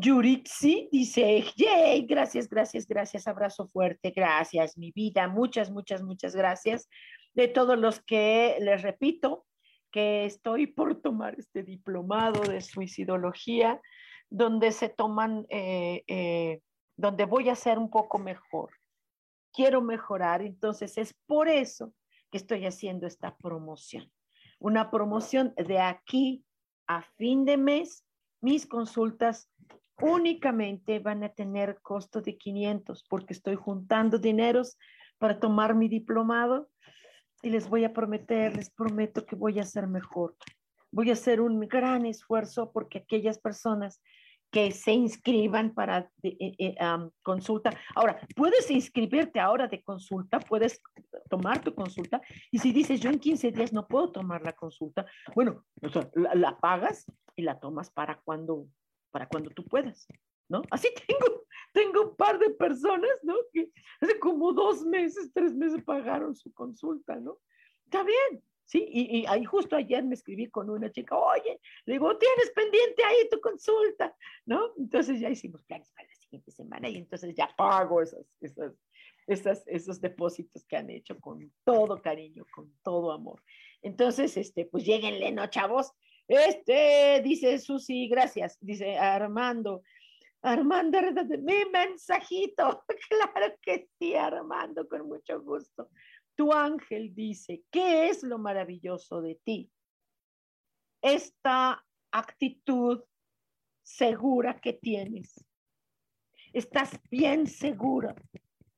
Yurixi 0.00 0.88
dice, 0.92 1.44
yay, 1.56 2.06
gracias, 2.06 2.48
gracias, 2.48 2.86
gracias, 2.86 3.26
abrazo 3.26 3.66
fuerte, 3.66 4.10
gracias, 4.14 4.78
mi 4.78 4.92
vida, 4.92 5.28
muchas, 5.28 5.70
muchas, 5.70 6.02
muchas 6.02 6.36
gracias. 6.36 6.88
De 7.34 7.48
todos 7.48 7.78
los 7.78 8.00
que 8.00 8.56
les 8.60 8.82
repito 8.82 9.44
que 9.90 10.24
estoy 10.24 10.66
por 10.66 11.00
tomar 11.00 11.34
este 11.38 11.62
diplomado 11.62 12.40
de 12.42 12.60
suicidología, 12.60 13.80
donde 14.30 14.72
se 14.72 14.88
toman, 14.88 15.46
eh, 15.48 16.04
eh, 16.06 16.60
donde 16.96 17.24
voy 17.24 17.48
a 17.48 17.54
ser 17.54 17.78
un 17.78 17.90
poco 17.90 18.18
mejor 18.18 18.70
quiero 19.58 19.82
mejorar, 19.82 20.40
entonces 20.42 20.96
es 20.98 21.12
por 21.26 21.48
eso 21.48 21.92
que 22.30 22.38
estoy 22.38 22.64
haciendo 22.64 23.08
esta 23.08 23.36
promoción. 23.36 24.08
Una 24.60 24.90
promoción 24.90 25.52
de 25.56 25.80
aquí 25.80 26.44
a 26.86 27.02
fin 27.02 27.44
de 27.44 27.56
mes, 27.56 28.04
mis 28.40 28.66
consultas 28.66 29.50
únicamente 30.00 30.98
van 30.98 31.24
a 31.24 31.28
tener 31.28 31.78
costo 31.82 32.20
de 32.20 32.36
500 32.36 33.04
porque 33.08 33.32
estoy 33.34 33.56
juntando 33.56 34.18
dineros 34.18 34.78
para 35.18 35.40
tomar 35.40 35.74
mi 35.74 35.88
diplomado 35.88 36.68
y 37.42 37.50
les 37.50 37.68
voy 37.68 37.84
a 37.84 37.92
prometer, 37.92 38.56
les 38.56 38.70
prometo 38.70 39.24
que 39.24 39.36
voy 39.36 39.58
a 39.58 39.64
ser 39.64 39.86
mejor. 39.86 40.36
Voy 40.90 41.10
a 41.10 41.14
hacer 41.14 41.40
un 41.40 41.60
gran 41.60 42.06
esfuerzo 42.06 42.72
porque 42.72 42.98
aquellas 42.98 43.38
personas 43.38 44.00
que 44.50 44.70
se 44.72 44.92
inscriban 44.92 45.74
para 45.74 46.10
eh, 46.22 46.54
eh, 46.58 46.76
consulta. 47.22 47.70
Ahora, 47.94 48.18
puedes 48.34 48.70
inscribirte 48.70 49.40
ahora 49.40 49.68
de 49.68 49.82
consulta, 49.82 50.40
puedes 50.40 50.80
tomar 51.28 51.60
tu 51.62 51.74
consulta 51.74 52.20
y 52.50 52.58
si 52.58 52.72
dices 52.72 53.00
yo 53.00 53.10
en 53.10 53.18
15 53.18 53.52
días 53.52 53.72
no 53.72 53.86
puedo 53.86 54.10
tomar 54.10 54.42
la 54.42 54.54
consulta, 54.54 55.06
bueno, 55.34 55.64
la, 56.14 56.58
pagas 56.58 57.04
y 57.36 57.42
la 57.42 57.60
tomas 57.60 57.90
para 57.90 58.20
cuando, 58.24 58.66
para 59.10 59.28
cuando 59.28 59.50
tú 59.50 59.64
puedas, 59.64 60.06
¿no? 60.48 60.62
Así 60.70 60.88
tengo, 61.06 61.44
tengo 61.72 62.10
un 62.10 62.16
par 62.16 62.38
de 62.38 62.50
personas, 62.50 63.10
¿no? 63.22 63.34
Que 63.52 63.70
hace 64.00 64.18
como 64.18 64.52
dos 64.52 64.84
meses, 64.84 65.30
tres 65.32 65.54
meses 65.54 65.82
pagaron 65.84 66.34
su 66.34 66.52
consulta, 66.52 67.16
¿no? 67.16 67.38
Está 67.84 68.02
bien, 68.02 68.42
¿sí? 68.64 68.86
Y, 68.90 69.26
ahí 69.26 69.44
justo 69.44 69.76
ayer 69.76 70.04
me 70.04 70.14
escribí 70.14 70.48
con 70.50 70.68
una 70.68 70.90
chica, 70.90 71.16
oye, 71.16 71.60
le 71.86 71.94
digo, 71.94 72.16
tienes 72.18 72.50
pendiente 72.54 73.02
ahí 73.04 73.28
tu 73.30 73.40
consulta, 73.40 74.14
¿no? 74.44 74.74
Entonces 74.76 75.20
ya 75.20 75.30
hicimos 75.30 75.62
planes 75.64 75.90
para 75.92 76.08
la 76.08 76.14
siguiente 76.14 76.50
semana 76.50 76.88
y 76.88 76.96
entonces 76.96 77.34
ya 77.34 77.48
pago 77.56 78.02
esas, 78.02 78.26
esas, 78.40 78.74
esas, 79.26 79.66
esos 79.66 80.00
depósitos 80.00 80.66
que 80.66 80.76
han 80.76 80.90
hecho 80.90 81.18
con 81.18 81.50
todo 81.64 82.02
cariño, 82.02 82.44
con 82.54 82.72
todo 82.82 83.12
amor. 83.12 83.42
Entonces, 83.80 84.36
este, 84.36 84.66
pues 84.66 84.84
lleguenle, 84.84 85.32
¿no, 85.32 85.46
chavos? 85.46 85.92
Este, 86.28 87.22
dice 87.24 87.58
Susi, 87.58 88.06
gracias, 88.06 88.58
dice 88.60 88.98
Armando. 88.98 89.82
Armando, 90.42 90.98
mi 91.42 91.64
mensajito. 91.72 92.84
Claro 93.08 93.56
que 93.62 93.88
sí, 93.98 94.14
Armando, 94.14 94.86
con 94.86 95.08
mucho 95.08 95.40
gusto. 95.40 95.88
Tu 96.36 96.52
ángel 96.52 97.14
dice, 97.14 97.62
¿qué 97.70 98.08
es 98.08 98.22
lo 98.22 98.38
maravilloso 98.38 99.22
de 99.22 99.40
ti? 99.42 99.70
Esta 101.02 101.84
actitud 102.12 103.02
segura 103.82 104.60
que 104.60 104.74
tienes. 104.74 105.42
Estás 106.52 107.00
bien 107.10 107.46
segura, 107.46 108.14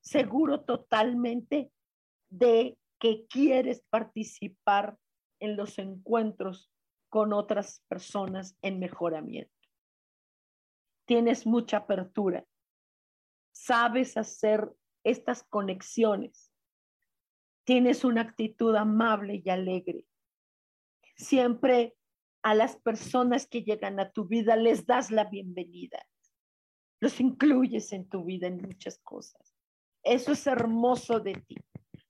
seguro 0.00 0.60
totalmente 0.60 1.72
de 2.30 2.78
que 3.00 3.26
quieres 3.26 3.82
participar 3.90 4.96
en 5.40 5.56
los 5.56 5.78
encuentros 5.78 6.70
con 7.10 7.34
otras 7.34 7.84
personas 7.88 8.56
en 8.62 8.78
mejoramiento. 8.78 9.52
Tienes 11.04 11.46
mucha 11.46 11.78
apertura. 11.78 12.46
Sabes 13.52 14.16
hacer 14.16 14.72
estas 15.04 15.42
conexiones 15.44 16.50
tienes 17.70 18.04
una 18.04 18.22
actitud 18.22 18.74
amable 18.74 19.42
y 19.44 19.48
alegre. 19.48 20.04
Siempre 21.16 21.96
a 22.42 22.52
las 22.52 22.76
personas 22.76 23.46
que 23.46 23.62
llegan 23.62 24.00
a 24.00 24.10
tu 24.10 24.26
vida 24.26 24.56
les 24.56 24.86
das 24.86 25.12
la 25.12 25.24
bienvenida. 25.24 26.04
Los 27.00 27.20
incluyes 27.20 27.92
en 27.92 28.08
tu 28.08 28.24
vida 28.24 28.48
en 28.48 28.56
muchas 28.56 28.98
cosas. 28.98 29.54
Eso 30.02 30.32
es 30.32 30.46
hermoso 30.48 31.20
de 31.20 31.34
ti. 31.34 31.56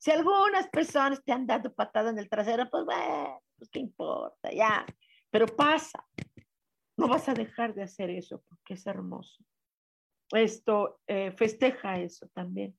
Si 0.00 0.10
algunas 0.10 0.66
personas 0.68 1.22
te 1.22 1.30
han 1.30 1.46
dado 1.46 1.74
patada 1.74 2.08
en 2.08 2.18
el 2.18 2.30
trasero, 2.30 2.70
pues 2.70 2.86
bueno, 2.86 3.42
pues 3.58 3.68
qué 3.68 3.80
importa, 3.80 4.50
ya. 4.50 4.86
Pero 5.30 5.46
pasa. 5.46 6.02
No 6.96 7.06
vas 7.06 7.28
a 7.28 7.34
dejar 7.34 7.74
de 7.74 7.82
hacer 7.82 8.08
eso 8.08 8.42
porque 8.48 8.74
es 8.74 8.86
hermoso. 8.86 9.44
Esto 10.32 11.00
eh, 11.06 11.32
festeja 11.32 11.98
eso 11.98 12.28
también. 12.32 12.78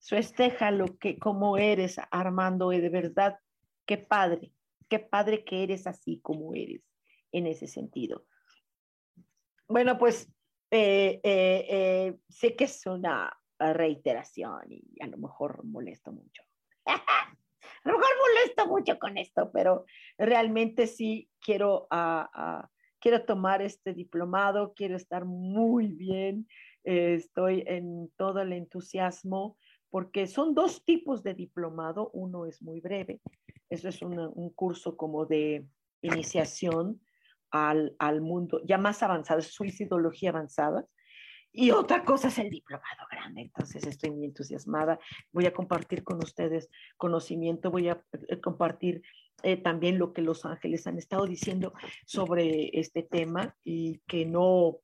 Festeja 0.00 0.72
lo 0.72 0.98
que, 0.98 1.20
como 1.20 1.56
eres, 1.56 2.00
Armando, 2.10 2.72
y 2.72 2.80
de 2.80 2.88
verdad, 2.88 3.38
qué 3.86 3.98
padre, 3.98 4.52
qué 4.88 4.98
padre 4.98 5.44
que 5.44 5.62
eres 5.62 5.86
así 5.86 6.18
como 6.20 6.54
eres 6.54 6.82
en 7.30 7.46
ese 7.46 7.68
sentido. 7.68 8.26
Bueno, 9.68 9.98
pues 9.98 10.28
eh, 10.72 11.20
eh, 11.22 12.18
sé 12.28 12.56
que 12.56 12.64
es 12.64 12.86
una 12.86 13.39
reiteración 13.60 14.62
y 14.68 15.02
a 15.02 15.06
lo 15.06 15.18
mejor 15.18 15.64
molesto 15.64 16.12
mucho. 16.12 16.42
a 16.86 17.88
lo 17.88 17.98
mejor 17.98 18.14
molesto 18.18 18.66
mucho 18.66 18.98
con 18.98 19.18
esto, 19.18 19.50
pero 19.52 19.84
realmente 20.18 20.86
sí 20.86 21.28
quiero, 21.40 21.86
ah, 21.90 22.68
quiero 22.98 23.24
tomar 23.24 23.62
este 23.62 23.94
diplomado, 23.94 24.72
quiero 24.74 24.96
estar 24.96 25.24
muy 25.24 25.88
bien, 25.88 26.46
eh, 26.84 27.14
estoy 27.14 27.64
en 27.66 28.10
todo 28.16 28.40
el 28.40 28.52
entusiasmo 28.52 29.56
porque 29.90 30.26
son 30.26 30.54
dos 30.54 30.84
tipos 30.84 31.22
de 31.22 31.34
diplomado, 31.34 32.10
uno 32.12 32.46
es 32.46 32.62
muy 32.62 32.80
breve, 32.80 33.20
eso 33.68 33.88
es 33.88 34.00
un 34.02 34.50
curso 34.50 34.96
como 34.96 35.26
de 35.26 35.66
iniciación 36.00 37.00
al, 37.50 37.96
al, 37.98 38.20
mundo 38.20 38.60
ya 38.64 38.78
más 38.78 39.02
avanzado, 39.02 39.40
suicidología 39.42 40.30
avanzada, 40.30 40.86
y 41.52 41.72
otra 41.72 42.04
cosa 42.04 42.28
es 42.28 42.38
el 42.38 42.48
diplomado 42.48 43.02
grande, 43.10 43.42
entonces 43.42 43.84
estoy 43.86 44.10
muy 44.10 44.24
entusiasmada. 44.24 45.00
Voy 45.32 45.46
a 45.46 45.52
compartir 45.52 46.04
con 46.04 46.18
ustedes 46.18 46.70
conocimiento, 46.96 47.70
voy 47.70 47.88
a 47.88 48.04
eh, 48.28 48.40
compartir 48.40 49.02
eh, 49.42 49.56
también 49.56 49.98
lo 49.98 50.12
que 50.12 50.22
los 50.22 50.44
ángeles 50.44 50.86
han 50.86 50.98
estado 50.98 51.26
diciendo 51.26 51.72
sobre 52.06 52.78
este 52.78 53.02
tema 53.02 53.56
y 53.64 53.98
que 54.06 54.26
no, 54.26 54.78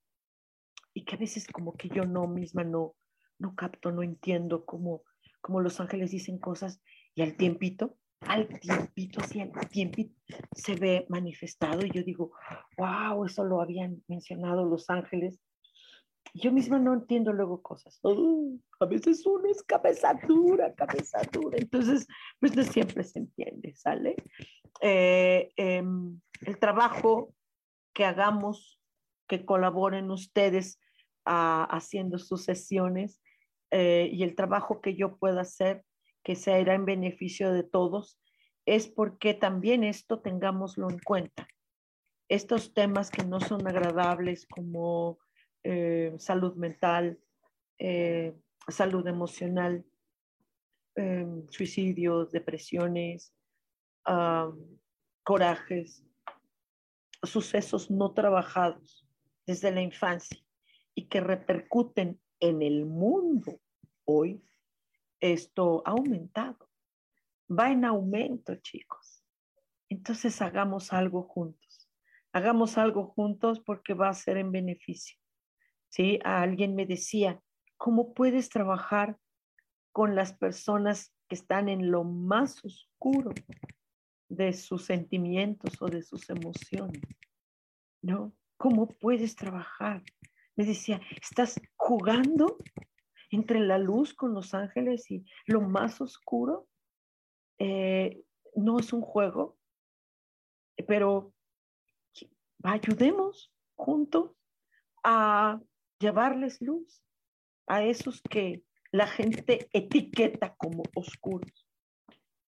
y 0.92 1.04
que 1.04 1.14
a 1.14 1.18
veces 1.18 1.46
como 1.46 1.74
que 1.76 1.88
yo 1.88 2.04
no 2.04 2.26
misma 2.26 2.64
no, 2.64 2.96
no 3.38 3.54
capto, 3.54 3.92
no 3.92 4.02
entiendo 4.02 4.64
cómo, 4.64 5.02
cómo 5.40 5.60
los 5.60 5.78
ángeles 5.78 6.10
dicen 6.10 6.38
cosas 6.38 6.80
y 7.14 7.22
al 7.22 7.36
tiempito, 7.36 7.96
al 8.22 8.48
tiempito, 8.58 9.22
sí, 9.22 9.40
al 9.40 9.52
tiempito 9.68 10.14
se 10.52 10.74
ve 10.74 11.06
manifestado 11.08 11.86
y 11.86 11.90
yo 11.90 12.02
digo, 12.02 12.32
wow, 12.76 13.24
eso 13.24 13.44
lo 13.44 13.60
habían 13.60 14.02
mencionado 14.08 14.64
los 14.64 14.90
ángeles 14.90 15.38
yo 16.34 16.52
misma 16.52 16.78
no 16.78 16.94
entiendo 16.94 17.32
luego 17.32 17.62
cosas. 17.62 18.00
a 18.80 18.86
veces 18.86 19.24
uno 19.26 19.48
es 19.50 19.62
cabeza 19.62 20.14
dura, 20.26 20.74
cabeza 20.74 21.20
dura. 21.32 21.58
Entonces, 21.58 22.06
pues 22.40 22.54
no 22.56 22.62
siempre 22.62 23.04
se 23.04 23.20
entiende, 23.20 23.74
¿sale? 23.74 24.16
Eh, 24.80 25.50
em, 25.56 26.20
el 26.42 26.58
trabajo 26.58 27.34
que 27.92 28.04
hagamos, 28.04 28.80
que 29.26 29.44
colaboren 29.44 30.10
ustedes 30.10 30.78
haciendo 31.24 32.18
sus 32.18 32.44
sesiones 32.44 33.20
eh, 33.72 34.08
y 34.12 34.22
el 34.22 34.36
trabajo 34.36 34.80
que 34.80 34.94
yo 34.94 35.16
pueda 35.16 35.40
hacer, 35.40 35.84
que 36.22 36.36
sea 36.36 36.58
en 36.58 36.84
beneficio 36.84 37.52
de 37.52 37.64
todos, 37.64 38.20
es 38.64 38.86
porque 38.86 39.34
también 39.34 39.82
esto 39.82 40.20
tengámoslo 40.20 40.88
en 40.90 40.98
cuenta. 41.00 41.48
Estos 42.28 42.74
temas 42.74 43.10
que 43.10 43.24
no 43.24 43.40
son 43.40 43.66
agradables 43.66 44.46
como 44.46 45.18
eh, 45.68 46.14
salud 46.16 46.54
mental, 46.54 47.18
eh, 47.76 48.32
salud 48.68 49.04
emocional, 49.08 49.84
em, 50.94 51.44
suicidios, 51.50 52.30
depresiones, 52.30 53.34
corajes, 55.24 56.04
sucesos 57.24 57.90
no 57.90 58.14
trabajados 58.14 59.04
desde 59.44 59.72
la 59.72 59.82
infancia 59.82 60.38
y 60.94 61.08
que 61.08 61.20
repercuten 61.20 62.20
en 62.38 62.62
el 62.62 62.86
mundo 62.86 63.60
hoy, 64.04 64.40
esto 65.18 65.82
ha 65.84 65.90
aumentado, 65.90 66.70
va 67.50 67.72
en 67.72 67.84
aumento, 67.84 68.54
chicos. 68.54 69.24
Entonces 69.88 70.40
hagamos 70.40 70.92
algo 70.92 71.24
juntos, 71.24 71.90
hagamos 72.32 72.78
algo 72.78 73.08
juntos 73.08 73.58
porque 73.58 73.94
va 73.94 74.10
a 74.10 74.14
ser 74.14 74.36
en 74.36 74.52
beneficio. 74.52 75.18
¿Sí? 75.96 76.20
A 76.24 76.42
alguien 76.42 76.74
me 76.74 76.84
decía, 76.84 77.40
¿cómo 77.78 78.12
puedes 78.12 78.50
trabajar 78.50 79.18
con 79.92 80.14
las 80.14 80.34
personas 80.34 81.14
que 81.26 81.36
están 81.36 81.70
en 81.70 81.90
lo 81.90 82.04
más 82.04 82.62
oscuro 82.62 83.32
de 84.28 84.52
sus 84.52 84.84
sentimientos 84.84 85.80
o 85.80 85.86
de 85.86 86.02
sus 86.02 86.28
emociones? 86.28 87.00
¿No? 88.02 88.34
¿Cómo 88.58 88.88
puedes 88.88 89.36
trabajar? 89.36 90.02
Me 90.54 90.66
decía, 90.66 91.00
¿estás 91.20 91.58
jugando 91.76 92.58
entre 93.30 93.60
la 93.60 93.78
luz 93.78 94.12
con 94.12 94.34
los 94.34 94.52
ángeles 94.52 95.10
y 95.10 95.24
lo 95.46 95.62
más 95.62 96.02
oscuro? 96.02 96.68
Eh, 97.58 98.22
no 98.54 98.78
es 98.78 98.92
un 98.92 99.00
juego, 99.00 99.56
pero 100.86 101.32
ayudemos 102.62 103.50
juntos 103.76 104.32
a 105.02 105.58
llevarles 105.98 106.60
luz 106.60 107.02
a 107.66 107.82
esos 107.82 108.22
que 108.22 108.62
la 108.92 109.06
gente 109.06 109.68
etiqueta 109.72 110.54
como 110.56 110.84
oscuros 110.94 111.66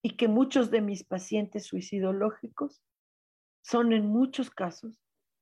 y 0.03 0.17
que 0.17 0.29
muchos 0.29 0.71
de 0.71 0.81
mis 0.81 1.05
pacientes 1.05 1.67
suicidológicos 1.67 2.83
son 3.63 3.93
en 3.93 4.07
muchos 4.07 4.51
casos, 4.51 5.01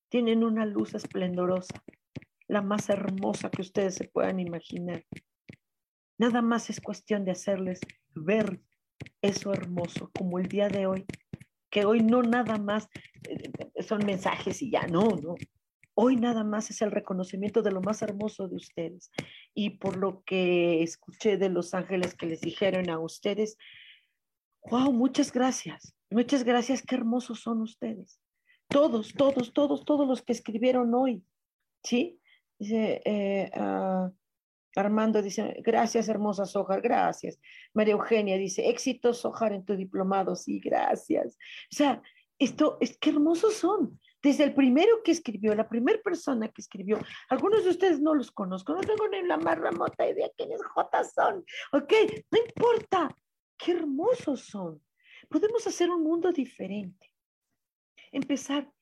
tienen 0.08 0.44
una 0.44 0.64
luz 0.64 0.94
esplendorosa, 0.94 1.82
la 2.48 2.62
más 2.62 2.88
hermosa 2.88 3.50
que 3.50 3.62
ustedes 3.62 3.96
se 3.96 4.08
puedan 4.08 4.40
imaginar. 4.40 5.04
Nada 6.16 6.40
más 6.40 6.70
es 6.70 6.80
cuestión 6.80 7.24
de 7.24 7.32
hacerles 7.32 7.80
ver 8.14 8.62
eso 9.20 9.52
hermoso, 9.52 10.10
como 10.16 10.38
el 10.38 10.46
día 10.48 10.68
de 10.68 10.86
hoy, 10.86 11.04
que 11.68 11.84
hoy 11.84 12.00
no 12.00 12.22
nada 12.22 12.56
más 12.56 12.88
eh, 13.28 13.82
son 13.82 14.06
mensajes 14.06 14.62
y 14.62 14.70
ya, 14.70 14.86
no, 14.86 15.02
no. 15.16 15.34
Hoy 15.94 16.16
nada 16.16 16.42
más 16.42 16.70
es 16.70 16.82
el 16.82 16.90
reconocimiento 16.90 17.62
de 17.62 17.70
lo 17.70 17.80
más 17.80 18.02
hermoso 18.02 18.48
de 18.48 18.56
ustedes. 18.56 19.10
Y 19.54 19.70
por 19.78 19.96
lo 19.96 20.22
que 20.24 20.82
escuché 20.82 21.36
de 21.36 21.48
los 21.48 21.72
ángeles 21.72 22.14
que 22.14 22.26
les 22.26 22.40
dijeron 22.40 22.90
a 22.90 22.98
ustedes, 22.98 23.56
wow, 24.70 24.92
muchas 24.92 25.32
gracias. 25.32 25.94
Muchas 26.10 26.44
gracias, 26.44 26.82
qué 26.82 26.96
hermosos 26.96 27.40
son 27.40 27.62
ustedes. 27.62 28.20
Todos, 28.68 29.12
todos, 29.14 29.52
todos, 29.52 29.84
todos 29.84 30.06
los 30.06 30.22
que 30.22 30.32
escribieron 30.32 30.92
hoy. 30.94 31.24
¿Sí? 31.82 32.20
Dice 32.58 33.50
ah, 33.54 34.10
Armando, 34.76 35.22
dice, 35.22 35.56
gracias, 35.62 36.08
hermosa 36.08 36.44
Sojar, 36.44 36.80
gracias. 36.80 37.38
María 37.72 37.94
Eugenia 37.94 38.36
dice, 38.36 38.68
éxito, 38.68 39.12
Sojar, 39.12 39.52
en 39.52 39.64
tu 39.64 39.76
diplomado, 39.76 40.34
sí, 40.34 40.58
gracias. 40.58 41.36
O 41.72 41.76
sea, 41.76 42.02
esto, 42.38 42.78
es 42.80 42.98
qué 42.98 43.10
hermosos 43.10 43.54
son 43.54 44.00
desde 44.24 44.44
el 44.44 44.54
primero 44.54 45.02
que 45.04 45.12
escribió, 45.12 45.54
la 45.54 45.68
primera 45.68 46.00
persona 46.02 46.48
que 46.48 46.62
escribió, 46.62 46.98
algunos 47.28 47.62
de 47.62 47.68
ustedes 47.68 48.00
no 48.00 48.14
los 48.14 48.32
conozco, 48.32 48.72
no 48.72 48.80
tengo 48.80 49.06
ni 49.08 49.22
la 49.22 49.36
más 49.36 49.58
remota 49.58 50.08
idea 50.08 50.30
quiénes 50.34 50.64
J 50.64 51.04
son, 51.04 51.44
¿ok? 51.72 51.92
No 52.30 52.38
importa, 52.38 53.14
qué 53.58 53.72
hermosos 53.72 54.40
son. 54.40 54.82
Podemos 55.28 55.66
hacer 55.66 55.90
un 55.90 56.02
mundo 56.02 56.32
diferente, 56.32 57.12
empezar 58.12 58.72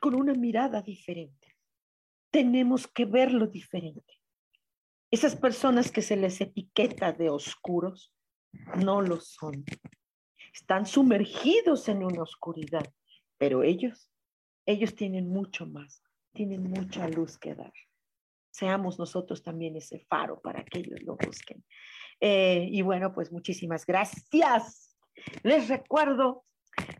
con 0.00 0.14
una 0.14 0.32
mirada 0.32 0.80
diferente. 0.80 1.54
Tenemos 2.30 2.86
que 2.88 3.04
verlo 3.04 3.46
diferente. 3.46 4.20
Esas 5.10 5.36
personas 5.36 5.90
que 5.90 6.00
se 6.00 6.16
les 6.16 6.40
etiqueta 6.40 7.12
de 7.12 7.28
oscuros 7.28 8.14
no 8.82 9.02
lo 9.02 9.20
son. 9.20 9.66
Están 10.54 10.86
sumergidos 10.86 11.90
en 11.90 12.02
una 12.02 12.22
oscuridad, 12.22 12.90
pero 13.36 13.62
ellos 13.62 14.08
ellos 14.66 14.94
tienen 14.94 15.28
mucho 15.28 15.66
más, 15.66 16.02
tienen 16.32 16.62
mucha 16.64 17.08
luz 17.08 17.38
que 17.38 17.54
dar. 17.54 17.72
Seamos 18.50 18.98
nosotros 18.98 19.42
también 19.42 19.76
ese 19.76 20.00
faro 20.00 20.40
para 20.40 20.64
que 20.64 20.80
ellos 20.80 21.02
lo 21.02 21.16
busquen. 21.16 21.64
Eh, 22.20 22.68
y 22.70 22.82
bueno, 22.82 23.12
pues 23.12 23.32
muchísimas 23.32 23.86
gracias. 23.86 24.96
Les 25.42 25.68
recuerdo 25.68 26.44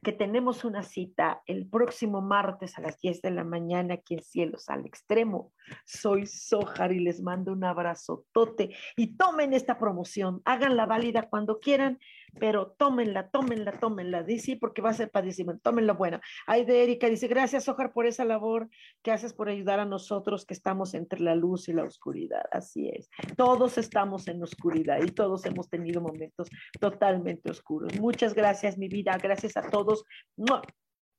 que 0.02 0.12
tenemos 0.12 0.64
una 0.64 0.82
cita 0.82 1.42
el 1.46 1.66
próximo 1.68 2.20
martes 2.20 2.76
a 2.76 2.82
las 2.82 2.98
10 3.00 3.22
de 3.22 3.30
la 3.30 3.44
mañana 3.44 3.94
aquí 3.94 4.14
en 4.14 4.22
Cielos 4.22 4.68
al 4.68 4.84
Extremo. 4.86 5.52
Soy 5.86 6.26
Sojar 6.26 6.92
y 6.92 7.00
les 7.00 7.22
mando 7.22 7.52
un 7.52 7.64
abrazo 7.64 8.24
tote 8.32 8.74
y 8.96 9.16
tomen 9.16 9.52
esta 9.52 9.78
promoción, 9.78 10.42
háganla 10.44 10.86
válida 10.86 11.28
cuando 11.28 11.60
quieran 11.60 11.98
pero 12.38 12.72
tómenla, 12.78 13.28
tómenla, 13.30 13.78
tómenla. 13.78 14.22
Dice, 14.22 14.56
porque 14.60 14.82
va 14.82 14.90
a 14.90 14.94
ser 14.94 15.10
padrísimo, 15.10 15.58
tómenla 15.58 15.92
buena. 15.92 16.20
Ay, 16.46 16.64
de 16.64 16.82
Erika 16.82 17.08
dice, 17.08 17.28
gracias, 17.28 17.68
Ojar, 17.68 17.92
por 17.92 18.06
esa 18.06 18.24
labor 18.24 18.68
que 19.02 19.12
haces 19.12 19.32
por 19.32 19.48
ayudar 19.48 19.80
a 19.80 19.84
nosotros 19.84 20.46
que 20.46 20.54
estamos 20.54 20.94
entre 20.94 21.20
la 21.20 21.34
luz 21.34 21.68
y 21.68 21.72
la 21.72 21.84
oscuridad. 21.84 22.44
Así 22.50 22.88
es. 22.88 23.08
Todos 23.36 23.78
estamos 23.78 24.28
en 24.28 24.42
oscuridad 24.42 25.02
y 25.02 25.10
todos 25.10 25.44
hemos 25.46 25.68
tenido 25.68 26.00
momentos 26.00 26.48
totalmente 26.80 27.50
oscuros. 27.50 27.98
Muchas 28.00 28.34
gracias, 28.34 28.78
mi 28.78 28.88
vida. 28.88 29.16
Gracias 29.22 29.56
a 29.56 29.62
todos. 29.62 30.04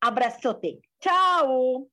Abrazote. 0.01 0.81
Chao. 0.99 1.92